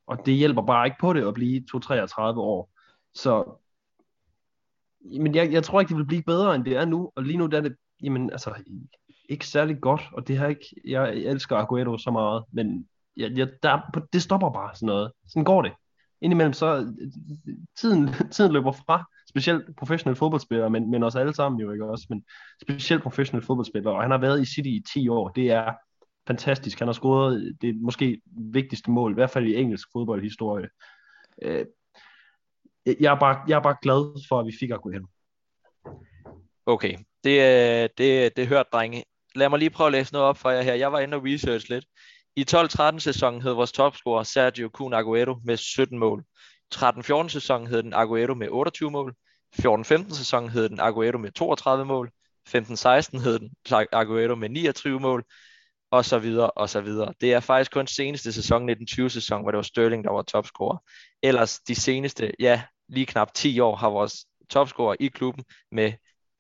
Og 0.06 0.26
det 0.26 0.34
hjælper 0.34 0.62
bare 0.62 0.86
ikke 0.86 0.96
på 1.00 1.12
det 1.12 1.28
at 1.28 1.34
blive 1.34 1.62
2-33 1.76 2.20
år. 2.22 2.70
Så, 3.14 3.60
men 5.00 5.34
jeg, 5.34 5.52
jeg 5.52 5.64
tror 5.64 5.80
ikke, 5.80 5.88
det 5.88 5.96
vil 5.96 6.06
blive 6.06 6.22
bedre, 6.22 6.54
end 6.54 6.64
det 6.64 6.76
er 6.76 6.84
nu. 6.84 7.12
Og 7.16 7.22
lige 7.22 7.38
nu 7.38 7.46
der 7.46 7.56
er 7.56 7.62
det, 7.62 7.76
jamen, 8.02 8.30
altså, 8.30 8.54
ikke 9.28 9.46
særlig 9.46 9.80
godt, 9.80 10.02
og 10.12 10.28
det 10.28 10.38
har 10.38 10.46
ikke, 10.48 10.66
jeg 10.84 11.14
elsker 11.16 11.56
Aguero 11.56 11.98
så 11.98 12.10
meget, 12.10 12.44
men 12.52 12.88
jeg, 13.16 13.30
jeg, 13.36 13.48
der, 13.62 14.00
det 14.12 14.22
stopper 14.22 14.50
bare 14.50 14.74
sådan 14.74 14.86
noget. 14.86 15.12
Sådan 15.28 15.44
går 15.44 15.62
det. 15.62 15.72
Indimellem 16.20 16.52
så, 16.52 16.94
tiden, 17.80 18.08
tiden 18.34 18.52
løber 18.52 18.72
fra, 18.72 19.04
specielt 19.28 19.76
professionelle 19.76 20.16
fodboldspillere, 20.16 20.70
men, 20.70 20.90
men 20.90 21.02
også 21.02 21.18
alle 21.18 21.34
sammen 21.34 21.60
jo 21.60 21.72
ikke 21.72 21.90
også, 21.90 22.06
men 22.08 22.24
specielt 22.62 23.02
professionelle 23.02 23.46
fodboldspillere, 23.46 23.94
og 23.94 24.02
han 24.02 24.10
har 24.10 24.18
været 24.18 24.40
i 24.42 24.44
City 24.54 24.68
i 24.68 24.82
10 24.92 25.08
år, 25.08 25.28
det 25.28 25.50
er 25.50 25.72
fantastisk. 26.26 26.78
Han 26.78 26.88
har 26.88 26.92
scoret 26.92 27.56
det 27.60 27.76
måske 27.76 28.20
vigtigste 28.30 28.90
mål, 28.90 29.10
i 29.10 29.14
hvert 29.14 29.30
fald 29.30 29.46
i 29.46 29.56
engelsk 29.56 29.88
fodboldhistorie. 29.92 30.68
Øh, 31.42 31.66
jeg, 33.00 33.14
er 33.14 33.18
bare, 33.18 33.44
jeg 33.48 33.56
er 33.56 33.62
bare 33.62 33.76
glad 33.82 34.26
for, 34.28 34.40
at 34.40 34.46
vi 34.46 34.52
fik 34.60 34.70
Aguero. 34.70 35.06
Okay, 36.66 36.96
det, 37.24 37.42
er- 37.42 37.88
det, 37.98 38.36
det 38.36 38.48
hørt, 38.48 38.66
drenge. 38.72 39.04
Lad 39.38 39.48
mig 39.48 39.58
lige 39.58 39.70
prøve 39.70 39.86
at 39.86 39.92
læse 39.92 40.12
noget 40.12 40.28
op 40.28 40.38
for 40.38 40.50
jer 40.50 40.62
her. 40.62 40.74
Jeg 40.74 40.92
var 40.92 41.00
inde 41.00 41.16
og 41.16 41.24
research 41.24 41.70
lidt. 41.70 41.84
I 42.36 42.44
12-13 42.50 42.98
sæsonen 42.98 43.42
hed 43.42 43.52
vores 43.52 43.72
topscorer 43.72 44.22
Sergio 44.22 44.68
Kun 44.68 44.94
Aguero 44.94 45.36
med 45.44 45.56
17 45.56 45.98
mål. 45.98 46.24
13-14 46.74 47.28
sæsonen 47.28 47.66
hed 47.66 47.82
den 47.82 47.94
Aguero 47.94 48.34
med 48.34 48.48
28 48.50 48.90
mål. 48.90 49.14
14-15 49.62 50.14
sæsonen 50.14 50.50
hed 50.50 50.68
den 50.68 50.80
Aguero 50.80 51.18
med 51.18 51.32
32 51.32 51.84
mål. 51.84 52.10
15-16 52.48 53.18
hed 53.18 53.38
den 53.38 53.50
Aguero 53.92 54.34
med 54.34 54.48
29 54.48 55.00
mål. 55.00 55.24
Og 55.90 56.04
så 56.04 56.18
videre, 56.18 56.50
og 56.50 56.68
så 56.68 56.80
videre. 56.80 57.14
Det 57.20 57.32
er 57.32 57.40
faktisk 57.40 57.72
kun 57.72 57.86
seneste 57.86 58.32
sæson, 58.32 58.56
1920 58.56 59.10
sæson, 59.10 59.42
hvor 59.42 59.50
det 59.50 59.56
var 59.56 59.62
Sterling, 59.62 60.04
der 60.04 60.12
var 60.12 60.22
topscorer. 60.22 60.78
Ellers 61.22 61.60
de 61.60 61.74
seneste, 61.74 62.32
ja, 62.40 62.62
lige 62.88 63.06
knap 63.06 63.34
10 63.34 63.60
år 63.60 63.76
har 63.76 63.90
vores 63.90 64.26
topscorer 64.50 64.96
i 65.00 65.06
klubben 65.06 65.44
med 65.72 65.92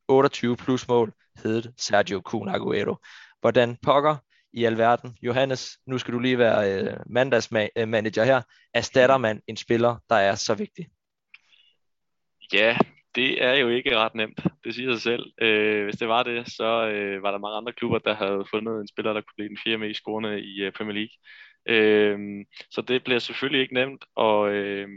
28 0.08 0.56
plus 0.56 0.88
mål 0.88 1.12
hed 1.44 1.62
Sergio 1.76 2.20
Kun 2.20 2.48
Aguero. 2.48 2.96
Hvordan 3.40 3.76
pokker 3.82 4.16
i 4.52 4.64
alverden. 4.64 5.16
Johannes, 5.22 5.78
nu 5.86 5.98
skal 5.98 6.14
du 6.14 6.18
lige 6.18 6.38
være 6.38 6.72
øh, 6.72 6.96
mandagsmanager 7.06 8.22
øh, 8.22 8.28
her. 8.28 8.42
Erstatter 8.74 9.18
man 9.18 9.40
en 9.46 9.56
spiller, 9.56 9.96
der 10.08 10.16
er 10.16 10.34
så 10.34 10.54
vigtig? 10.54 10.86
Ja, 12.52 12.76
det 13.14 13.44
er 13.44 13.54
jo 13.54 13.68
ikke 13.68 13.96
ret 13.96 14.14
nemt. 14.14 14.40
Det 14.64 14.74
siger 14.74 14.92
sig 14.92 15.02
selv. 15.02 15.32
Øh, 15.42 15.84
hvis 15.84 15.96
det 15.96 16.08
var 16.08 16.22
det, 16.22 16.52
så 16.52 16.88
øh, 16.88 17.22
var 17.22 17.30
der 17.30 17.38
mange 17.38 17.56
andre 17.56 17.72
klubber, 17.72 17.98
der 17.98 18.14
havde 18.14 18.44
fundet 18.50 18.80
en 18.80 18.88
spiller, 18.88 19.12
der 19.12 19.20
kunne 19.20 19.36
blive 19.36 19.48
den 19.48 19.58
fjerde 19.64 19.78
mest 19.78 20.00
scorende 20.00 20.40
i 20.40 20.62
øh, 20.62 20.72
Premier 20.72 20.94
League. 20.94 21.16
Øh, 21.68 22.18
så 22.70 22.82
det 22.82 23.04
bliver 23.04 23.18
selvfølgelig 23.18 23.62
ikke 23.62 23.74
nemt, 23.74 24.04
og, 24.16 24.50
øh, 24.50 24.88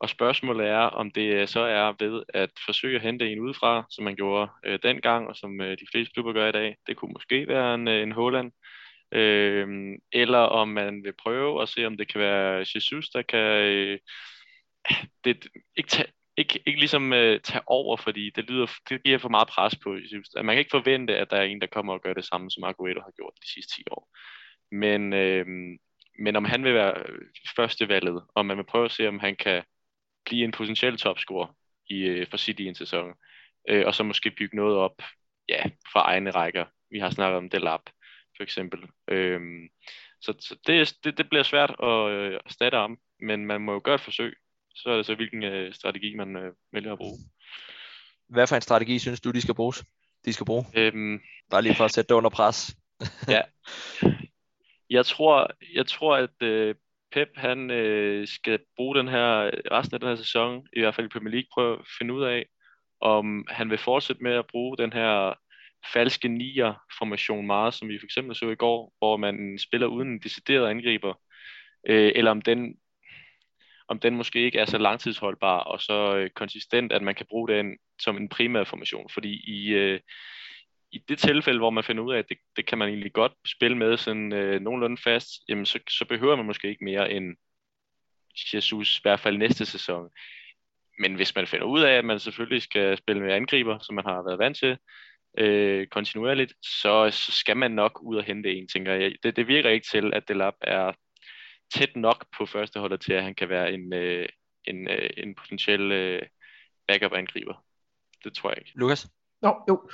og 0.00 0.08
spørgsmålet 0.08 0.66
er, 0.66 0.78
om 0.78 1.10
det 1.10 1.34
øh, 1.34 1.48
så 1.48 1.60
er 1.60 2.04
ved 2.04 2.22
at 2.28 2.50
forsøge 2.66 2.96
at 2.96 3.02
hente 3.02 3.32
en 3.32 3.40
udefra, 3.40 3.86
som 3.90 4.04
man 4.04 4.16
gjorde 4.16 4.50
øh, 4.66 4.78
dengang, 4.82 5.28
og 5.28 5.36
som 5.36 5.60
øh, 5.60 5.70
de 5.70 5.86
fleste 5.92 6.12
klubber 6.12 6.32
gør 6.32 6.48
i 6.48 6.52
dag. 6.52 6.76
Det 6.86 6.96
kunne 6.96 7.12
måske 7.12 7.48
være 7.48 7.74
en, 7.74 7.88
øh, 7.88 8.02
en 8.02 8.12
Holland. 8.12 8.52
Øh, 9.12 9.98
eller 10.12 10.38
om 10.38 10.68
man 10.68 11.04
vil 11.04 11.12
prøve 11.22 11.62
at 11.62 11.68
se, 11.68 11.86
om 11.86 11.96
det 11.96 12.08
kan 12.08 12.20
være 12.20 12.64
Jesus, 12.74 13.08
der 13.08 13.22
kan 13.22 13.40
øh, 13.40 13.98
det, 15.24 15.48
ikke, 15.76 15.88
tage, 15.88 16.08
ikke, 16.36 16.60
ikke 16.66 16.78
ligesom 16.78 17.12
øh, 17.12 17.40
tage 17.40 17.62
over, 17.66 17.96
fordi 17.96 18.30
det, 18.30 18.50
lyder, 18.50 18.66
det 18.88 19.02
giver 19.04 19.18
for 19.18 19.28
meget 19.28 19.48
pres 19.48 19.76
på 19.76 19.94
Jesus. 19.94 20.28
Altså, 20.28 20.42
man 20.42 20.54
kan 20.54 20.58
ikke 20.58 20.78
forvente, 20.78 21.16
at 21.16 21.30
der 21.30 21.36
er 21.36 21.42
en, 21.42 21.60
der 21.60 21.66
kommer 21.66 21.92
og 21.92 22.02
gør 22.02 22.14
det 22.14 22.24
samme, 22.24 22.50
som 22.50 22.64
Aguero 22.64 23.00
har 23.00 23.12
gjort 23.16 23.32
de 23.42 23.52
sidste 23.52 23.76
10 23.76 23.82
år. 23.90 24.08
Men, 24.72 25.12
øh, 25.12 25.46
men 26.18 26.36
om 26.36 26.44
han 26.44 26.64
vil 26.64 26.74
være 26.74 26.94
øh, 27.08 27.18
første 27.56 27.88
valget, 27.88 28.22
og 28.34 28.46
man 28.46 28.56
vil 28.56 28.64
prøve 28.64 28.84
at 28.84 28.90
se, 28.90 29.08
om 29.08 29.18
han 29.18 29.36
kan 29.36 29.62
blive 30.26 30.44
en 30.44 30.52
potentiel 30.52 30.96
topscorer 30.96 31.56
i, 31.90 32.00
øh, 32.00 32.26
for 32.30 32.36
City 32.36 32.60
i 32.60 32.66
en 32.66 32.74
sæson, 32.74 33.12
øh, 33.68 33.86
og 33.86 33.94
så 33.94 34.02
måske 34.02 34.30
bygge 34.30 34.56
noget 34.56 34.76
op 34.76 35.02
ja, 35.48 35.62
fra 35.92 36.00
egne 36.00 36.30
rækker. 36.30 36.64
Vi 36.90 36.98
har 36.98 37.10
snakket 37.10 37.36
om 37.36 37.50
Delap, 37.50 37.82
for 38.36 38.42
eksempel. 38.42 38.80
Øh, 39.08 39.40
så 40.20 40.34
så 40.40 40.56
det, 40.66 40.96
det, 41.04 41.18
det 41.18 41.28
bliver 41.28 41.42
svært 41.42 41.74
at 41.82 42.10
øh, 42.10 42.40
erstatte 42.46 42.78
ham, 42.78 42.98
men 43.20 43.46
man 43.46 43.60
må 43.60 43.72
jo 43.72 43.80
gøre 43.84 43.94
et 43.94 44.00
forsøg. 44.00 44.36
Så 44.74 44.90
er 44.90 44.96
det 44.96 45.06
så, 45.06 45.14
hvilken 45.14 45.42
øh, 45.42 45.74
strategi 45.74 46.14
man 46.14 46.36
øh, 46.36 46.52
vælger 46.72 46.92
at 46.92 46.98
bruge. 46.98 47.18
Hvad 48.28 48.46
for 48.46 48.56
en 48.56 48.62
strategi 48.62 48.98
synes 48.98 49.20
du, 49.20 49.30
de 49.30 49.40
skal 49.40 49.54
bruges? 49.54 49.84
De 50.24 50.32
skal 50.32 50.46
bruge? 50.46 50.64
Øhm, 50.74 51.20
Bare 51.50 51.62
lige 51.62 51.74
for 51.74 51.84
at 51.84 51.90
sætte 51.90 52.08
det 52.08 52.14
under 52.14 52.30
pres. 52.30 52.76
ja. 53.28 53.40
Jeg 54.90 55.06
tror, 55.06 55.50
jeg 55.74 55.86
tror 55.86 56.16
at 56.16 56.42
øh, 56.42 56.74
Pep 57.14 57.28
han 57.36 57.70
øh, 57.70 58.28
skal 58.28 58.58
bruge 58.76 58.96
den 58.96 59.08
her 59.08 59.50
resten 59.72 59.94
af 59.94 60.00
den 60.00 60.08
her 60.08 60.16
sæson, 60.16 60.66
i 60.76 60.80
hvert 60.80 60.94
fald 60.94 61.06
i 61.06 61.08
Premier 61.08 61.30
League, 61.30 61.48
prøve 61.52 61.78
at 61.78 61.86
finde 61.98 62.14
ud 62.14 62.22
af, 62.24 62.46
om 63.00 63.46
han 63.48 63.70
vil 63.70 63.78
fortsætte 63.78 64.22
med 64.22 64.32
at 64.32 64.46
bruge 64.46 64.76
den 64.76 64.92
her 64.92 65.34
falske 65.92 66.28
nier-formation 66.28 67.46
meget, 67.46 67.74
som 67.74 67.88
vi 67.88 67.98
for 67.98 68.04
eksempel 68.04 68.36
så 68.36 68.50
i 68.50 68.54
går, 68.54 68.92
hvor 68.98 69.16
man 69.16 69.58
spiller 69.58 69.86
uden 69.86 70.08
en 70.08 70.20
decideret 70.20 70.70
angriber, 70.70 71.14
øh, 71.88 72.12
eller 72.14 72.30
om 72.30 72.42
den, 72.42 72.76
om 73.88 73.98
den 73.98 74.16
måske 74.16 74.40
ikke 74.40 74.58
er 74.58 74.64
så 74.64 74.78
langtidsholdbar 74.78 75.58
og 75.58 75.80
så 75.80 76.16
øh, 76.16 76.30
konsistent, 76.30 76.92
at 76.92 77.02
man 77.02 77.14
kan 77.14 77.26
bruge 77.28 77.48
den 77.48 77.76
som 78.00 78.16
en 78.16 78.28
primær 78.28 78.64
formation. 78.64 79.10
Fordi 79.10 79.40
i, 79.46 79.68
øh, 79.68 80.00
i 80.94 80.98
det 81.08 81.18
tilfælde, 81.18 81.58
hvor 81.58 81.70
man 81.70 81.84
finder 81.84 82.02
ud 82.02 82.14
af, 82.14 82.18
at 82.18 82.28
det, 82.28 82.38
det 82.56 82.66
kan 82.66 82.78
man 82.78 82.88
egentlig 82.88 83.12
godt 83.12 83.32
spille 83.46 83.76
med 83.78 83.96
sådan 83.96 84.32
øh, 84.32 84.60
nogenlunde 84.60 85.02
fast, 85.02 85.28
jamen 85.48 85.66
så, 85.66 85.78
så 85.88 86.04
behøver 86.04 86.36
man 86.36 86.46
måske 86.46 86.68
ikke 86.68 86.84
mere 86.84 87.12
end 87.12 87.36
Jesus, 88.54 88.98
i 88.98 89.00
hvert 89.02 89.20
fald 89.20 89.38
næste 89.38 89.66
sæson. 89.66 90.10
Men 90.98 91.14
hvis 91.14 91.34
man 91.34 91.46
finder 91.46 91.66
ud 91.66 91.80
af, 91.82 91.92
at 91.92 92.04
man 92.04 92.20
selvfølgelig 92.20 92.62
skal 92.62 92.96
spille 92.96 93.22
med 93.22 93.32
angriber, 93.32 93.78
som 93.78 93.94
man 93.94 94.04
har 94.04 94.22
været 94.22 94.38
vant 94.38 94.56
til, 94.56 94.78
øh, 95.38 95.86
kontinuerligt, 95.86 96.54
så, 96.62 97.10
så 97.12 97.32
skal 97.32 97.56
man 97.56 97.70
nok 97.70 98.02
ud 98.02 98.16
og 98.16 98.24
hente 98.24 98.54
en, 98.54 98.68
tænker 98.68 98.92
jeg. 98.92 99.14
Det, 99.22 99.36
det 99.36 99.48
virker 99.48 99.70
ikke 99.70 99.86
til, 99.90 100.14
at 100.14 100.28
Delap 100.28 100.54
er 100.60 100.92
tæt 101.74 101.96
nok 101.96 102.26
på 102.36 102.46
førsteholdet 102.46 103.00
til, 103.00 103.12
at 103.12 103.22
han 103.22 103.34
kan 103.34 103.48
være 103.48 103.72
en, 103.72 103.92
øh, 103.92 104.28
en, 104.64 104.88
øh, 104.90 105.10
en 105.16 105.34
potentiel 105.34 105.92
øh, 105.92 106.22
backup-angriber. 106.88 107.64
Det 108.24 108.34
tror 108.34 108.50
jeg 108.50 108.58
ikke. 108.58 108.72
Lukas? 108.74 109.08
Nå, 109.44 109.54
jo. 109.68 109.88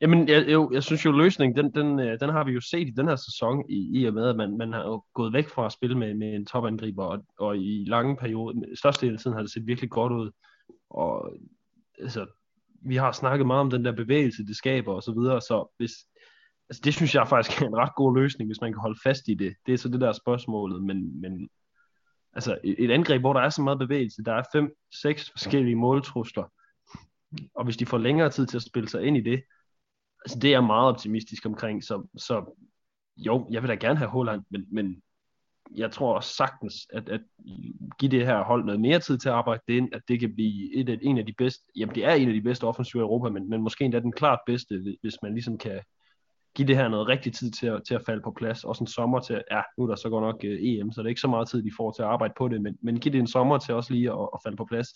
Jamen, 0.00 0.28
jeg, 0.28 0.48
jo, 0.48 0.70
jeg 0.72 0.82
synes 0.82 1.04
jo, 1.04 1.12
løsningen, 1.12 1.56
den, 1.56 1.74
den, 1.74 2.00
øh, 2.00 2.20
den 2.20 2.30
har 2.30 2.44
vi 2.44 2.52
jo 2.52 2.60
set 2.60 2.88
i 2.88 2.94
den 2.96 3.08
her 3.08 3.16
sæson, 3.16 3.64
i, 3.68 4.00
i 4.00 4.04
og 4.04 4.14
med, 4.14 4.28
at 4.28 4.36
man, 4.36 4.56
man 4.56 4.72
har 4.72 4.82
jo 4.82 5.04
gået 5.14 5.32
væk 5.32 5.48
fra 5.48 5.66
at 5.66 5.72
spille 5.72 5.98
med, 5.98 6.14
med 6.14 6.34
en 6.34 6.46
topangriber, 6.46 7.04
og, 7.04 7.24
og 7.38 7.58
i 7.58 7.84
lange 7.88 8.16
perioder, 8.16 8.62
største 8.74 9.06
del 9.06 9.14
af 9.14 9.20
tiden 9.20 9.36
har 9.36 9.42
det 9.42 9.52
set 9.52 9.66
virkelig 9.66 9.90
godt 9.90 10.12
ud. 10.12 10.30
Og 10.90 11.32
altså, 12.00 12.26
vi 12.82 12.96
har 12.96 13.12
snakket 13.12 13.46
meget 13.46 13.60
om 13.60 13.70
den 13.70 13.84
der 13.84 13.92
bevægelse, 13.92 14.46
det 14.46 14.56
skaber 14.56 14.92
og 14.94 15.02
så 15.02 15.12
videre, 15.12 15.40
så 15.40 15.74
hvis, 15.76 15.92
altså 16.68 16.82
det 16.84 16.94
synes 16.94 17.14
jeg 17.14 17.28
faktisk 17.34 17.62
er 17.62 17.66
en 17.66 17.76
ret 17.76 17.94
god 17.96 18.16
løsning, 18.16 18.48
hvis 18.48 18.60
man 18.60 18.72
kan 18.72 18.80
holde 18.80 19.00
fast 19.04 19.28
i 19.28 19.34
det. 19.34 19.54
Det 19.66 19.74
er 19.74 19.78
så 19.78 19.88
det 19.88 20.00
der 20.00 20.12
spørgsmålet, 20.12 20.82
men, 20.82 21.20
men 21.20 21.48
altså 22.32 22.58
et 22.64 22.90
angreb, 22.90 23.20
hvor 23.20 23.32
der 23.32 23.40
er 23.40 23.50
så 23.50 23.62
meget 23.62 23.78
bevægelse, 23.78 24.22
der 24.22 24.32
er 24.32 24.42
fem, 24.52 24.70
seks 25.02 25.30
forskellige 25.30 25.76
måltrusler, 25.76 26.44
og 27.54 27.64
hvis 27.64 27.76
de 27.76 27.86
får 27.86 27.98
længere 27.98 28.30
tid 28.30 28.46
til 28.46 28.56
at 28.56 28.62
spille 28.62 28.88
sig 28.88 29.02
ind 29.02 29.16
i 29.16 29.20
det, 29.20 29.42
altså 30.24 30.38
det 30.38 30.48
er 30.48 30.52
jeg 30.52 30.64
meget 30.64 30.88
optimistisk 30.88 31.46
omkring, 31.46 31.84
så, 31.84 32.06
så 32.16 32.62
jo, 33.16 33.48
jeg 33.50 33.62
vil 33.62 33.68
da 33.68 33.74
gerne 33.74 33.98
have 33.98 34.10
Holland, 34.10 34.42
men, 34.50 34.66
men 34.70 35.02
jeg 35.76 35.90
tror 35.90 36.14
også 36.14 36.34
sagtens, 36.34 36.74
at, 36.92 37.08
at 37.08 37.20
give 37.98 38.10
det 38.10 38.26
her 38.26 38.44
hold 38.44 38.64
noget 38.64 38.80
mere 38.80 38.98
tid 38.98 39.18
til 39.18 39.28
at 39.28 39.34
arbejde 39.34 39.62
det 39.68 39.74
ind, 39.74 39.88
at 39.94 40.02
det 40.08 40.20
kan 40.20 40.34
blive 40.34 40.76
et, 40.76 40.88
et, 40.88 41.00
en 41.02 41.18
af 41.18 41.26
de 41.26 41.34
bedste, 41.38 41.64
jamen 41.76 41.94
det 41.94 42.04
er 42.04 42.12
en 42.12 42.28
af 42.28 42.34
de 42.34 42.42
bedste 42.42 42.64
offensiver 42.64 43.04
i 43.04 43.06
Europa, 43.06 43.30
men, 43.30 43.50
men 43.50 43.62
måske 43.62 43.84
endda 43.84 44.00
den 44.00 44.12
klart 44.12 44.38
bedste, 44.46 44.96
hvis 45.02 45.16
man 45.22 45.32
ligesom 45.32 45.58
kan 45.58 45.80
give 46.54 46.68
det 46.68 46.76
her 46.76 46.88
noget 46.88 47.08
rigtig 47.08 47.32
tid 47.32 47.50
til 47.50 47.66
at, 47.66 47.82
til 47.86 47.94
at 47.94 48.02
falde 48.06 48.22
på 48.22 48.30
plads, 48.30 48.64
også 48.64 48.84
en 48.84 48.86
sommer 48.86 49.20
til, 49.20 49.42
ja, 49.50 49.62
nu 49.78 49.84
er 49.84 49.88
der 49.88 49.96
så 49.96 50.08
godt 50.08 50.24
nok 50.24 50.44
øh, 50.44 50.52
uh, 50.52 50.58
EM, 50.60 50.92
så 50.92 51.00
det 51.00 51.06
er 51.06 51.08
ikke 51.08 51.20
så 51.20 51.28
meget 51.28 51.48
tid, 51.48 51.62
de 51.62 51.70
får 51.76 51.90
til 51.90 52.02
at 52.02 52.08
arbejde 52.08 52.34
på 52.38 52.48
det, 52.48 52.62
men, 52.62 52.78
men 52.82 53.00
give 53.00 53.12
det 53.12 53.18
en 53.18 53.26
sommer 53.26 53.58
til 53.58 53.74
også 53.74 53.92
lige 53.92 54.12
at, 54.12 54.28
at 54.34 54.40
falde 54.44 54.56
på 54.56 54.64
plads 54.64 54.88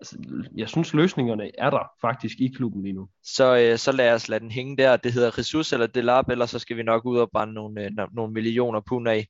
altså, 0.00 0.16
jeg 0.56 0.68
synes 0.68 0.94
løsningerne 0.94 1.50
er 1.58 1.70
der 1.70 1.90
faktisk 2.00 2.40
i 2.40 2.52
klubben 2.56 2.82
lige 2.82 2.92
nu. 2.92 3.08
Så, 3.22 3.56
øh, 3.58 3.78
så 3.78 3.92
lad 3.92 4.14
os 4.14 4.28
lade 4.28 4.40
den 4.40 4.50
hænge 4.50 4.76
der. 4.76 4.96
Det 4.96 5.12
hedder 5.12 5.38
Ressource 5.38 5.76
eller 5.76 5.86
Delap, 5.86 6.28
eller 6.28 6.46
så 6.46 6.58
skal 6.58 6.76
vi 6.76 6.82
nok 6.82 7.04
ud 7.04 7.18
og 7.18 7.30
brænde 7.32 7.54
nogle, 7.54 7.84
øh, 7.84 7.90
nogle 8.12 8.32
millioner 8.32 8.80
pund 8.80 9.08
af. 9.08 9.26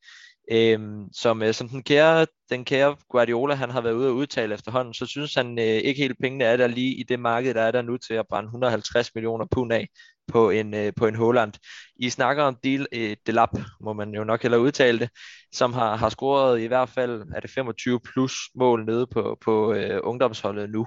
Øhm, 0.53 1.13
som, 1.13 1.43
øh, 1.43 1.55
som 1.55 1.69
den, 1.69 1.83
kære, 1.83 2.27
den 2.51 2.65
kære 2.65 2.97
Guardiola, 3.09 3.55
han 3.55 3.71
har 3.71 3.81
været 3.81 3.95
ude 3.95 4.09
og 4.09 4.15
udtale 4.15 4.55
efterhånden, 4.55 4.95
så 4.95 5.07
synes 5.07 5.35
han 5.35 5.59
øh, 5.59 5.65
ikke 5.65 6.03
helt 6.03 6.19
pengene 6.21 6.45
er 6.45 6.57
der 6.57 6.67
lige 6.67 6.95
i 6.95 7.03
det 7.03 7.21
marked, 7.21 7.55
der 7.55 7.63
er 7.63 7.71
der 7.71 7.83
nu 7.83 7.97
til 7.97 8.15
at 8.15 8.27
brænde 8.31 8.47
150 8.47 9.15
millioner 9.15 9.47
pund 9.51 9.73
af 9.73 9.89
på 10.29 10.51
en, 10.51 10.75
øh, 10.75 10.93
på 10.97 11.07
en 11.07 11.15
Holland. 11.15 11.53
I 11.97 12.11
snakker 12.11 12.43
om 12.43 12.57
Del, 12.65 12.87
øh, 12.93 13.17
Delap, 13.27 13.59
må 13.81 13.93
man 13.93 14.15
jo 14.15 14.25
nok 14.25 14.43
heller 14.43 14.59
udtale 14.59 14.99
det, 14.99 15.11
som 15.53 15.73
har, 15.73 15.97
har 15.97 16.09
scoret 16.09 16.61
i 16.61 16.67
hvert 16.67 16.89
fald 16.89 17.23
er 17.35 17.41
det 17.41 17.51
25 17.51 18.01
plus 18.01 18.35
mål 18.55 18.85
nede 18.85 19.07
på, 19.07 19.39
på 19.45 19.73
øh, 19.73 20.01
ungdomsholdet 20.03 20.71
nu. 20.71 20.87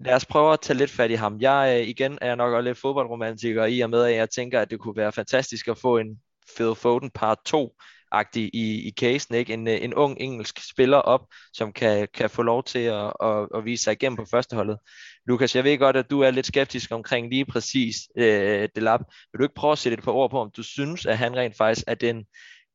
Lad 0.00 0.14
os 0.14 0.26
prøve 0.26 0.52
at 0.52 0.60
tage 0.60 0.76
lidt 0.76 0.90
fat 0.90 1.10
i 1.10 1.14
ham. 1.14 1.40
Jeg 1.40 1.80
øh, 1.80 1.88
igen 1.88 2.18
er 2.20 2.34
nok 2.34 2.52
også 2.54 2.64
lidt 2.64 2.78
fodboldromantiker 2.78 3.64
i 3.64 3.80
og 3.80 3.90
med, 3.90 4.04
at 4.04 4.14
jeg 4.14 4.30
tænker, 4.30 4.60
at 4.60 4.70
det 4.70 4.80
kunne 4.80 4.96
være 4.96 5.12
fantastisk 5.12 5.68
at 5.68 5.78
få 5.78 5.98
en 5.98 6.20
Phil 6.56 6.74
Foden 6.74 7.10
part 7.10 7.38
2 7.46 7.72
agtig 8.12 8.50
i, 8.54 8.88
i 8.88 8.90
casen, 8.90 9.34
ikke? 9.34 9.52
En, 9.52 9.68
øh, 9.68 9.78
en 9.82 9.94
ung 9.94 10.16
engelsk 10.20 10.70
spiller 10.70 10.96
op, 10.96 11.26
som 11.52 11.72
kan, 11.72 12.08
kan 12.14 12.30
få 12.30 12.42
lov 12.42 12.64
til 12.64 12.78
at, 12.78 13.12
at, 13.22 13.48
at 13.54 13.64
vise 13.64 13.84
sig 13.84 13.92
igennem 13.92 14.16
på 14.16 14.24
førsteholdet. 14.30 14.78
Lukas, 15.26 15.56
jeg 15.56 15.64
ved 15.64 15.78
godt, 15.78 15.96
at 15.96 16.10
du 16.10 16.20
er 16.20 16.30
lidt 16.30 16.46
skeptisk 16.46 16.92
omkring 16.92 17.28
lige 17.28 17.44
præcis 17.44 17.96
øh, 18.16 18.68
Delap. 18.74 19.00
Vil 19.32 19.38
du 19.38 19.44
ikke 19.44 19.54
prøve 19.54 19.72
at 19.72 19.78
sætte 19.78 19.98
et 19.98 20.04
par 20.04 20.12
ord 20.12 20.30
på, 20.30 20.40
om 20.40 20.50
du 20.56 20.62
synes, 20.62 21.06
at 21.06 21.18
han 21.18 21.36
rent 21.36 21.56
faktisk 21.56 21.84
er 21.86 21.94
den, 21.94 22.24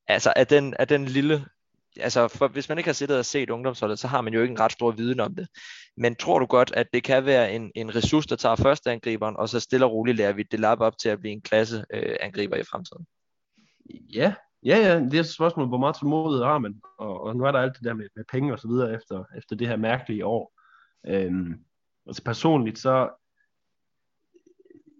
altså 0.08 0.34
er 0.36 0.44
den, 0.44 0.76
er 0.80 0.86
den 0.86 1.06
lille 1.06 1.46
altså 2.00 2.28
for, 2.28 2.48
hvis 2.48 2.70
man 2.70 2.78
ikke 2.78 2.88
har 2.88 2.94
siddet 2.94 3.18
og 3.18 3.26
set 3.26 3.50
ungdomsholdet, 3.50 4.00
så 4.00 4.08
har 4.08 4.22
man 4.22 4.34
jo 4.34 4.42
ikke 4.42 4.52
en 4.52 4.60
ret 4.60 4.72
stor 4.72 4.92
viden 4.92 5.20
om 5.20 5.36
det. 5.36 5.48
Men 5.98 6.16
tror 6.16 6.40
du 6.40 6.46
godt, 6.46 6.72
at 6.74 6.88
det 6.94 7.04
kan 7.04 7.26
være 7.26 7.52
en, 7.54 7.72
en 7.76 7.96
ressource, 7.96 8.28
der 8.28 8.36
tager 8.36 8.56
førsteangriberen, 8.56 9.36
og 9.38 9.50
så 9.50 9.60
stille 9.60 9.86
og 9.86 9.92
roligt 9.92 10.18
lærer 10.18 10.34
vi 10.34 10.44
det 10.44 10.60
lap 10.60 10.80
op 10.80 10.98
til 10.98 11.10
at 11.10 11.20
blive 11.20 11.32
en 11.32 11.42
klasse 11.42 11.86
øh, 11.94 12.16
angriber 12.22 12.56
i 12.56 12.64
fremtiden? 12.64 13.06
Ja, 14.14 14.34
Ja, 14.64 14.78
ja, 14.78 15.00
det 15.00 15.14
er 15.14 15.20
et 15.20 15.28
spørgsmål, 15.28 15.68
hvor 15.68 15.78
meget 15.78 15.96
tålmodighed 15.96 16.44
har 16.44 16.60
man, 16.60 16.82
og, 16.98 17.22
og 17.24 17.36
nu 17.36 17.44
er 17.44 17.52
der 17.52 17.60
alt 17.60 17.74
det 17.78 17.84
der 17.84 17.94
med, 17.94 18.08
med 18.16 18.24
penge 18.32 18.54
og 18.54 18.60
så 18.60 18.68
videre 18.68 18.94
efter, 18.94 19.24
efter 19.38 19.56
det 19.56 19.68
her 19.68 19.76
mærkelige 19.76 20.26
år. 20.26 20.54
Øhm, 21.08 21.60
altså 22.08 22.24
personligt, 22.24 22.80
så 22.80 23.10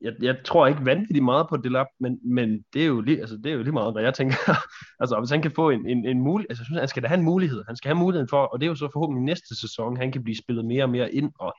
jeg, 0.02 0.14
jeg 0.22 0.38
tror 0.46 0.68
ikke 0.68 0.86
vanvittigt 0.86 1.24
meget 1.24 1.50
på 1.50 1.58
Delap, 1.58 1.88
men, 2.00 2.20
men 2.24 2.66
det, 2.74 2.82
er 2.82 2.86
jo 2.86 3.02
lige, 3.02 3.20
altså, 3.20 3.38
det 3.38 3.46
er 3.46 3.56
jo 3.56 3.64
lige 3.64 3.72
meget, 3.72 3.94
hvad 3.94 4.04
jeg 4.04 4.14
tænker. 4.14 4.36
altså, 5.02 5.20
hvis 5.20 5.30
han 5.30 5.42
kan 5.42 5.52
få 5.52 5.70
en, 5.70 5.88
en, 5.88 6.06
en 6.06 6.20
mulighed, 6.20 6.50
altså, 6.50 6.62
jeg 6.62 6.66
synes, 6.66 6.80
han 6.80 6.88
skal 6.88 7.04
da 7.04 7.08
have 7.08 7.18
en 7.18 7.26
mulighed. 7.26 7.64
Han 7.68 7.76
skal 7.76 7.90
have 7.90 8.00
muligheden 8.00 8.30
for, 8.30 8.44
og 8.44 8.60
det 8.60 8.66
er 8.66 8.70
jo 8.70 8.76
så 8.76 8.90
forhåbentlig 8.94 9.24
næste 9.24 9.60
sæson, 9.60 9.98
han 9.98 10.12
kan 10.12 10.24
blive 10.24 10.38
spillet 10.38 10.66
mere 10.66 10.84
og 10.84 10.90
mere 10.90 11.14
ind, 11.14 11.32
og 11.40 11.54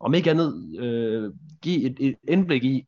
om 0.00 0.14
ikke 0.14 0.30
andet 0.30 0.78
øh, 0.78 1.32
give 1.62 1.82
et, 1.90 1.96
et 2.00 2.16
indblik 2.28 2.64
i, 2.64 2.86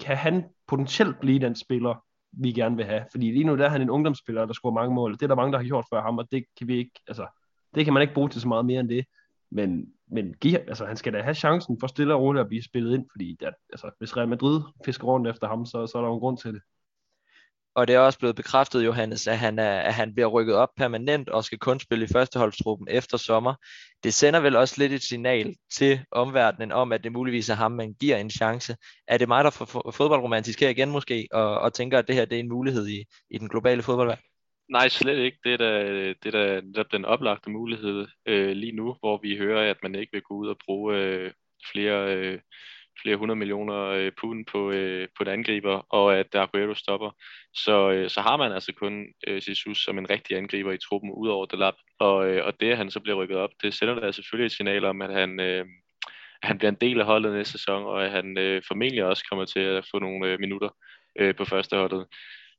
kan 0.00 0.16
han 0.16 0.44
potentielt 0.66 1.20
blive 1.20 1.38
den 1.38 1.54
spiller, 1.54 2.04
vi 2.32 2.52
gerne 2.52 2.76
vil 2.76 2.84
have. 2.84 3.04
Fordi 3.10 3.30
lige 3.30 3.44
nu 3.44 3.56
der 3.56 3.64
er 3.64 3.68
han 3.68 3.82
en 3.82 3.90
ungdomsspiller, 3.90 4.46
der 4.46 4.52
scorer 4.52 4.74
mange 4.74 4.94
mål. 4.94 5.12
Det 5.12 5.22
er 5.22 5.26
der 5.26 5.34
mange, 5.34 5.52
der 5.52 5.58
har 5.58 5.64
gjort 5.64 5.84
før 5.90 6.02
ham, 6.02 6.18
og 6.18 6.32
det 6.32 6.44
kan 6.58 6.68
vi 6.68 6.76
ikke, 6.76 7.00
altså, 7.08 7.26
det 7.74 7.84
kan 7.84 7.94
man 7.94 8.02
ikke 8.02 8.14
bruge 8.14 8.28
til 8.28 8.40
så 8.40 8.48
meget 8.48 8.64
mere 8.64 8.80
end 8.80 8.88
det. 8.88 9.04
Men, 9.50 9.92
men 10.08 10.34
give, 10.40 10.58
altså, 10.58 10.86
han 10.86 10.96
skal 10.96 11.12
da 11.12 11.22
have 11.22 11.34
chancen 11.34 11.80
for 11.80 11.86
stille 11.86 12.14
og 12.14 12.20
roligt 12.20 12.40
at 12.40 12.48
blive 12.48 12.62
spillet 12.62 12.94
ind, 12.94 13.06
fordi 13.12 13.36
der, 13.40 13.50
altså, 13.72 13.90
hvis 13.98 14.16
Real 14.16 14.28
Madrid 14.28 14.60
fisker 14.84 15.04
rundt 15.06 15.28
efter 15.28 15.48
ham, 15.48 15.66
så, 15.66 15.86
så 15.86 15.98
er 15.98 16.02
der 16.02 16.08
jo 16.08 16.14
en 16.14 16.20
grund 16.20 16.38
til 16.38 16.54
det 16.54 16.62
og 17.74 17.88
det 17.88 17.94
er 17.94 17.98
også 17.98 18.18
blevet 18.18 18.36
bekræftet, 18.36 18.84
Johannes, 18.84 19.26
at 19.26 19.38
han, 19.38 19.58
er, 19.58 19.80
at 19.80 19.94
han 19.94 20.14
bliver 20.14 20.28
rykket 20.28 20.54
op 20.54 20.68
permanent 20.76 21.28
og 21.28 21.44
skal 21.44 21.58
kun 21.58 21.80
spille 21.80 22.04
i 22.04 22.08
førsteholdstruppen 22.12 22.88
efter 22.90 23.16
sommer. 23.16 23.54
Det 24.04 24.14
sender 24.14 24.40
vel 24.40 24.56
også 24.56 24.74
lidt 24.78 24.92
et 24.92 25.02
signal 25.02 25.54
til 25.72 26.00
omverdenen 26.12 26.72
om, 26.72 26.92
at 26.92 27.04
det 27.04 27.12
muligvis 27.12 27.48
er 27.48 27.54
ham, 27.54 27.72
man 27.72 27.94
giver 28.00 28.16
en 28.16 28.30
chance. 28.30 28.76
Er 29.08 29.18
det 29.18 29.28
mig, 29.28 29.44
der 29.44 29.50
får 29.50 29.90
fodboldromantisk 29.90 30.60
her 30.60 30.68
igen 30.68 30.90
måske, 30.90 31.28
og, 31.32 31.60
og 31.60 31.74
tænker, 31.74 31.98
at 31.98 32.08
det 32.08 32.16
her 32.16 32.24
det 32.24 32.36
er 32.36 32.40
en 32.40 32.48
mulighed 32.48 32.88
i, 32.88 33.04
i 33.30 33.38
den 33.38 33.48
globale 33.48 33.82
fodboldverden? 33.82 34.24
Nej, 34.68 34.88
slet 34.88 35.18
ikke. 35.18 35.38
Det 35.44 35.52
er 35.52 35.56
da, 35.56 35.84
det 36.22 36.34
er 36.34 36.60
da 36.74 36.82
den 36.92 37.04
oplagte 37.04 37.50
mulighed 37.50 38.06
øh, 38.26 38.50
lige 38.50 38.72
nu, 38.72 38.96
hvor 39.00 39.18
vi 39.22 39.36
hører, 39.36 39.70
at 39.70 39.76
man 39.82 39.94
ikke 39.94 40.12
vil 40.12 40.22
gå 40.22 40.34
ud 40.34 40.48
og 40.48 40.56
bruge 40.64 40.96
øh, 40.96 41.32
flere, 41.72 42.16
øh, 42.16 42.38
flere 43.02 43.16
hundrede 43.16 43.38
millioner 43.38 43.80
øh, 43.84 44.12
pund 44.20 44.46
på, 44.46 44.70
øh, 44.70 45.08
på 45.16 45.22
et 45.22 45.28
angriber, 45.28 45.86
og 45.94 46.18
at 46.18 46.34
Aguero 46.34 46.74
stopper. 46.74 47.10
Så, 47.54 47.90
øh, 47.90 48.10
så 48.10 48.20
har 48.20 48.36
man 48.36 48.52
altså 48.52 48.72
kun 48.72 49.06
øh, 49.26 49.42
Jesus 49.48 49.84
som 49.84 49.98
en 49.98 50.10
rigtig 50.10 50.36
angriber 50.36 50.72
i 50.72 50.78
truppen, 50.78 51.10
udover 51.10 51.46
Delap. 51.46 51.74
Og, 51.98 52.28
øh, 52.28 52.46
og 52.46 52.60
det, 52.60 52.70
at 52.70 52.76
han 52.76 52.90
så 52.90 53.00
bliver 53.00 53.16
rykket 53.16 53.36
op, 53.36 53.50
det 53.62 53.74
sender 53.74 54.00
da 54.00 54.12
selvfølgelig 54.12 54.46
et 54.46 54.52
signal 54.52 54.84
om, 54.84 55.02
at 55.02 55.12
han, 55.12 55.40
øh, 55.40 55.64
han 56.42 56.58
bliver 56.58 56.70
en 56.70 56.78
del 56.80 57.00
af 57.00 57.06
holdet 57.06 57.32
næste 57.32 57.52
sæson, 57.52 57.84
og 57.84 58.04
at 58.04 58.10
han 58.10 58.38
øh, 58.38 58.62
formentlig 58.68 59.04
også 59.04 59.24
kommer 59.28 59.44
til 59.44 59.60
at 59.60 59.86
få 59.90 59.98
nogle 59.98 60.28
øh, 60.28 60.40
minutter 60.40 60.68
øh, 61.18 61.34
på 61.34 61.44
første 61.44 61.76
holdet. 61.76 62.06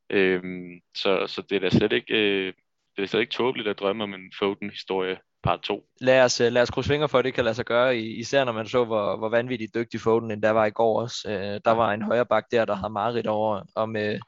Øhm, 0.09 0.79
så, 0.95 1.27
så 1.27 1.41
det 1.49 1.55
er 1.55 1.59
da 1.59 1.69
slet 1.69 1.93
ikke, 1.93 2.13
øh, 2.13 2.53
det 2.95 3.03
er 3.03 3.07
slet 3.07 3.21
ikke 3.21 3.33
tåbeligt 3.33 3.67
at 3.67 3.79
drømme 3.79 4.03
om 4.03 4.13
en 4.13 4.31
Foden-historie 4.39 5.17
part 5.43 5.59
2. 5.59 5.83
Lad 6.01 6.23
os, 6.23 6.41
øh, 6.41 6.51
lad 6.51 6.61
os 6.61 6.69
krydse 6.69 6.87
fingre 6.87 7.09
for, 7.09 7.19
at 7.19 7.25
det 7.25 7.33
kan 7.33 7.43
lade 7.43 7.55
sig 7.55 7.65
gøre, 7.65 7.97
især 7.97 8.43
når 8.43 8.51
man 8.51 8.67
så, 8.67 8.85
hvor, 8.85 9.17
hvor 9.17 9.29
vanvittigt 9.29 9.75
dygtig 9.75 10.01
Foden 10.01 10.31
end 10.31 10.41
der 10.41 10.49
var 10.49 10.65
i 10.65 10.71
går 10.71 11.01
også. 11.01 11.29
Øh, 11.29 11.61
der 11.65 11.71
var 11.71 11.93
en 11.93 12.01
højre 12.01 12.25
bak 12.25 12.43
der, 12.51 12.65
der 12.65 12.75
havde 12.75 12.93
meget 12.93 13.27
over 13.27 13.61
om 13.75 13.95
øh, 13.95 14.19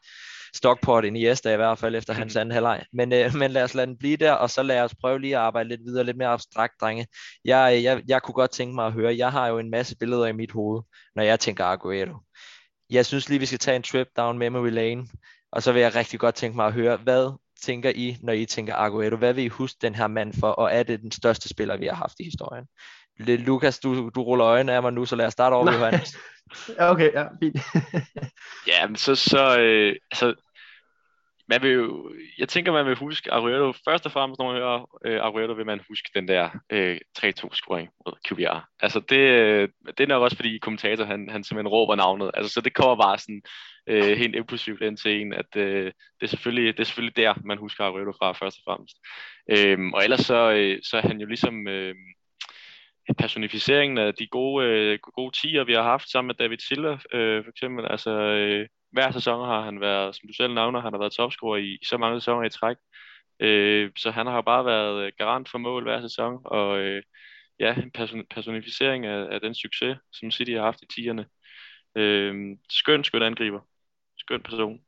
Stockport 0.56 1.06
i 1.06 1.28
Esta 1.28 1.54
i 1.54 1.56
hvert 1.56 1.78
fald 1.78 1.96
efter 1.96 2.14
hans 2.14 2.36
anden 2.36 2.54
halvleg. 2.54 2.86
Men, 2.94 3.14
øh, 3.14 3.36
men 3.36 3.52
lad 3.52 3.64
os 3.64 3.74
lade 3.74 3.88
den 3.88 3.98
blive 3.98 4.18
der, 4.18 4.32
og 4.32 4.50
så 4.50 4.64
lad 4.64 4.82
os 4.82 4.96
prøve 4.96 5.20
lige 5.20 5.36
at 5.36 5.42
arbejde 5.42 5.70
lidt 5.70 5.82
videre, 5.86 6.04
lidt 6.04 6.18
mere 6.18 6.28
abstrakt, 6.28 6.74
drenge. 6.82 7.08
Jeg, 7.46 7.80
jeg, 7.84 8.02
jeg 8.08 8.22
kunne 8.22 8.34
godt 8.34 8.52
tænke 8.52 8.76
mig 8.76 8.86
at 8.86 8.94
høre, 8.94 9.18
jeg 9.18 9.32
har 9.32 9.48
jo 9.48 9.60
en 9.60 9.70
masse 9.70 9.98
billeder 9.98 10.26
i 10.26 10.32
mit 10.32 10.52
hoved, 10.52 10.82
når 11.16 11.24
jeg 11.24 11.40
tænker 11.40 11.66
Aguero. 11.66 12.16
Jeg 12.90 13.06
synes 13.06 13.30
lige, 13.30 13.40
vi 13.40 13.46
skal 13.46 13.60
tage 13.60 13.76
en 13.76 13.84
trip 13.84 14.08
down 14.18 14.38
memory 14.38 14.70
lane, 14.70 15.08
og 15.52 15.64
så 15.64 15.72
vil 15.72 15.82
jeg 15.82 15.96
rigtig 15.96 16.20
godt 16.20 16.36
tænke 16.36 16.56
mig 16.56 16.66
at 16.66 16.74
høre, 16.74 16.98
hvad 16.98 17.32
tænker 17.64 17.92
I, 17.96 18.18
når 18.22 18.34
I 18.34 18.46
tænker 18.46 18.76
Aguero? 18.76 19.16
Hvad 19.16 19.34
vil 19.34 19.44
I 19.44 19.48
huske 19.48 19.78
den 19.82 19.96
her 19.96 20.08
mand 20.08 20.34
for, 20.40 20.48
og 20.48 20.74
er 20.74 20.84
det 20.84 21.02
den 21.02 21.12
største 21.12 21.50
spiller, 21.50 21.78
vi 21.78 21.86
har 21.86 21.96
haft 21.96 22.20
i 22.20 22.24
historien? 22.24 22.66
Lukas, 23.20 23.80
du, 23.80 24.10
du 24.16 24.24
ruller 24.24 24.46
øjnene 24.46 24.74
af 24.74 24.82
mig 24.82 24.94
nu, 24.94 25.06
så 25.06 25.16
lad 25.16 25.26
os 25.26 25.34
starte 25.34 25.54
over 25.54 25.66
med 25.66 25.74
Johannes. 25.74 26.18
ja, 26.78 26.90
okay, 26.92 27.14
ja, 27.14 27.26
fint. 27.44 27.58
ja, 28.68 28.88
men 28.88 28.96
så, 28.96 29.16
så 29.16 29.60
øh, 29.60 29.96
altså, 30.12 30.34
man 31.48 31.62
vil 31.62 31.72
jo, 31.72 32.14
jeg 32.38 32.50
tænker, 32.50 32.72
man 32.72 32.86
vil 32.86 32.96
huske 32.96 33.32
Aguero. 33.32 33.74
Først 33.88 34.06
og 34.06 34.12
fremmest, 34.12 34.40
når 34.40 34.52
man 34.52 34.62
hører 34.62 35.00
øh, 35.06 35.20
Aguero, 35.26 35.54
vil 35.54 35.66
man 35.66 35.82
huske 35.88 36.10
den 36.16 36.28
der 36.28 36.50
øh, 36.70 36.98
3-2-scoring 37.20 37.90
mod 38.06 38.14
QBR. 38.28 38.70
Altså, 38.80 39.00
det, 39.00 39.18
øh, 39.18 39.70
det 39.88 40.00
er 40.00 40.08
nok 40.08 40.24
også, 40.24 40.36
fordi 40.36 40.58
kommentator, 40.58 41.06
han, 41.06 41.30
han 41.30 41.44
simpelthen 41.44 41.68
råber 41.68 41.96
navnet. 41.96 42.32
Altså, 42.34 42.54
så 42.54 42.62
det 42.62 42.74
kommer 42.74 42.96
bare 42.96 43.18
sådan 43.18 43.42
øh, 43.88 44.18
helt 44.18 44.36
impulsivt 44.36 44.82
ind 44.82 44.98
til 44.98 45.22
en, 45.22 45.34
at 45.34 45.56
øh, 45.56 45.86
det, 45.86 46.24
er 46.24 46.28
selvfølgelig, 46.28 46.78
det 46.78 46.84
er 46.84 46.86
selvfølgelig 46.86 47.18
der, 47.18 47.34
man 47.46 47.58
husker 47.58 47.84
Aguero 47.84 48.14
fra, 48.20 48.32
først 48.32 48.58
og 48.58 48.64
fremmest. 48.66 48.98
Øh, 49.50 49.92
og 49.94 50.04
ellers 50.04 50.26
så, 50.26 50.52
øh, 50.52 50.80
så 50.84 50.98
er 50.98 51.02
han 51.02 51.22
jo 51.22 51.28
ligesom... 51.28 51.68
Øh, 51.68 51.96
personificeringen 53.18 53.98
af 53.98 54.14
de 54.14 54.28
gode, 54.28 54.68
øh, 54.68 55.00
gode 55.00 55.32
tiger, 55.42 55.64
vi 55.64 55.74
har 55.74 55.84
haft 55.84 56.10
sammen 56.10 56.28
med 56.28 56.36
David 56.36 56.58
Silva, 56.58 56.98
øh, 57.14 57.44
for 57.44 57.50
eksempel. 57.50 57.86
Altså, 57.86 58.12
øh, 58.12 58.68
hver 58.94 59.12
sæson 59.12 59.46
har 59.46 59.62
han 59.62 59.82
været, 59.82 60.16
som 60.16 60.28
du 60.28 60.34
selv 60.34 60.54
nævner, 60.54 60.82
han 60.82 60.94
har 60.94 61.00
været 61.00 61.12
topscorer 61.14 61.58
i, 61.58 61.74
i 61.82 61.86
så 61.86 61.98
mange 61.98 62.22
sæsoner 62.22 62.46
i 62.46 62.50
træk. 62.50 62.78
Øh, 63.40 63.92
så 63.98 64.12
han 64.12 64.28
har 64.28 64.42
bare 64.42 64.66
været 64.66 65.06
øh, 65.06 65.12
garant 65.18 65.50
for 65.50 65.58
mål 65.58 65.84
hver 65.84 66.02
sæson, 66.02 66.42
og 66.46 66.80
øh, 66.80 67.04
ja, 67.60 67.76
en 67.76 67.92
person, 67.92 68.24
personificering 68.30 69.06
af, 69.06 69.28
af 69.32 69.42
den 69.42 69.56
succes, 69.56 69.98
som 70.12 70.32
City 70.32 70.52
har 70.52 70.62
haft 70.62 70.82
i 70.82 70.86
tierne. 70.96 71.26
Øh, 71.96 72.58
skøn, 72.70 73.04
skøn 73.04 73.22
angriber. 73.22 73.60
Skøn 74.18 74.42
person. 74.42 74.80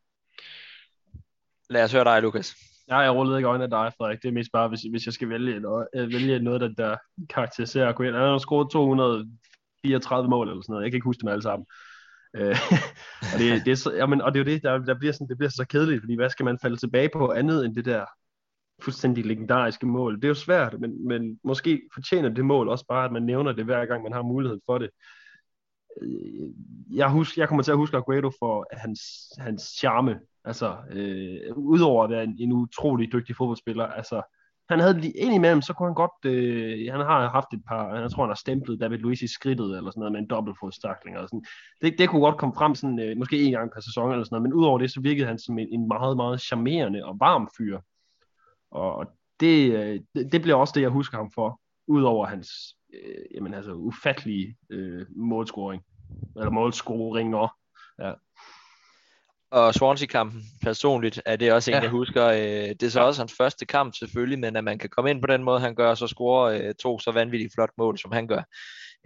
Lad 1.70 1.84
os 1.84 1.92
høre 1.92 2.04
dig, 2.04 2.22
Lukas. 2.22 2.56
Ja, 2.88 2.98
jeg 2.98 3.12
rullede 3.12 3.38
ikke 3.38 3.48
øjnene 3.48 3.64
af 3.64 3.70
dig, 3.70 3.94
Frederik. 3.98 4.22
Det 4.22 4.28
er 4.28 4.34
mest 4.34 4.52
bare, 4.54 4.68
hvis, 4.68 4.82
hvis 4.82 5.06
jeg 5.06 5.14
skal 5.14 5.30
vælge, 5.30 5.60
noget, 5.60 5.88
øh, 5.96 6.14
vælge 6.14 6.40
noget, 6.40 6.62
der, 6.62 6.68
der 6.68 6.98
karakteriserer 7.30 7.90
Aguero. 7.90 8.14
Han 8.14 8.22
har 8.22 8.38
scoret 8.38 8.72
234 8.72 10.30
mål 10.30 10.50
eller 10.50 10.62
sådan 10.62 10.74
noget. 10.74 10.84
Jeg 10.84 10.92
kan 10.92 10.98
ikke 10.98 11.06
huske 11.06 11.22
dem 11.22 11.30
alle 11.30 11.42
sammen. 11.42 11.66
Øh, 12.36 12.56
og, 13.34 13.40
det, 13.40 13.66
det 13.66 13.72
er 13.72 13.76
så, 13.76 13.94
jamen, 13.94 14.22
og 14.22 14.34
det 14.34 14.40
er 14.40 14.44
jo 14.44 14.52
det, 14.52 14.64
der, 14.64 14.78
der 14.78 15.00
bliver 15.00 15.14
sådan, 15.14 15.28
det 15.28 15.38
bliver 15.38 15.50
så 15.50 15.66
kedeligt, 15.70 16.02
fordi 16.02 16.16
hvad 16.16 16.30
skal 16.30 16.44
man 16.44 16.60
falde 16.62 16.78
tilbage 16.78 17.10
på 17.14 17.32
andet 17.32 17.66
end 17.66 17.76
det 17.76 17.86
der 17.86 18.06
fuldstændig 18.82 19.26
legendariske 19.26 19.86
mål? 19.86 20.16
Det 20.16 20.24
er 20.24 20.28
jo 20.28 20.34
svært, 20.34 20.80
men, 20.80 21.08
men 21.08 21.40
måske 21.44 21.82
fortjener 21.94 22.30
det 22.30 22.46
mål 22.46 22.70
også 22.70 22.86
bare, 22.88 23.06
at 23.06 23.12
man 23.12 23.24
nævner 23.24 23.52
det 23.52 23.66
hver 23.66 23.86
gang, 23.86 24.04
man 24.04 24.14
har 24.14 24.22
mulighed 24.22 24.60
for 24.66 24.78
det. 24.78 24.90
Øh, 26.02 26.50
jeg, 26.96 27.12
husker, 27.12 27.42
jeg 27.42 27.48
kommer 27.48 27.64
til 27.64 27.72
at 27.72 27.78
huske 27.78 27.98
Aguero 27.98 28.32
for 28.40 28.68
hans, 28.72 29.02
hans 29.38 29.64
charme, 29.64 30.20
altså 30.46 30.78
øh, 30.92 31.58
udover 31.58 32.04
at 32.04 32.10
være 32.10 32.24
en, 32.24 32.36
en 32.40 32.52
utrolig 32.52 33.12
dygtig 33.12 33.36
fodboldspiller, 33.36 33.86
altså 33.86 34.22
han 34.70 34.80
havde 34.80 35.00
lige 35.00 35.18
ind 35.18 35.34
imellem, 35.34 35.62
så 35.62 35.74
kunne 35.74 35.88
han 35.88 35.96
godt, 35.96 36.26
øh, 36.26 36.92
han 36.92 37.02
har 37.02 37.30
haft 37.30 37.54
et 37.54 37.64
par, 37.68 37.96
jeg 37.96 38.12
tror 38.12 38.24
han 38.24 38.30
har 38.30 38.36
stemplet 38.36 38.80
David 38.80 38.98
Luiz 38.98 39.22
i 39.22 39.28
skridtet, 39.28 39.78
eller 39.78 39.92
sådan 39.92 40.00
noget, 40.00 40.12
med 40.12 40.20
en 40.20 40.30
dobbeltfodstakling, 40.30 41.18
og 41.18 41.28
sådan. 41.30 41.46
Det, 41.82 41.96
det 41.98 42.10
kunne 42.10 42.22
godt 42.22 42.38
komme 42.38 42.56
frem 42.56 42.76
sådan, 42.76 43.00
øh, 43.00 43.18
måske 43.18 43.44
en 43.44 43.52
gang 43.52 43.72
per 43.72 43.82
sæson, 43.82 44.12
eller 44.12 44.24
sådan 44.24 44.36
noget, 44.36 44.50
men 44.50 44.54
udover 44.54 44.80
det, 44.80 44.92
så 44.92 45.02
virkede 45.02 45.28
han 45.28 45.40
som 45.40 45.60
en, 45.60 45.68
en 45.72 45.88
meget, 45.88 46.18
meget 46.18 46.42
charmerende 46.42 47.06
og 47.06 47.20
varm 47.20 47.50
fyr. 47.58 47.80
Og 48.72 49.06
det, 49.40 49.72
øh, 49.74 50.00
det, 50.16 50.32
det 50.32 50.42
bliver 50.42 50.56
også 50.56 50.74
det, 50.76 50.82
jeg 50.82 50.90
husker 50.90 51.18
ham 51.18 51.32
for, 51.32 51.62
udover 51.88 52.26
hans, 52.26 52.50
øh, 52.94 53.26
jamen 53.36 53.54
altså, 53.54 53.74
ufattelige 53.74 54.58
øh, 54.70 55.06
målscoring, 55.16 55.84
eller 56.38 56.52
målscoringer. 56.52 57.58
Ja. 58.00 58.14
Og 59.52 59.74
Swansea-kampen 59.74 60.44
personligt 60.64 61.22
er 61.26 61.36
det 61.36 61.54
også 61.54 61.72
en, 61.72 61.76
ja. 61.76 61.82
jeg 61.82 61.90
husker. 61.90 62.26
Øh, 62.26 62.70
det 62.70 62.84
er 62.84 62.90
så 62.90 63.00
ja. 63.00 63.06
også 63.06 63.22
hans 63.22 63.34
første 63.38 63.66
kamp 63.66 63.94
selvfølgelig, 64.00 64.40
men 64.40 64.56
at 64.56 64.64
man 64.64 64.80
kan 64.80 64.90
komme 64.90 65.10
ind 65.10 65.22
på 65.22 65.28
den 65.28 65.44
måde, 65.44 65.60
han 65.60 65.76
gør, 65.76 65.96
så 65.96 66.08
score 66.08 66.60
øh, 66.60 66.74
to 66.76 67.00
så 67.00 67.12
vanvittigt 67.12 67.54
flot 67.54 67.70
mål, 67.78 67.98
som 67.98 68.12
han 68.12 68.28
gør. 68.28 68.42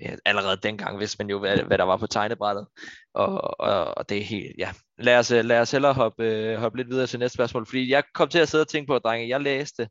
Øh, 0.01 0.17
allerede 0.25 0.59
dengang 0.63 0.99
vidste 0.99 1.17
man 1.19 1.29
jo, 1.29 1.39
hvad, 1.39 1.57
hvad 1.57 1.77
der 1.77 1.83
var 1.83 1.97
på 1.97 2.07
tegnebrættet. 2.07 2.67
Og, 3.13 3.59
og, 3.59 3.97
og 3.97 4.09
det 4.09 4.17
er 4.17 4.23
helt, 4.23 4.55
ja. 4.57 4.71
Lad 4.99 5.19
os, 5.19 5.29
lad 5.29 5.59
os 5.59 5.71
hellere 5.71 5.93
hoppe, 5.93 6.23
øh, 6.25 6.59
hoppe 6.59 6.77
lidt 6.77 6.89
videre 6.89 7.07
til 7.07 7.19
næste 7.19 7.33
spørgsmål, 7.33 7.65
fordi 7.65 7.91
jeg 7.91 8.03
kom 8.13 8.29
til 8.29 8.39
at 8.39 8.49
sidde 8.49 8.61
og 8.61 8.67
tænke 8.67 8.87
på, 8.87 8.99
drenge, 8.99 9.29
jeg 9.29 9.41
læste 9.41 9.89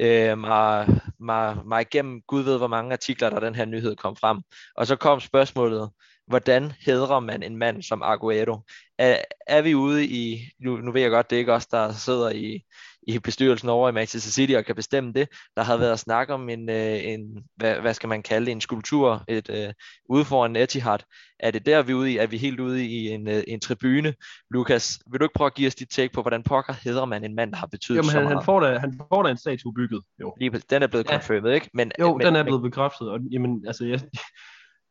øh, 0.00 0.38
mig, 0.38 1.00
mig, 1.20 1.56
mig 1.66 1.80
igennem, 1.80 2.22
Gud 2.26 2.42
ved 2.42 2.58
hvor 2.58 2.66
mange 2.66 2.92
artikler, 2.92 3.30
der 3.30 3.40
den 3.40 3.54
her 3.54 3.64
nyhed 3.64 3.96
kom 3.96 4.16
frem. 4.16 4.38
Og 4.76 4.86
så 4.86 4.96
kom 4.96 5.20
spørgsmålet, 5.20 5.90
hvordan 6.28 6.72
hedrer 6.80 7.20
man 7.20 7.42
en 7.42 7.56
mand 7.56 7.82
som 7.82 8.02
Aguero? 8.02 8.60
Er, 8.98 9.22
er 9.46 9.62
vi 9.62 9.74
ude 9.74 10.06
i, 10.06 10.50
nu, 10.60 10.76
nu 10.76 10.92
ved 10.92 11.00
jeg 11.00 11.10
godt, 11.10 11.30
det 11.30 11.36
er 11.36 11.40
ikke 11.40 11.52
os, 11.52 11.66
der 11.66 11.92
sidder 11.92 12.30
i, 12.30 12.64
i 13.08 13.18
bestyrelsen 13.18 13.68
over 13.68 13.88
i 13.88 13.92
Manchester 13.92 14.30
City 14.30 14.52
og 14.52 14.64
kan 14.64 14.74
bestemme 14.74 15.12
det. 15.12 15.28
Der 15.56 15.62
har 15.62 15.76
været 15.76 15.98
snak 15.98 16.30
om 16.30 16.48
en, 16.48 16.70
øh, 16.70 17.04
en 17.04 17.44
hvad, 17.56 17.80
hvad 17.80 17.94
skal 17.94 18.08
man 18.08 18.22
kalde 18.22 18.50
en 18.50 18.60
skulptur 18.60 19.24
et, 19.28 19.48
uh, 19.48 20.16
ude 20.16 20.24
foran 20.24 20.56
Etihad. 20.56 20.98
Er 21.40 21.50
det 21.50 21.66
der, 21.66 21.82
vi 21.82 21.92
er 21.92 21.96
ude 21.96 22.12
i? 22.12 22.16
Er 22.16 22.26
vi 22.26 22.36
helt 22.36 22.60
ude 22.60 22.86
i 22.86 23.08
en, 23.08 23.28
uh, 23.28 23.40
en 23.48 23.60
tribune? 23.60 24.14
Lukas, 24.50 24.98
vil 25.10 25.20
du 25.20 25.24
ikke 25.24 25.34
prøve 25.34 25.46
at 25.46 25.54
give 25.54 25.66
os 25.66 25.74
dit 25.74 25.88
take 25.90 26.12
på, 26.12 26.22
hvordan 26.22 26.42
pokker 26.42 26.72
hedder 26.72 27.04
man 27.04 27.24
en 27.24 27.34
mand, 27.34 27.52
der 27.52 27.58
har 27.58 27.66
betydet 27.66 27.96
Jamen, 27.96 28.10
så 28.10 28.16
han, 28.16 28.24
meget? 28.24 28.36
han 28.36 28.44
får 28.44 28.60
da, 28.60 28.78
han 28.78 29.00
får 29.12 29.22
da 29.22 29.30
en 29.30 29.38
statue 29.38 29.74
bygget, 29.74 30.02
jo. 30.20 30.34
Lige, 30.40 30.62
den 30.70 30.82
er 30.82 30.86
blevet 30.86 31.06
ja. 31.10 31.12
confirmed, 31.12 31.52
ikke? 31.52 31.70
Men, 31.74 31.92
jo, 32.00 32.16
men, 32.16 32.26
den 32.26 32.36
er 32.36 32.42
blevet 32.42 32.62
bekræftet, 32.62 33.10
og 33.10 33.20
jamen, 33.30 33.64
altså, 33.66 33.84
jeg, 33.84 34.00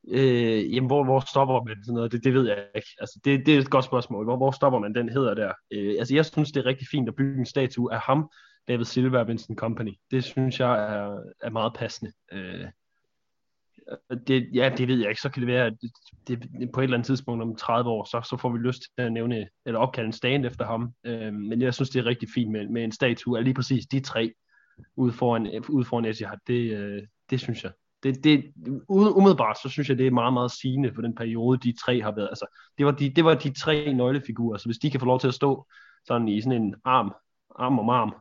Øh, 0.08 0.76
jamen, 0.76 0.88
hvor, 0.88 1.04
hvor 1.04 1.20
stopper 1.20 1.64
man 1.64 1.84
sådan 1.84 1.96
noget? 1.96 2.12
Det, 2.12 2.24
det 2.24 2.34
ved 2.34 2.48
jeg 2.48 2.66
ikke. 2.76 2.88
Altså, 3.00 3.20
det, 3.26 3.46
det 3.46 3.56
er 3.56 3.60
et 3.60 3.70
godt 3.70 3.86
spørgsmål. 3.86 4.26
Hvor, 4.26 4.38
hvor 4.38 4.52
stopper 4.52 4.80
man 4.80 4.96
den 4.96 5.10
hedder 5.10 5.34
der? 5.34 5.54
Øh, 5.72 5.96
altså, 6.00 6.16
jeg 6.16 6.26
synes, 6.26 6.52
det 6.52 6.60
er 6.60 6.66
rigtig 6.66 6.88
fint 6.92 7.10
at 7.10 7.16
bygge 7.16 7.40
en 7.40 7.46
statue 7.46 7.94
af 7.94 8.00
ham, 8.00 8.32
David 8.68 8.86
Silva 8.86 9.20
og 9.20 9.28
Vincent 9.28 9.60
Company. 9.60 9.94
Det 10.12 10.24
synes 10.24 10.60
jeg 10.60 10.96
er, 10.96 11.24
er 11.42 11.50
meget 11.50 11.74
passende. 11.74 12.12
Øh, 12.32 12.66
det, 14.28 14.50
ja, 14.54 14.72
det 14.78 14.88
ved 14.88 15.00
jeg 15.00 15.10
ikke. 15.10 15.22
Så 15.22 15.30
kan 15.30 15.42
det 15.42 15.48
være, 15.48 15.66
at 15.66 15.74
det, 15.82 15.92
det, 16.28 16.72
på 16.74 16.80
et 16.80 16.84
eller 16.84 16.98
andet 16.98 17.06
tidspunkt 17.06 17.44
om 17.44 17.56
30 17.56 17.90
år, 17.90 18.04
så, 18.04 18.28
så 18.30 18.38
får 18.38 18.50
vi 18.50 18.58
lyst 18.58 18.82
til 18.82 19.06
at 19.06 19.12
nævne, 19.12 19.48
eller 19.66 19.80
opkalde 19.80 20.08
en 20.08 20.14
stand 20.14 20.46
efter 20.46 20.66
ham. 20.66 20.94
Øh, 21.04 21.34
men 21.34 21.62
jeg 21.62 21.74
synes, 21.74 21.90
det 21.90 22.00
er 22.00 22.06
rigtig 22.06 22.30
fint 22.34 22.52
med, 22.52 22.68
med 22.68 22.84
en 22.84 22.92
statue 22.92 23.38
af 23.38 23.44
lige 23.44 23.54
præcis 23.54 23.86
de 23.86 24.00
tre 24.00 24.34
ude 24.96 25.14
foran, 25.14 25.64
ude 25.70 25.86
foran 25.86 26.06
Etihad. 26.06 26.38
Det, 26.48 26.72
øh, 26.78 27.04
det 27.30 27.40
synes 27.40 27.64
jeg 27.64 27.72
det, 28.04 28.24
det, 28.24 28.54
umiddelbart, 28.90 29.58
så 29.62 29.70
synes 29.70 29.90
jeg, 29.90 29.98
det 29.98 30.08
er 30.08 30.12
meget, 30.12 30.34
meget 30.34 30.52
sigende 30.52 30.94
for 30.96 31.02
den 31.02 31.16
periode, 31.16 31.58
de 31.58 31.74
tre 31.86 32.02
har 32.02 32.12
været. 32.12 32.28
Altså, 32.28 32.46
det, 32.78 32.86
var 32.86 32.92
de, 32.92 33.10
det 33.10 33.26
var 33.26 33.34
de 33.34 33.54
tre 33.54 33.94
nøglefigurer, 33.94 34.58
så 34.58 34.66
hvis 34.66 34.78
de 34.78 34.92
kan 34.92 35.00
få 35.00 35.06
lov 35.06 35.20
til 35.20 35.28
at 35.28 35.34
stå 35.34 35.68
sådan 36.06 36.28
i 36.28 36.42
sådan 36.42 36.62
en 36.62 36.76
arm, 36.86 37.14
arm 37.56 37.80
om 37.80 37.90
arm 37.90 38.16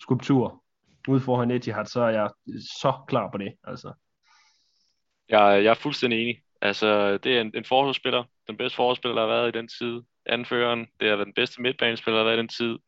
skulptur 0.00 0.64
ude 1.08 1.20
foran 1.20 1.50
Etihad, 1.50 1.86
så 1.86 2.00
er 2.00 2.08
jeg 2.08 2.30
så 2.82 2.92
klar 3.08 3.30
på 3.30 3.38
det. 3.38 3.54
Altså. 3.64 3.92
Jeg, 5.28 5.64
jeg 5.64 5.70
er 5.70 5.74
fuldstændig 5.74 6.22
enig. 6.22 6.42
Altså, 6.60 7.18
det 7.18 7.36
er 7.36 7.40
en, 7.40 7.52
en 7.54 7.64
forsvarsspiller, 7.64 8.24
den 8.48 8.56
bedste 8.56 8.76
forsvarsspiller, 8.76 9.14
der 9.14 9.28
har 9.28 9.34
været 9.34 9.48
i 9.48 9.58
den 9.58 9.68
tid. 9.68 10.00
anføreren. 10.26 10.86
Det 11.00 11.08
har 11.08 11.16
været 11.16 11.26
den 11.26 11.34
bedste 11.34 11.62
midtbanespiller, 11.62 12.18
der 12.18 12.24
har 12.24 12.30
været 12.30 12.38
i 12.38 12.40
den 12.40 12.48
tid. 12.48 12.78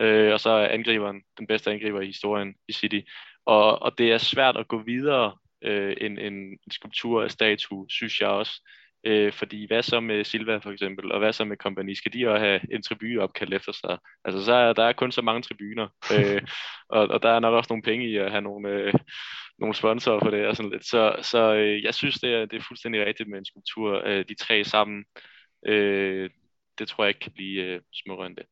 Øh, 0.00 0.32
og 0.32 0.40
så 0.40 0.50
er 0.50 0.68
angriberen 0.68 1.22
den 1.38 1.46
bedste 1.46 1.70
angriber 1.70 2.00
i 2.00 2.06
historien 2.06 2.54
i 2.68 2.72
City. 2.72 3.00
Og, 3.44 3.82
og 3.82 3.98
det 3.98 4.12
er 4.12 4.18
svært 4.18 4.56
at 4.56 4.68
gå 4.68 4.82
videre 4.82 5.36
øh, 5.64 5.96
en, 6.00 6.18
en, 6.18 6.34
en 6.34 6.70
skulptur 6.70 7.22
af 7.22 7.30
statue, 7.30 7.86
synes 7.90 8.20
jeg 8.20 8.28
også. 8.28 8.68
Øh, 9.06 9.32
fordi 9.32 9.66
hvad 9.66 9.82
så 9.82 10.00
med 10.00 10.24
Silva 10.24 10.56
for 10.56 10.70
eksempel, 10.70 11.12
og 11.12 11.18
hvad 11.18 11.32
så 11.32 11.44
med 11.44 11.56
Kompani? 11.56 11.94
Skal 11.94 12.12
de 12.12 12.28
også 12.28 12.44
have 12.44 12.60
en 12.74 12.82
tribune 12.82 13.20
opkaldt 13.20 13.54
efter 13.54 13.72
sig? 13.72 13.98
Altså, 14.24 14.44
så 14.44 14.52
er 14.52 14.72
der 14.72 14.84
er 14.84 14.92
kun 14.92 15.12
så 15.12 15.22
mange 15.22 15.42
tribuner, 15.42 15.88
øh, 16.18 16.42
og, 16.96 17.08
og 17.08 17.22
der 17.22 17.28
er 17.28 17.40
nok 17.40 17.54
også 17.54 17.68
nogle 17.70 17.82
penge 17.82 18.08
i 18.08 18.16
at 18.16 18.30
have 18.30 18.42
nogle, 18.42 18.68
øh, 18.68 18.94
nogle 19.58 19.74
sponsorer 19.74 20.20
for 20.20 20.30
det 20.30 20.46
og 20.46 20.56
sådan 20.56 20.70
lidt. 20.70 20.84
Så, 20.86 21.16
så 21.22 21.54
øh, 21.54 21.82
jeg 21.82 21.94
synes, 21.94 22.14
det 22.14 22.34
er, 22.34 22.46
det 22.46 22.56
er 22.56 22.64
fuldstændig 22.68 23.06
rigtigt 23.06 23.28
med 23.28 23.38
en 23.38 23.44
skulptur, 23.44 24.02
øh, 24.06 24.24
de 24.28 24.34
tre 24.34 24.64
sammen. 24.64 25.04
Øh, 25.66 26.30
det 26.78 26.88
tror 26.88 27.04
jeg 27.04 27.08
ikke 27.10 27.20
kan 27.20 27.32
blive 27.32 27.62
øh, 27.62 27.80
smukkere 27.92 28.26
end 28.26 28.36
det. 28.36 28.46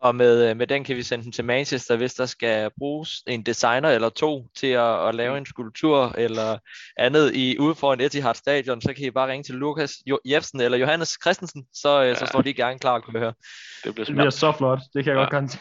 Og 0.00 0.14
med, 0.14 0.50
øh, 0.50 0.56
med 0.56 0.66
den 0.66 0.84
kan 0.84 0.96
vi 0.96 1.02
sende 1.02 1.24
den 1.24 1.32
til 1.32 1.44
Manchester, 1.44 1.96
hvis 1.96 2.14
der 2.14 2.26
skal 2.26 2.70
bruges 2.78 3.22
en 3.26 3.42
designer 3.42 3.90
eller 3.90 4.08
to 4.08 4.48
til 4.56 4.66
at, 4.66 5.08
at 5.08 5.14
lave 5.14 5.38
en 5.38 5.46
skulptur 5.46 6.14
eller 6.18 6.58
andet 6.96 7.34
i 7.34 7.58
ude 7.58 7.74
for 7.74 7.92
en 7.92 8.00
Etihad 8.00 8.34
Stadion, 8.34 8.80
så 8.80 8.94
kan 8.94 9.04
I 9.04 9.10
bare 9.10 9.30
ringe 9.30 9.44
til 9.44 9.54
Lukas 9.54 9.96
Jebsen 10.24 10.60
eller 10.60 10.78
Johannes 10.78 11.18
Christensen, 11.22 11.66
så, 11.74 12.00
ja. 12.00 12.14
så 12.14 12.26
står 12.26 12.42
de 12.42 12.54
gerne 12.54 12.78
klar, 12.78 13.00
kunne 13.00 13.20
høre. 13.20 13.34
Det 13.84 13.94
bliver, 13.94 14.04
det 14.04 14.14
bliver 14.14 14.30
så 14.30 14.52
flot, 14.52 14.80
det 14.94 15.04
kan 15.04 15.12
jeg 15.12 15.18
ja. 15.18 15.24
godt 15.24 15.30
garantere. 15.30 15.60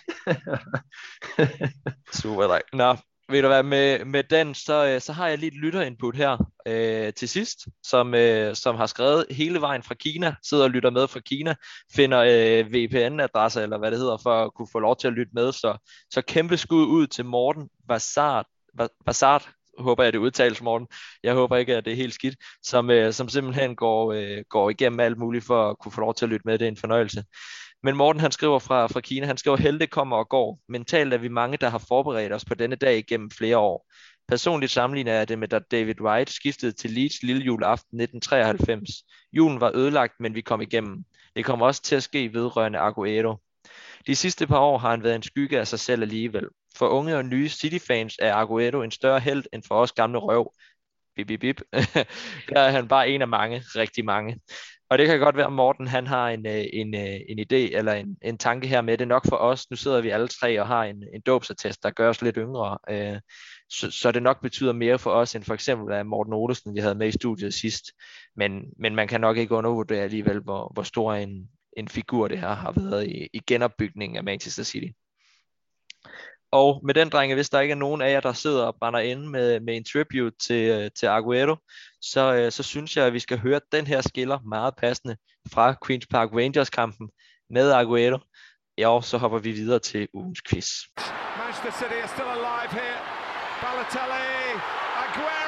Super, 2.21 2.59
Nå, 2.73 2.95
ved 3.30 3.41
du 3.41 3.47
hvad, 3.47 3.63
med, 3.63 4.05
med 4.05 4.23
den, 4.23 4.55
så, 4.55 4.88
øh, 4.88 5.01
så 5.01 5.13
har 5.13 5.28
jeg 5.28 5.38
lige 5.38 5.47
et 5.47 5.57
lytterinput 5.57 6.15
her 6.15 6.38
øh, 6.67 7.13
til 7.13 7.30
sidst, 7.30 7.67
som, 7.84 8.15
øh, 8.15 8.55
som 8.55 8.75
har 8.75 8.86
skrevet 8.86 9.25
hele 9.32 9.61
vejen 9.61 9.84
fra 9.84 9.95
Kina, 9.95 10.36
sidder 10.43 10.63
og 10.63 10.69
lytter 10.69 10.89
med 10.89 11.07
fra 11.07 11.19
Kina, 11.19 11.55
finder 11.95 12.19
øh, 12.19 12.73
VPN-adresser, 12.73 13.61
eller 13.61 13.78
hvad 13.78 13.91
det 13.91 13.99
hedder, 13.99 14.17
for 14.23 14.45
at 14.45 14.53
kunne 14.53 14.67
få 14.71 14.80
lov 14.80 14.97
til 14.97 15.07
at 15.07 15.13
lytte 15.13 15.32
med. 15.34 15.51
Så, 15.51 15.78
så 16.11 16.21
kæmpe 16.21 16.57
skud 16.57 16.86
ud 16.86 17.07
til 17.07 17.25
Morten 17.25 17.69
Vassart, 17.89 18.45
Bassart 19.05 19.49
håber 19.80 20.03
jeg, 20.03 20.13
det 20.13 20.19
udtales, 20.19 20.61
Morten. 20.61 20.88
Jeg 21.23 21.34
håber 21.34 21.57
ikke, 21.57 21.75
at 21.75 21.86
det 21.86 21.93
er 21.93 21.97
helt 21.97 22.13
skidt, 22.13 22.36
som, 22.63 22.89
øh, 22.89 23.13
som 23.13 23.30
simpelthen 23.30 23.75
går, 23.75 24.13
øh, 24.13 24.43
går 24.49 24.69
igennem 24.69 24.99
alt 24.99 25.17
muligt 25.17 25.45
for 25.45 25.69
at 25.69 25.80
kunne 25.80 25.91
få 25.91 26.01
lov 26.01 26.15
til 26.15 26.25
at 26.25 26.30
lytte 26.30 26.45
med. 26.45 26.57
Det 26.57 26.65
er 26.65 26.69
en 26.69 26.78
fornøjelse. 26.78 27.23
Men 27.84 27.95
Morten 27.95 28.19
han 28.19 28.32
skriver 28.32 28.59
fra, 28.59 28.88
fra 28.88 29.01
Kina, 29.01 29.25
han 29.25 29.38
skriver, 29.38 29.57
helte 29.57 29.88
kommer 29.88 30.17
og 30.17 30.30
går. 30.30 30.59
Mentalt 30.69 31.13
er 31.13 31.17
vi 31.17 31.28
mange, 31.28 31.57
der 31.57 31.69
har 31.69 31.78
forberedt 31.88 32.34
os 32.34 32.45
på 32.45 32.55
denne 32.55 32.75
dag 32.75 32.97
igennem 32.97 33.32
flere 33.32 33.57
år. 33.57 33.88
Personligt 34.28 34.71
sammenligner 34.71 35.13
jeg 35.13 35.30
det 35.30 35.39
med, 35.39 35.47
da 35.47 35.59
David 35.59 36.01
Wright 36.01 36.30
skiftede 36.30 36.71
til 36.71 36.91
Leeds 36.91 37.23
lille 37.23 37.41
juleaften 37.41 38.01
1993. 38.01 38.89
Julen 39.34 39.61
var 39.61 39.71
ødelagt, 39.75 40.13
men 40.19 40.36
vi 40.36 40.41
kom 40.41 40.61
igennem. 40.61 41.03
Det 41.36 41.45
kommer 41.45 41.65
også 41.65 41.82
til 41.82 41.95
at 41.95 42.03
ske 42.03 42.34
vedrørende 42.34 42.80
Aguero. 42.80 43.36
De 44.07 44.15
sidste 44.15 44.47
par 44.47 44.59
år 44.59 44.78
har 44.78 44.89
han 44.89 45.03
været 45.03 45.15
en 45.15 45.23
skygge 45.23 45.59
af 45.59 45.67
sig 45.67 45.80
selv 45.80 46.01
alligevel. 46.01 46.45
For 46.75 46.88
unge 46.88 47.17
og 47.17 47.25
nye 47.25 47.49
City-fans 47.49 48.15
er 48.19 48.34
Aguero 48.34 48.82
en 48.82 48.91
større 48.91 49.19
held 49.19 49.43
end 49.53 49.63
for 49.67 49.75
os 49.75 49.91
gamle 49.91 50.17
røv. 50.17 50.53
Bip, 51.18 51.28
bip, 51.28 51.39
bip. 51.39 51.61
Der 52.49 52.59
er 52.59 52.72
han 52.72 52.88
bare 52.88 53.09
en 53.09 53.22
af 53.22 53.28
mange, 53.28 53.59
rigtig 53.76 54.05
mange. 54.05 54.39
Og 54.89 54.97
det 54.97 55.07
kan 55.07 55.20
godt 55.20 55.38
være, 55.38 55.45
at 55.45 55.53
Morten 55.53 55.88
han 55.88 56.07
har 56.07 56.30
en, 56.30 56.45
øh, 56.47 56.65
en, 56.74 56.95
øh, 56.95 57.20
en 57.30 57.39
idé 57.39 57.78
eller 57.78 57.93
en, 57.93 58.18
en 58.22 58.38
tanke 58.38 58.68
her 58.68 58.82
med 58.82 58.97
det. 58.97 59.07
Nok 59.07 59.28
for 59.30 59.36
os, 59.36 59.70
nu 59.70 59.76
sidder 59.76 60.01
vi 60.01 60.09
alle 60.09 60.28
tre 60.28 60.61
og 60.61 60.68
har 60.68 60.84
en, 60.84 61.03
en 61.13 61.22
dåbsattest, 61.22 61.84
der 61.84 61.89
gør 61.89 62.09
os 62.09 62.22
lidt 62.22 62.36
yngre. 62.39 62.78
Øh, 62.89 63.20
så, 63.70 63.91
så 63.91 64.11
det 64.11 64.24
nok 64.24 64.41
betyder 64.41 64.74
mere 64.74 64.99
for 64.99 65.11
os, 65.11 65.36
end 65.36 65.43
for 65.43 65.53
eksempel 65.53 65.93
af 65.93 66.05
Morten 66.05 66.34
Olesen, 66.34 66.76
vi 66.76 66.80
havde 66.80 66.95
med 66.95 67.07
i 67.07 67.11
studiet 67.11 67.53
sidst. 67.53 67.86
Men, 68.36 68.63
men 68.80 68.95
man 68.95 69.07
kan 69.07 69.22
nok 69.22 69.38
ikke 69.38 69.55
undervurdere 69.55 70.03
alligevel, 70.03 70.39
hvor, 70.39 70.72
hvor 70.74 70.84
stor 70.84 71.13
en, 71.13 71.49
en 71.78 71.88
figur 71.88 72.28
det 72.28 72.39
her 72.39 72.55
har 72.55 72.72
været 72.72 73.07
i, 73.07 73.28
i 73.34 73.39
genopbygningen 73.47 74.18
af 74.18 74.24
Manchester 74.24 74.63
City. 74.63 74.88
Og 76.51 76.81
med 76.83 76.93
den 76.93 77.09
drenge, 77.09 77.35
hvis 77.35 77.49
der 77.49 77.59
ikke 77.59 77.71
er 77.71 77.75
nogen 77.75 78.01
af 78.01 78.11
jer, 78.11 78.19
der 78.19 78.33
sidder 78.33 78.63
og 78.65 78.75
brænder 78.79 78.99
inde 78.99 79.29
med, 79.29 79.59
med 79.59 79.77
en 79.77 79.83
tribute 79.83 80.35
til, 80.41 80.69
øh, 80.69 80.91
til 80.99 81.05
Aguero, 81.05 81.55
så, 82.01 82.33
øh, 82.33 82.51
så 82.51 82.63
synes 82.63 82.97
jeg, 82.97 83.05
at 83.05 83.13
vi 83.13 83.19
skal 83.19 83.39
høre 83.39 83.61
den 83.71 83.87
her 83.87 84.01
skiller 84.01 84.39
meget 84.39 84.75
passende 84.75 85.17
fra 85.53 85.75
Queen's 85.85 86.07
Park 86.09 86.29
Rangers-kampen 86.33 87.09
med 87.49 87.71
Aguero. 87.71 88.19
Ja, 88.77 89.01
så 89.01 89.17
hopper 89.17 89.39
vi 89.39 89.51
videre 89.51 89.79
til 89.79 90.07
ugens 90.13 90.41
quiz. 90.41 90.69
Manchester 91.37 91.71
City 91.79 91.99
are 92.03 92.07
still 92.07 92.29
alive 92.37 92.71
here. 92.71 92.99
Balotelli, 93.61 94.59
Aguero! 95.03 95.46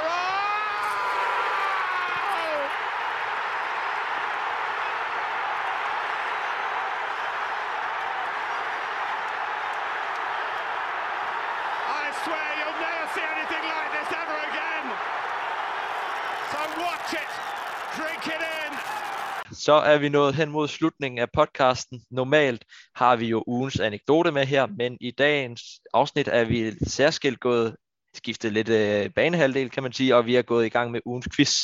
Watch 16.84 17.14
it. 17.22 17.30
Drink 17.98 18.24
it 18.36 18.42
in. 18.60 18.74
Så 19.56 19.74
er 19.74 19.98
vi 19.98 20.10
nået 20.10 20.36
hen 20.36 20.50
mod 20.50 20.68
slutningen 20.68 21.20
af 21.20 21.32
podcasten. 21.34 22.02
Normalt 22.12 22.66
har 22.96 23.16
vi 23.16 23.28
jo 23.28 23.44
ugens 23.48 23.80
anekdote 23.80 24.32
med 24.32 24.46
her, 24.46 24.68
men 24.78 24.98
i 25.02 25.12
dagens 25.12 25.62
afsnit 25.94 26.28
er 26.28 26.44
vi 26.44 26.72
særskilt 26.88 27.40
gået 27.40 27.76
skiftet 28.14 28.54
lidt 28.54 28.70
øh, 28.70 29.10
banehalvdel, 29.10 29.70
kan 29.70 29.84
man 29.84 29.94
sige, 29.94 30.16
og 30.16 30.26
vi 30.26 30.36
er 30.36 30.42
gået 30.42 30.66
i 30.66 30.70
gang 30.70 30.92
med 30.92 31.02
ugens 31.06 31.28
quiz 31.36 31.56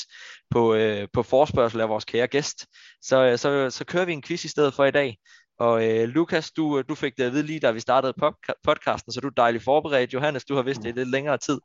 på, 0.50 0.74
øh, 0.76 1.08
på 1.14 1.24
forspørgsel 1.24 1.82
af 1.82 1.90
vores 1.90 2.06
kære 2.06 2.28
gæst. 2.28 2.66
Så, 3.02 3.24
øh, 3.24 3.38
så, 3.38 3.70
så 3.70 3.86
kører 3.86 4.06
vi 4.06 4.14
en 4.14 4.24
quiz 4.24 4.46
i 4.46 4.48
stedet 4.48 4.74
for 4.74 4.86
i 4.86 4.92
dag. 4.92 5.18
Og 5.60 5.90
øh, 5.90 6.10
Lukas, 6.10 6.52
du, 6.52 6.78
øh, 6.78 6.84
du 6.90 6.96
fik 6.96 7.18
det 7.18 7.24
at 7.24 7.34
vide 7.34 7.44
lige 7.44 7.60
da 7.60 7.72
vi 7.72 7.80
startede 7.80 8.14
podcasten, 8.64 9.12
så 9.12 9.22
du 9.22 9.28
er 9.28 9.32
dejligt 9.32 9.64
forberedt. 9.64 10.14
Johannes, 10.14 10.46
du 10.46 10.56
har 10.56 10.62
vidst 10.62 10.82
det 10.84 10.90
i 10.90 10.92
lidt 10.92 11.10
længere 11.10 11.38
tid. 11.38 11.60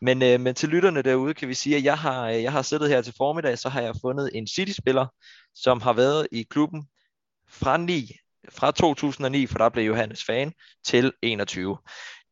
Men, 0.00 0.22
øh, 0.22 0.40
men 0.40 0.54
til 0.54 0.68
lytterne 0.68 1.02
derude 1.02 1.34
kan 1.34 1.48
vi 1.48 1.54
sige, 1.54 1.76
at 1.76 1.84
jeg 1.84 1.98
har, 1.98 2.28
øh, 2.28 2.42
jeg 2.42 2.52
har 2.52 2.62
siddet 2.62 2.88
her 2.88 3.02
til 3.02 3.14
formiddag, 3.16 3.58
så 3.58 3.68
har 3.68 3.80
jeg 3.80 3.94
fundet 4.00 4.30
en 4.34 4.46
City-spiller, 4.46 5.06
som 5.54 5.80
har 5.80 5.92
været 5.92 6.28
i 6.32 6.42
klubben 6.50 6.86
fra 7.48 7.76
9, 7.76 8.10
fra 8.50 8.70
2009, 8.70 9.46
for 9.46 9.58
der 9.58 9.68
blev 9.68 9.84
Johannes 9.84 10.24
fan, 10.24 10.52
til 10.84 11.12
21. 11.22 11.78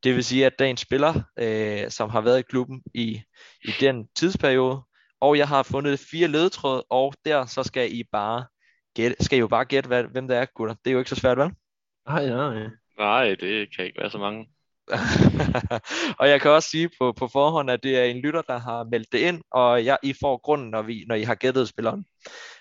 Det 0.05 0.15
vil 0.15 0.25
sige, 0.25 0.47
at 0.47 0.53
det 0.59 0.65
er 0.65 0.71
en 0.71 0.77
spiller, 0.77 1.23
øh, 1.39 1.91
som 1.91 2.11
har 2.11 2.21
været 2.21 2.39
i 2.39 2.43
klubben 2.43 2.83
i, 2.95 3.23
i 3.65 3.71
den 3.81 4.07
tidsperiode, 4.17 4.83
og 5.21 5.39
jeg 5.39 5.49
har 5.49 5.63
fundet 5.63 6.01
fire 6.01 6.29
ledetråde, 6.29 6.85
og 6.91 7.15
der 7.25 7.47
så 7.47 7.63
skal 7.63 7.95
I 7.95 8.03
bare 8.13 8.45
gætte, 8.95 9.25
skal 9.25 9.37
I 9.37 9.41
jo 9.41 9.49
bare 9.49 9.65
gætte, 9.65 9.87
hvad, 9.89 10.05
hvem 10.05 10.29
det 10.29 10.37
er, 10.37 10.45
gutter. 10.55 10.75
Det 10.75 10.91
er 10.91 10.93
jo 10.93 10.99
ikke 10.99 11.11
så 11.11 11.17
svært, 11.17 11.39
vel? 11.39 11.51
Nej, 12.09 12.27
nej. 12.27 12.67
Nej, 12.99 13.35
det 13.41 13.77
kan 13.77 13.85
ikke 13.85 14.01
være 14.01 14.11
så 14.11 14.19
mange. 14.19 14.49
og 16.21 16.29
jeg 16.29 16.41
kan 16.41 16.51
også 16.51 16.69
sige 16.69 16.91
på, 17.01 17.13
på 17.13 17.29
forhånd, 17.29 17.71
at 17.71 17.83
det 17.83 17.99
er 17.99 18.05
en 18.05 18.21
lytter, 18.21 18.43
der 18.43 18.59
har 18.59 18.85
meldt 18.85 19.13
det 19.13 19.19
ind, 19.19 19.43
og 19.51 19.85
jeg, 19.85 19.99
I 20.03 20.15
får 20.21 20.37
grunden, 20.37 20.71
når, 20.71 20.83
vi, 20.83 21.05
når 21.09 21.15
I 21.15 21.23
har 21.23 21.35
gættet 21.35 21.69
spilleren. 21.69 22.05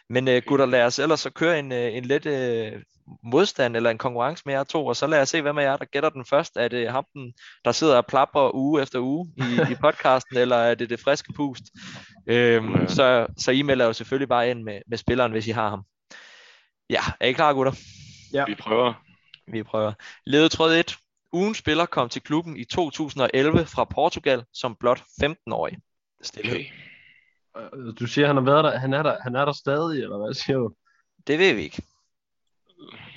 Men 0.09 0.27
uh, 0.27 0.33
gutter, 0.47 0.65
lad 0.65 0.85
os 0.85 0.99
ellers 0.99 1.19
så 1.19 1.29
køre 1.29 1.59
en, 1.59 1.71
uh, 1.71 1.77
en 1.77 2.05
lidt 2.05 2.25
uh, 2.25 2.81
modstand 3.23 3.75
eller 3.75 3.89
en 3.89 3.97
konkurrence 3.97 4.43
med 4.45 4.53
jer 4.53 4.63
to, 4.63 4.85
og 4.85 4.95
så 4.95 5.07
lad 5.07 5.21
os 5.21 5.29
se, 5.29 5.41
hvem 5.41 5.57
af 5.57 5.63
jer, 5.63 5.77
der 5.77 5.85
gætter 5.85 6.09
den 6.09 6.25
først. 6.25 6.57
Er 6.57 6.67
det 6.67 6.91
ham, 6.91 7.05
der 7.65 7.71
sidder 7.71 7.97
og 7.97 8.05
plapper 8.05 8.55
uge 8.55 8.81
efter 8.81 8.99
uge 8.99 9.27
i, 9.37 9.41
i 9.71 9.75
podcasten, 9.81 10.37
eller 10.37 10.55
er 10.55 10.75
det 10.75 10.89
det 10.89 10.99
friske 10.99 11.33
pust? 11.33 11.63
Øhm, 12.27 12.75
ja. 12.75 12.87
så, 12.87 13.27
så 13.37 13.51
I 13.51 13.61
melder 13.61 13.85
jo 13.85 13.93
selvfølgelig 13.93 14.29
bare 14.29 14.49
ind 14.49 14.63
med, 14.63 14.79
med 14.87 14.97
spilleren, 14.97 15.31
hvis 15.31 15.47
I 15.47 15.51
har 15.51 15.69
ham. 15.69 15.83
Ja, 16.89 17.01
er 17.19 17.27
I 17.27 17.31
klar, 17.31 17.53
gutter? 17.53 17.73
Ja. 18.33 18.45
Vi 18.45 18.55
prøver. 18.55 18.93
Vi 19.47 19.63
prøver. 19.63 19.93
Ledetråd 20.25 20.73
1. 20.73 20.97
Ugen 21.33 21.55
spiller 21.55 21.85
kom 21.85 22.09
til 22.09 22.21
klubben 22.21 22.57
i 22.57 22.65
2011 22.65 23.65
fra 23.65 23.83
Portugal 23.83 24.43
som 24.53 24.75
blot 24.75 24.99
15-årig. 25.23 25.77
Stille. 26.21 26.51
Okay. 26.51 26.65
Øh, 27.57 27.93
du 27.99 28.07
siger, 28.07 28.27
han 28.27 28.35
har 28.35 28.43
været 28.43 28.63
der, 28.63 28.77
han 28.77 28.93
er 28.93 29.03
der, 29.03 29.17
han 29.21 29.35
er 29.35 29.45
der 29.45 29.51
stadig, 29.51 30.03
eller 30.03 30.17
hvad 30.17 30.33
siger 30.33 30.57
du? 30.57 30.73
Det 31.27 31.39
ved 31.39 31.53
vi 31.53 31.61
ikke. 31.61 31.83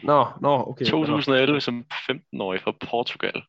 Nå, 0.02 0.26
nå, 0.40 0.68
okay. 0.68 0.84
2011 0.84 1.60
som 1.60 1.84
15-årig 1.92 2.60
fra 2.60 2.72
Portugal. 2.90 3.42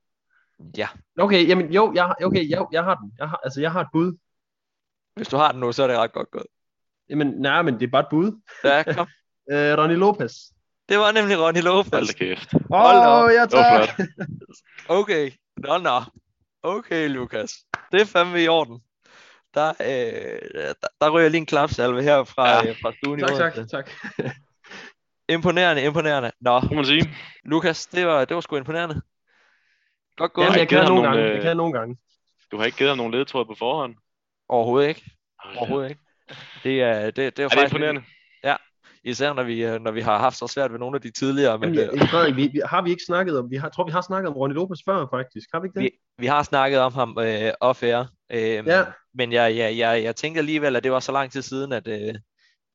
Ja. 0.78 0.88
Okay, 1.20 1.48
jamen 1.48 1.74
jo, 1.74 1.94
jeg, 1.96 2.16
okay, 2.24 2.50
jeg, 2.50 2.66
jeg 2.72 2.84
har 2.84 2.96
den. 2.96 3.14
Jeg 3.18 3.30
har, 3.30 3.40
altså, 3.44 3.62
jeg 3.62 3.72
har 3.72 3.82
et 3.82 3.88
bud. 3.94 4.18
Hvis 5.16 5.28
du 5.28 5.38
har 5.38 5.52
den 5.52 5.60
nu, 5.60 5.72
så 5.72 5.84
er 5.84 5.88
det 5.88 5.98
ret 5.98 6.14
godt 6.14 6.32
gået. 6.32 6.46
Jamen, 7.10 7.28
nej, 7.28 7.62
men 7.62 7.74
det 7.74 7.84
er 7.84 7.92
bare 7.92 8.02
et 8.02 8.08
bud. 8.10 8.42
Ja, 8.64 8.84
kom. 8.94 9.08
Øh, 9.52 9.78
Ronny 9.78 9.96
Lopez. 9.96 10.34
Det 10.90 10.98
var 10.98 11.12
nemlig 11.12 11.40
Ronny 11.40 11.62
Lopez. 11.62 11.94
Hold 11.94 12.08
da 12.08 12.14
kæft. 12.14 12.54
Åh, 12.54 13.24
oh, 13.24 13.32
ja 13.34 13.46
tak. 13.46 14.02
okay, 15.00 15.32
nå 15.58 15.78
nå. 15.78 16.02
Okay, 16.64 17.10
Lukas. 17.10 17.54
Det 17.92 18.02
er 18.02 18.06
fandme 18.06 18.44
i 18.44 18.48
orden. 18.48 18.82
Der, 19.54 19.70
øh, 19.70 20.64
der, 20.82 20.88
der 21.02 21.10
ryger 21.10 21.30
lige 21.30 21.40
en 21.40 21.46
klapsalve 21.46 22.04
her 22.04 22.24
fra, 22.24 22.50
ja. 22.50 22.70
øh, 22.70 22.76
fra 22.82 22.94
stuen 22.94 23.20
tak, 23.20 23.30
i 23.30 23.36
Tak, 23.36 23.54
tak, 23.54 23.68
tak. 23.70 23.92
imponerende, 25.36 25.84
imponerende. 25.84 26.32
Nå, 26.42 26.60
kan 26.60 26.76
man 26.76 26.86
sige. 26.86 27.10
Lukas, 27.46 27.88
det 27.88 28.08
var, 28.08 28.26
det 28.26 28.36
var 28.36 28.42
sgu 28.42 28.58
imponerende. 28.58 29.02
Godt 30.18 30.34
gået. 30.34 30.46
Ja, 30.46 30.52
jeg 30.52 30.70
kan 30.70 30.86
nogle, 30.86 31.04
gange. 31.04 31.24
Øh... 31.24 31.34
Jeg 31.34 31.42
kan 31.42 31.58
nogle 31.58 31.74
gange. 31.74 31.98
Du 32.52 32.58
har 32.58 32.66
ikke 32.66 32.78
givet 32.78 32.92
ham 32.92 32.98
nogle 32.98 33.12
ledetråd 33.12 33.46
på 33.46 33.56
forhånd? 33.60 33.96
Overhovedet 34.50 34.90
ikke. 34.90 35.12
Overhovedet 35.58 35.90
ikke. 35.90 36.02
Det 36.64 36.82
er, 36.82 37.06
det, 37.12 37.16
det 37.16 37.40
er, 37.40 37.46
er 37.46 37.50
det 37.50 37.64
imponerende? 37.64 38.04
Ja, 38.44 38.56
især 39.04 39.34
når 39.34 39.44
vi, 39.44 39.66
øh, 39.66 39.82
når 39.82 39.92
vi 39.92 40.02
har 40.02 40.18
haft 40.18 40.38
så 40.38 40.48
svært 40.48 40.72
ved 40.72 40.80
nogle 40.80 40.96
af 40.96 41.02
de 41.02 41.12
tidligere. 41.12 41.60
Men, 41.60 41.74
Jamen, 41.74 41.98
ja, 42.00 42.06
Frederik, 42.06 42.36
vi, 42.36 42.48
vi, 42.48 42.62
har 42.66 42.82
vi 42.82 42.90
ikke 42.90 43.04
snakket 43.08 43.40
om, 43.40 43.52
vi 43.52 43.56
har, 43.56 43.70
tror 43.70 43.86
vi 43.86 43.92
har 43.92 44.02
snakket 44.02 44.30
om 44.30 44.36
Ronny 44.36 44.54
Lopez 44.54 44.80
før 44.86 45.06
faktisk, 45.12 45.50
har 45.54 45.60
vi 45.60 45.68
ikke 45.68 45.80
det? 45.80 45.84
vi, 45.84 45.92
vi 46.18 46.28
har 46.28 46.44
snakket 46.44 46.80
om 46.80 46.94
ham 46.94 47.18
øh, 47.20 47.52
off-air, 47.62 48.06
øh, 48.32 48.68
Ja. 48.68 48.84
men 49.14 49.32
jeg, 49.32 49.58
jeg, 49.58 49.78
jeg, 49.78 50.04
jeg 50.04 50.16
tænker 50.16 50.40
alligevel, 50.42 50.76
at 50.76 50.84
det 50.84 50.92
var 50.92 51.00
så 51.00 51.12
lang 51.12 51.32
tid 51.32 51.42
siden, 51.42 51.72
at, 51.74 51.88
øh, 51.88 52.16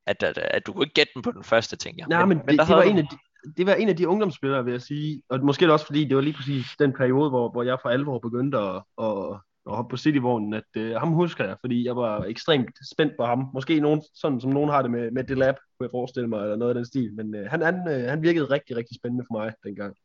at, 0.07 0.23
at, 0.23 0.39
at 0.39 0.67
du 0.67 0.73
kunne 0.73 0.85
ikke 0.85 0.95
gætte 0.95 1.13
den 1.15 1.23
på 1.23 1.31
den 1.31 1.45
første, 1.45 1.77
tænker 1.77 2.03
jeg. 2.03 2.09
Nej, 2.09 2.25
men, 2.25 2.39
men 2.39 2.49
det, 2.49 2.59
der 2.59 2.65
det, 2.65 2.77
var 2.77 2.83
en 2.83 2.99
af 2.99 3.05
de, 3.11 3.17
det 3.57 3.67
var 3.67 3.75
en 3.75 3.89
af 3.89 3.97
de 3.97 4.09
ungdomsspillere, 4.09 4.65
vil 4.65 4.73
jeg 4.73 4.83
sige, 4.83 5.23
og 5.31 5.45
måske 5.45 5.73
også 5.73 5.87
fordi, 5.87 6.05
det 6.05 6.17
var 6.17 6.23
lige 6.23 6.37
præcis 6.37 6.67
den 6.79 6.93
periode, 6.93 7.31
hvor, 7.31 7.51
hvor 7.51 7.63
jeg 7.63 7.79
for 7.83 7.89
alvor 7.89 8.19
begyndte 8.19 8.59
at, 8.59 8.83
at, 9.03 9.41
og 9.65 9.77
hoppe 9.77 9.91
på 9.91 9.97
Cityvognen, 9.97 10.55
at 10.55 10.77
øh, 10.77 10.95
ham 10.95 11.13
husker 11.13 11.45
jeg, 11.45 11.57
fordi 11.61 11.87
jeg 11.87 11.97
var 11.97 12.25
ekstremt 12.25 12.79
spændt 12.93 13.13
på 13.19 13.25
ham. 13.25 13.51
Måske 13.55 13.81
nogen, 13.81 14.03
sådan 14.15 14.41
som 14.41 14.51
nogen 14.51 14.71
har 14.71 14.83
det 14.83 14.91
med, 14.91 15.11
med 15.11 15.25
Delap, 15.25 15.55
kunne 15.55 15.85
jeg 15.85 15.91
forestille 15.91 16.29
mig, 16.29 16.43
eller 16.43 16.57
noget 16.57 16.71
af 16.71 16.75
den 16.75 16.87
stil, 16.87 17.15
men 17.15 17.35
øh, 17.35 17.51
han, 17.51 17.63
han, 17.63 17.89
øh, 17.89 18.09
han 18.09 18.23
virkede 18.23 18.45
rigtig, 18.45 18.77
rigtig 18.77 18.97
spændende 18.97 19.25
for 19.29 19.39
mig 19.39 19.53
dengang. 19.65 19.97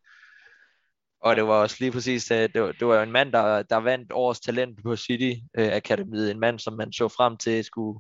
Og 1.22 1.36
det 1.36 1.44
var 1.44 1.62
også 1.62 1.76
lige 1.80 1.92
præcis, 1.92 2.32
øh, 2.32 2.50
det 2.54 2.62
var, 2.62 2.72
det 2.72 2.88
var 2.88 3.04
en 3.04 3.12
mand, 3.12 3.32
der, 3.32 3.64
der 3.64 3.78
vandt 3.78 4.12
årets 4.12 4.40
talent 4.40 4.84
på 4.84 4.96
City 4.96 5.40
øh, 5.58 5.74
Akademiet. 5.74 6.32
En 6.32 6.40
mand, 6.40 6.60
som 6.60 6.74
man 6.74 6.94
så 6.94 7.08
frem 7.08 7.38
til 7.38 7.64
skulle, 7.64 8.00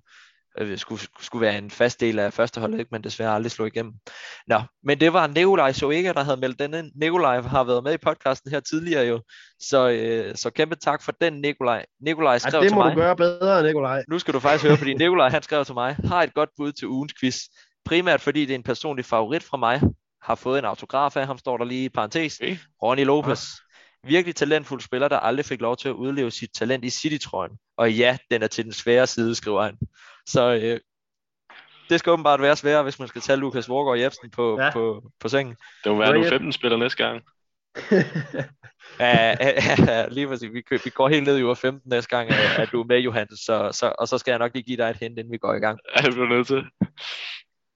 øh, 0.57 0.77
skulle, 0.77 1.01
skulle 1.19 1.41
være 1.41 1.57
en 1.57 1.71
fast 1.71 1.99
del 1.99 2.19
af 2.19 2.33
førsteholdet, 2.33 2.79
ikke? 2.79 2.89
men 2.91 3.03
desværre 3.03 3.35
aldrig 3.35 3.51
slog 3.51 3.67
igennem. 3.67 3.93
Nå, 4.47 4.61
men 4.83 4.99
det 4.99 5.13
var 5.13 5.27
Nikolaj 5.27 5.71
Soega, 5.71 6.13
der 6.13 6.23
havde 6.23 6.37
meldt 6.37 6.59
den 6.59 6.73
ind. 6.73 6.91
Nikolaj 6.95 7.41
har 7.41 7.63
været 7.63 7.83
med 7.83 7.93
i 7.93 7.97
podcasten 7.97 8.51
her 8.51 8.59
tidligere 8.59 9.05
jo, 9.05 9.21
så, 9.59 9.89
øh, 9.89 10.35
så 10.35 10.49
kæmpe 10.49 10.75
tak 10.75 11.03
for 11.03 11.11
den, 11.21 11.33
Nikolaj. 11.41 11.85
Nikolaj 12.01 12.37
skrev 12.37 12.61
det 12.61 12.69
til 12.69 12.75
må 12.75 12.83
mig. 12.83 12.95
du 12.95 12.99
gøre 12.99 13.15
bedre, 13.15 13.63
Nikolaj. 13.63 14.03
Nu 14.09 14.19
skal 14.19 14.33
du 14.33 14.39
faktisk 14.39 14.67
høre, 14.67 14.77
fordi 14.77 14.93
Nikolaj 14.93 15.29
han 15.29 15.43
skrev 15.43 15.65
til 15.65 15.73
mig, 15.73 15.95
har 16.03 16.23
et 16.23 16.33
godt 16.33 16.49
bud 16.57 16.71
til 16.71 16.87
ugens 16.87 17.13
quiz. 17.19 17.37
Primært 17.85 18.21
fordi 18.21 18.41
det 18.41 18.51
er 18.51 18.55
en 18.55 18.63
personlig 18.63 19.05
favorit 19.05 19.43
fra 19.43 19.57
mig. 19.57 19.81
Har 20.21 20.35
fået 20.35 20.59
en 20.59 20.65
autograf 20.65 21.17
af 21.17 21.27
ham, 21.27 21.37
står 21.37 21.57
der 21.57 21.65
lige 21.65 21.85
i 21.85 21.89
parentes. 21.89 22.39
Okay. 22.39 22.57
Ronny 22.83 23.05
Lopez. 23.05 23.45
Virkelig 24.03 24.35
talentfuld 24.35 24.81
spiller, 24.81 25.07
der 25.07 25.19
aldrig 25.19 25.45
fik 25.45 25.61
lov 25.61 25.77
til 25.77 25.89
at 25.89 25.93
udleve 25.93 26.31
sit 26.31 26.49
talent 26.55 26.85
i 26.85 26.89
City-trøjen. 26.89 27.51
Og 27.77 27.93
ja, 27.93 28.17
den 28.31 28.43
er 28.43 28.47
til 28.47 28.63
den 28.63 28.73
svære 28.73 29.07
side, 29.07 29.35
skriver 29.35 29.63
han. 29.63 29.77
Så 30.27 30.53
øh, 30.63 30.79
det 31.89 31.99
skal 31.99 32.11
åbenbart 32.11 32.41
være 32.41 32.55
sværere, 32.55 32.83
hvis 32.83 32.99
man 32.99 33.07
skal 33.07 33.21
tage 33.21 33.37
Lukas 33.39 33.69
Vorgård 33.69 33.99
Jebsen 33.99 34.29
på, 34.29 34.57
ja. 34.59 34.65
Ja. 34.65 34.71
på, 34.71 35.11
på 35.19 35.29
sengen. 35.29 35.55
Det 35.83 35.91
må 35.91 35.97
være 35.97 36.13
nu 36.13 36.21
jeg- 36.21 36.29
15 36.29 36.51
spiller 36.51 36.77
næste 36.77 37.03
gang. 37.03 37.21
Ja, 38.99 39.35
ja, 39.39 39.53
ja, 39.87 40.07
lige 40.07 40.27
præcis. 40.27 40.49
Vi, 40.53 40.63
vi 40.83 40.89
går 40.89 41.09
helt 41.09 41.23
ned 41.27 41.37
i 41.37 41.43
uge 41.43 41.55
15 41.55 41.89
næste 41.91 42.09
gang, 42.17 42.29
at 42.29 42.69
du 42.71 42.81
er 42.81 42.85
med, 42.85 42.99
Johannes. 42.99 43.39
Så, 43.39 43.69
så, 43.73 43.93
og 43.99 44.07
så 44.07 44.17
skal 44.17 44.31
jeg 44.31 44.39
nok 44.39 44.53
lige 44.53 44.63
give 44.63 44.77
dig 44.77 44.89
et 44.89 44.97
hint, 44.97 45.19
inden 45.19 45.31
vi 45.31 45.37
går 45.37 45.53
i 45.53 45.59
gang. 45.59 45.79
Ja, 45.97 46.01
det 46.05 46.13
bliver 46.13 46.27
nødt 46.29 46.47
til. 46.47 46.63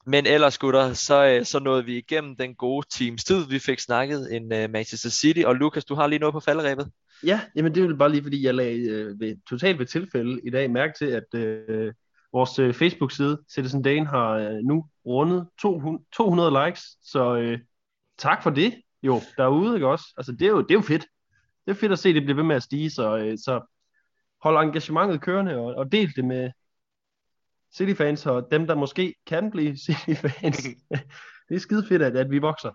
Men 0.05 0.25
ellers, 0.25 0.57
gutter, 0.57 0.93
så, 0.93 1.25
øh, 1.25 1.45
så 1.45 1.59
nåede 1.59 1.85
vi 1.85 1.97
igennem 1.97 2.35
den 2.35 2.55
gode 2.55 2.87
teams 2.91 3.23
tid. 3.23 3.47
Vi 3.49 3.59
fik 3.59 3.79
snakket 3.79 4.35
en 4.35 4.43
uh, 4.43 4.69
Manchester 4.71 5.09
City, 5.09 5.41
og 5.45 5.55
Lukas, 5.55 5.85
du 5.85 5.95
har 5.95 6.07
lige 6.07 6.19
noget 6.19 6.33
på 6.33 6.39
falderæbet. 6.39 6.91
Ja, 7.25 7.41
jamen 7.55 7.75
det 7.75 7.91
er 7.91 7.95
bare 7.95 8.11
lige, 8.11 8.23
fordi 8.23 8.45
jeg 8.45 8.55
lagde 8.55 8.79
øh, 8.89 9.19
ved, 9.19 9.35
totalt 9.49 9.79
ved 9.79 9.85
tilfælde 9.85 10.41
i 10.43 10.49
dag 10.49 10.71
mærke 10.71 10.93
til, 10.97 11.05
at 11.05 11.39
øh, 11.39 11.93
vores 12.33 12.59
øh, 12.59 12.73
Facebook-side, 12.73 13.43
Citizen 13.53 13.81
Dane, 13.81 14.07
har 14.07 14.29
øh, 14.31 14.53
nu 14.53 14.85
rundet 15.05 15.47
200, 15.61 16.03
200 16.13 16.65
likes, 16.65 16.83
så 17.03 17.35
øh, 17.35 17.59
tak 18.17 18.43
for 18.43 18.49
det 18.49 18.81
jo 19.03 19.21
derude, 19.37 19.75
ikke 19.75 19.87
også? 19.87 20.05
Altså 20.17 20.31
det 20.31 20.41
er 20.41 20.49
jo, 20.49 20.61
det 20.61 20.71
er 20.71 20.75
jo 20.75 20.81
fedt. 20.81 21.05
Det 21.65 21.71
er 21.71 21.75
fedt 21.75 21.91
at 21.91 21.99
se, 21.99 22.13
det 22.13 22.23
bliver 22.23 22.35
ved 22.35 22.43
med 22.43 22.55
at 22.55 22.63
stige, 22.63 22.89
så, 22.89 23.17
øh, 23.17 23.37
så 23.37 23.61
hold 24.41 24.57
engagementet 24.57 25.21
kørende, 25.21 25.55
og, 25.57 25.65
og 25.65 25.91
del 25.91 26.15
det 26.15 26.25
med 26.25 26.51
City-fans, 27.77 28.25
og 28.25 28.47
dem, 28.51 28.67
der 28.67 28.75
måske 28.75 29.15
kan 29.25 29.51
blive 29.51 29.77
City-fans. 29.85 30.67
det 31.49 31.55
er 31.55 31.59
skide 31.59 31.87
fedt, 31.87 32.01
at, 32.01 32.17
at 32.17 32.31
vi 32.31 32.37
vokser. 32.37 32.71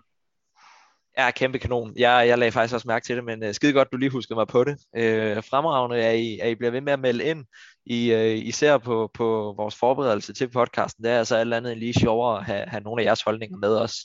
Ja, 1.17 1.31
kæmpe 1.31 1.59
kanon. 1.59 1.93
Jeg, 1.97 2.27
jeg 2.27 2.37
lagde 2.37 2.51
faktisk 2.51 2.73
også 2.73 2.87
mærke 2.87 3.05
til 3.05 3.15
det, 3.15 3.23
men 3.23 3.43
uh, 3.43 3.51
skide 3.51 3.73
godt, 3.73 3.91
du 3.91 3.97
lige 3.97 4.09
huskede 4.09 4.35
mig 4.35 4.47
på 4.47 4.63
det. 4.63 4.73
Uh, 4.73 5.43
fremragende, 5.43 5.97
at 5.97 6.19
I, 6.19 6.39
at 6.39 6.49
I 6.49 6.55
bliver 6.55 6.71
ved 6.71 6.81
med 6.81 6.93
at 6.93 6.99
melde 6.99 7.23
ind, 7.23 7.45
I, 7.85 8.13
uh, 8.13 8.47
især 8.47 8.77
på, 8.77 9.11
på 9.13 9.53
vores 9.57 9.75
forberedelse 9.75 10.33
til 10.33 10.49
podcasten. 10.49 11.03
Det 11.03 11.11
er 11.11 11.17
altså 11.17 11.35
alt 11.35 11.53
andet 11.53 11.71
end 11.71 11.79
lige 11.79 11.93
sjovere 11.93 12.37
at 12.37 12.45
have, 12.45 12.63
have 12.67 12.83
nogle 12.83 13.01
af 13.01 13.05
jeres 13.05 13.21
holdninger 13.21 13.57
med 13.57 13.77
os. 13.77 13.95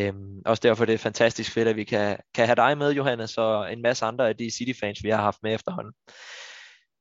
Um, 0.00 0.42
også 0.46 0.60
derfor 0.60 0.84
det 0.84 0.94
er 0.94 0.98
fantastisk 0.98 1.52
fedt, 1.52 1.68
at 1.68 1.76
vi 1.76 1.84
kan, 1.84 2.16
kan 2.34 2.46
have 2.46 2.56
dig 2.56 2.78
med, 2.78 2.92
Johannes, 2.92 3.38
og 3.38 3.72
en 3.72 3.82
masse 3.82 4.04
andre 4.04 4.28
af 4.28 4.36
de 4.36 4.50
City-fans, 4.50 4.98
vi 5.02 5.10
har 5.10 5.22
haft 5.22 5.38
med 5.42 5.54
efterhånden. 5.54 5.92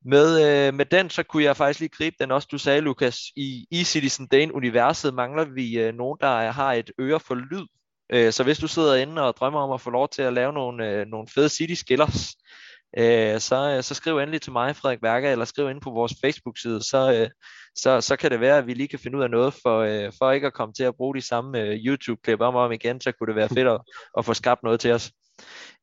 Med, 0.05 0.27
øh, 0.45 0.73
med 0.73 0.85
den, 0.85 1.09
så 1.09 1.23
kunne 1.23 1.43
jeg 1.43 1.57
faktisk 1.57 1.79
lige 1.79 1.89
gribe 1.89 2.15
den 2.19 2.31
også, 2.31 2.47
du 2.51 2.57
sagde, 2.57 2.81
Lukas. 2.81 3.19
I, 3.35 3.65
i 3.71 3.83
Citizen 3.83 4.27
Dane-universet 4.27 5.13
mangler 5.13 5.45
vi 5.45 5.79
øh, 5.79 5.93
nogen, 5.93 6.17
der 6.21 6.51
har 6.51 6.73
et 6.73 6.91
øre 6.99 7.19
for 7.19 7.35
lyd. 7.35 7.65
Øh, 8.13 8.33
så 8.33 8.43
hvis 8.43 8.59
du 8.59 8.67
sidder 8.67 8.95
inde 8.95 9.21
og 9.21 9.35
drømmer 9.35 9.59
om 9.59 9.71
at 9.71 9.81
få 9.81 9.89
lov 9.89 10.09
til 10.09 10.21
at 10.21 10.33
lave 10.33 10.53
nogle, 10.53 10.89
øh, 10.89 11.07
nogle 11.07 11.27
fede 11.27 11.49
City 11.49 11.73
Skillers, 11.73 12.35
øh, 12.97 13.39
så, 13.39 13.73
øh, 13.77 13.83
så 13.83 13.93
skriv 13.93 14.17
endelig 14.17 14.41
til 14.41 14.51
mig, 14.51 14.75
Frederik 14.75 15.01
Værker, 15.01 15.31
eller 15.31 15.45
skriv 15.45 15.69
ind 15.69 15.81
på 15.81 15.91
vores 15.91 16.13
Facebook-side, 16.23 16.83
så, 16.83 17.13
øh, 17.13 17.29
så, 17.75 18.01
så 18.01 18.15
kan 18.15 18.31
det 18.31 18.39
være, 18.39 18.57
at 18.57 18.67
vi 18.67 18.73
lige 18.73 18.87
kan 18.87 18.99
finde 18.99 19.17
ud 19.17 19.23
af 19.23 19.29
noget, 19.29 19.53
for, 19.53 19.79
øh, 19.79 20.11
for 20.17 20.31
ikke 20.31 20.47
at 20.47 20.53
komme 20.53 20.73
til 20.73 20.83
at 20.83 20.95
bruge 20.95 21.15
de 21.15 21.21
samme 21.21 21.59
øh, 21.59 21.79
YouTube-klip 21.85 22.41
om 22.41 22.55
og 22.55 22.63
om 22.63 22.71
igen, 22.71 23.01
så 23.01 23.11
kunne 23.11 23.27
det 23.27 23.35
være 23.35 23.49
fedt 23.49 23.67
at, 23.67 23.81
at 24.17 24.25
få 24.25 24.33
skabt 24.33 24.63
noget 24.63 24.79
til 24.79 24.91
os. 24.91 25.11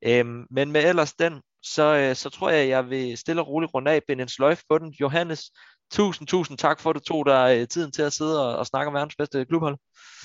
Øhm, 0.06 0.46
men 0.50 0.72
med 0.72 0.84
ellers 0.84 1.12
den, 1.12 1.42
så, 1.62 1.96
øh, 1.96 2.16
så 2.16 2.30
tror 2.30 2.50
jeg, 2.50 2.68
jeg 2.68 2.90
vil 2.90 3.18
stille 3.18 3.42
og 3.42 3.48
roligt 3.48 3.74
runde 3.74 3.90
af, 3.90 4.02
binde 4.08 4.22
en 4.22 4.28
sløjf 4.28 4.62
på 4.70 4.78
den. 4.78 4.94
Johannes, 5.00 5.50
tusind, 5.92 6.28
tusind 6.28 6.58
tak 6.58 6.80
for, 6.80 6.90
at 6.90 6.94
du 6.96 7.00
tog 7.00 7.26
dig 7.26 7.58
øh, 7.60 7.68
tiden 7.68 7.92
til 7.92 8.02
at 8.02 8.12
sidde 8.12 8.48
og, 8.48 8.58
og 8.58 8.66
snakke 8.66 8.88
om 8.88 8.94
verdens 8.94 9.16
bedste 9.16 9.44
klubhold. 9.44 9.76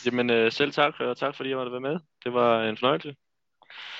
Jamen 0.05 0.29
øh, 0.29 0.51
selv 0.51 0.71
tak, 0.71 0.93
og 0.99 1.17
tak 1.17 1.35
fordi 1.35 1.49
jeg 1.49 1.57
måtte 1.57 1.71
være 1.71 1.81
med. 1.81 1.97
Det 2.23 2.33
var 2.33 2.63
en 2.63 2.77
fornøjelse. 2.77 3.15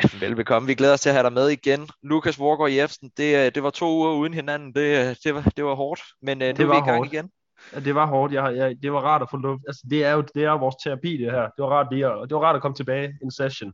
Velbekomme. 0.26 0.68
Vi 0.68 0.76
glæder 0.76 0.93
os 0.93 1.01
til 1.01 1.09
at 1.09 1.16
have 1.16 1.24
dig 1.24 1.34
med 1.34 1.49
igen. 1.49 1.89
Lukas 2.03 2.39
Vorgård 2.39 2.72
Jebsen, 2.72 3.11
det, 3.18 3.45
øh, 3.45 3.51
det 3.55 3.64
var 3.64 3.70
to 3.70 3.89
uger 3.89 4.11
uden 4.14 4.34
hinanden. 4.34 4.76
Det, 4.76 5.09
øh, 5.09 5.16
det, 5.24 5.36
var, 5.36 5.51
det 5.57 5.66
var 5.66 5.76
hårdt, 5.76 6.01
men 6.22 6.41
øh, 6.41 6.47
nu 6.47 6.53
Det 6.53 6.59
er 6.59 6.64
vi 6.64 6.70
var 6.70 6.76
i 6.84 6.86
gang 6.86 6.97
hårdt. 6.97 7.14
igen. 7.14 7.30
Ja, 7.74 7.80
det 7.80 7.95
var 7.95 8.05
hårdt. 8.05 8.34
Jeg, 8.34 8.55
jeg, 8.55 8.76
det 8.84 8.93
var 8.93 8.99
rart 8.99 9.22
at 9.22 9.30
få 9.32 9.38
luft. 9.38 9.64
Altså, 9.68 9.84
det 9.89 10.05
er 10.05 10.11
jo 10.11 10.22
det 10.36 10.43
er 10.43 10.51
vores 10.51 10.76
terapi, 10.84 11.18
det 11.18 11.32
her. 11.32 11.41
Det 11.41 11.59
var 11.64 11.70
rart, 11.70 11.88
lige 11.91 12.05
at, 12.05 12.30
det 12.30 12.36
var 12.36 12.41
rart 12.41 12.55
at 12.55 12.61
komme 12.61 12.76
tilbage 12.76 13.14
en 13.24 13.32
session. 13.32 13.74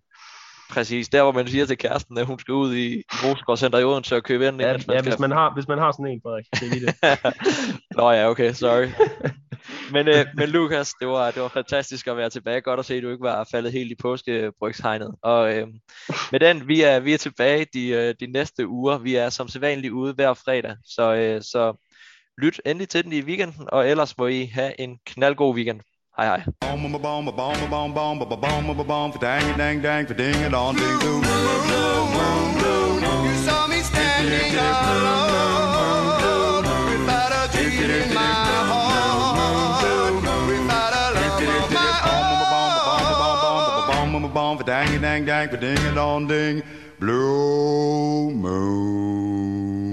Præcis, 0.70 1.09
der 1.09 1.24
hvor 1.24 1.32
man 1.32 1.47
siger 1.47 1.65
til 1.65 1.78
kæresten, 1.78 2.17
at 2.17 2.26
hun 2.26 2.39
skal 2.39 2.53
ud 2.53 2.76
i, 2.76 2.93
i 2.93 3.55
Center 3.57 3.80
i 3.80 3.84
Odense 3.84 4.15
og 4.15 4.24
købe 4.24 4.47
ind, 4.47 4.61
Ja, 4.61 4.67
man 4.67 4.76
ja 4.76 4.82
skal 4.82 5.03
hvis, 5.03 5.20
man 5.20 5.32
har, 5.32 5.53
hvis 5.53 5.67
man 5.67 5.78
har 5.78 5.91
sådan 5.91 6.07
en, 6.07 6.22
Frederik. 6.24 6.45
Det 6.53 6.63
er 6.63 6.70
lige 6.70 6.86
det. 6.86 6.95
Nå 7.97 8.11
ja, 8.11 8.30
okay, 8.30 8.53
sorry. 8.53 8.88
men, 9.93 10.07
øh, 10.07 10.26
men 10.36 10.49
Lukas, 10.49 10.93
det 10.99 11.07
var, 11.07 11.32
det 11.32 11.41
var 11.41 11.47
fantastisk 11.47 12.07
at 12.07 12.17
være 12.17 12.30
tilbage. 12.30 12.61
Godt 12.61 12.80
at 12.80 12.86
se, 12.86 12.95
at 12.95 13.03
du 13.03 13.09
ikke 13.09 13.24
var 13.24 13.47
faldet 13.51 13.72
helt 13.72 13.91
i 13.91 13.95
påskebrygshegnet. 13.95 15.15
Og 15.24 15.55
øh, 15.55 15.67
med 16.32 16.39
den, 16.39 16.67
vi 16.67 16.82
er, 16.82 16.99
vi 16.99 17.13
er 17.13 17.17
tilbage 17.17 17.65
de, 17.74 17.88
øh, 17.88 18.15
de 18.20 18.28
næste 18.28 18.67
uger. 18.67 18.97
Vi 18.97 19.15
er 19.15 19.30
som 19.30 19.47
sædvanligt 19.47 19.93
ude 19.93 20.13
hver 20.13 20.34
fredag. 20.34 20.76
Så, 20.86 21.13
øh, 21.13 21.41
så 21.41 21.86
lyt 22.41 22.61
endelig 22.65 22.89
til 22.89 23.03
den 23.03 23.13
i 23.13 23.22
weekenden, 23.22 23.70
og 23.72 23.89
ellers 23.89 24.17
må 24.17 24.28
I 24.28 24.45
have 24.45 24.80
en 24.82 24.97
knaldgod 25.05 25.55
weekend. 25.55 25.82
Hej 26.20 26.28
ding, 46.28 46.63
Blue 46.99 48.32
moon. 48.32 49.88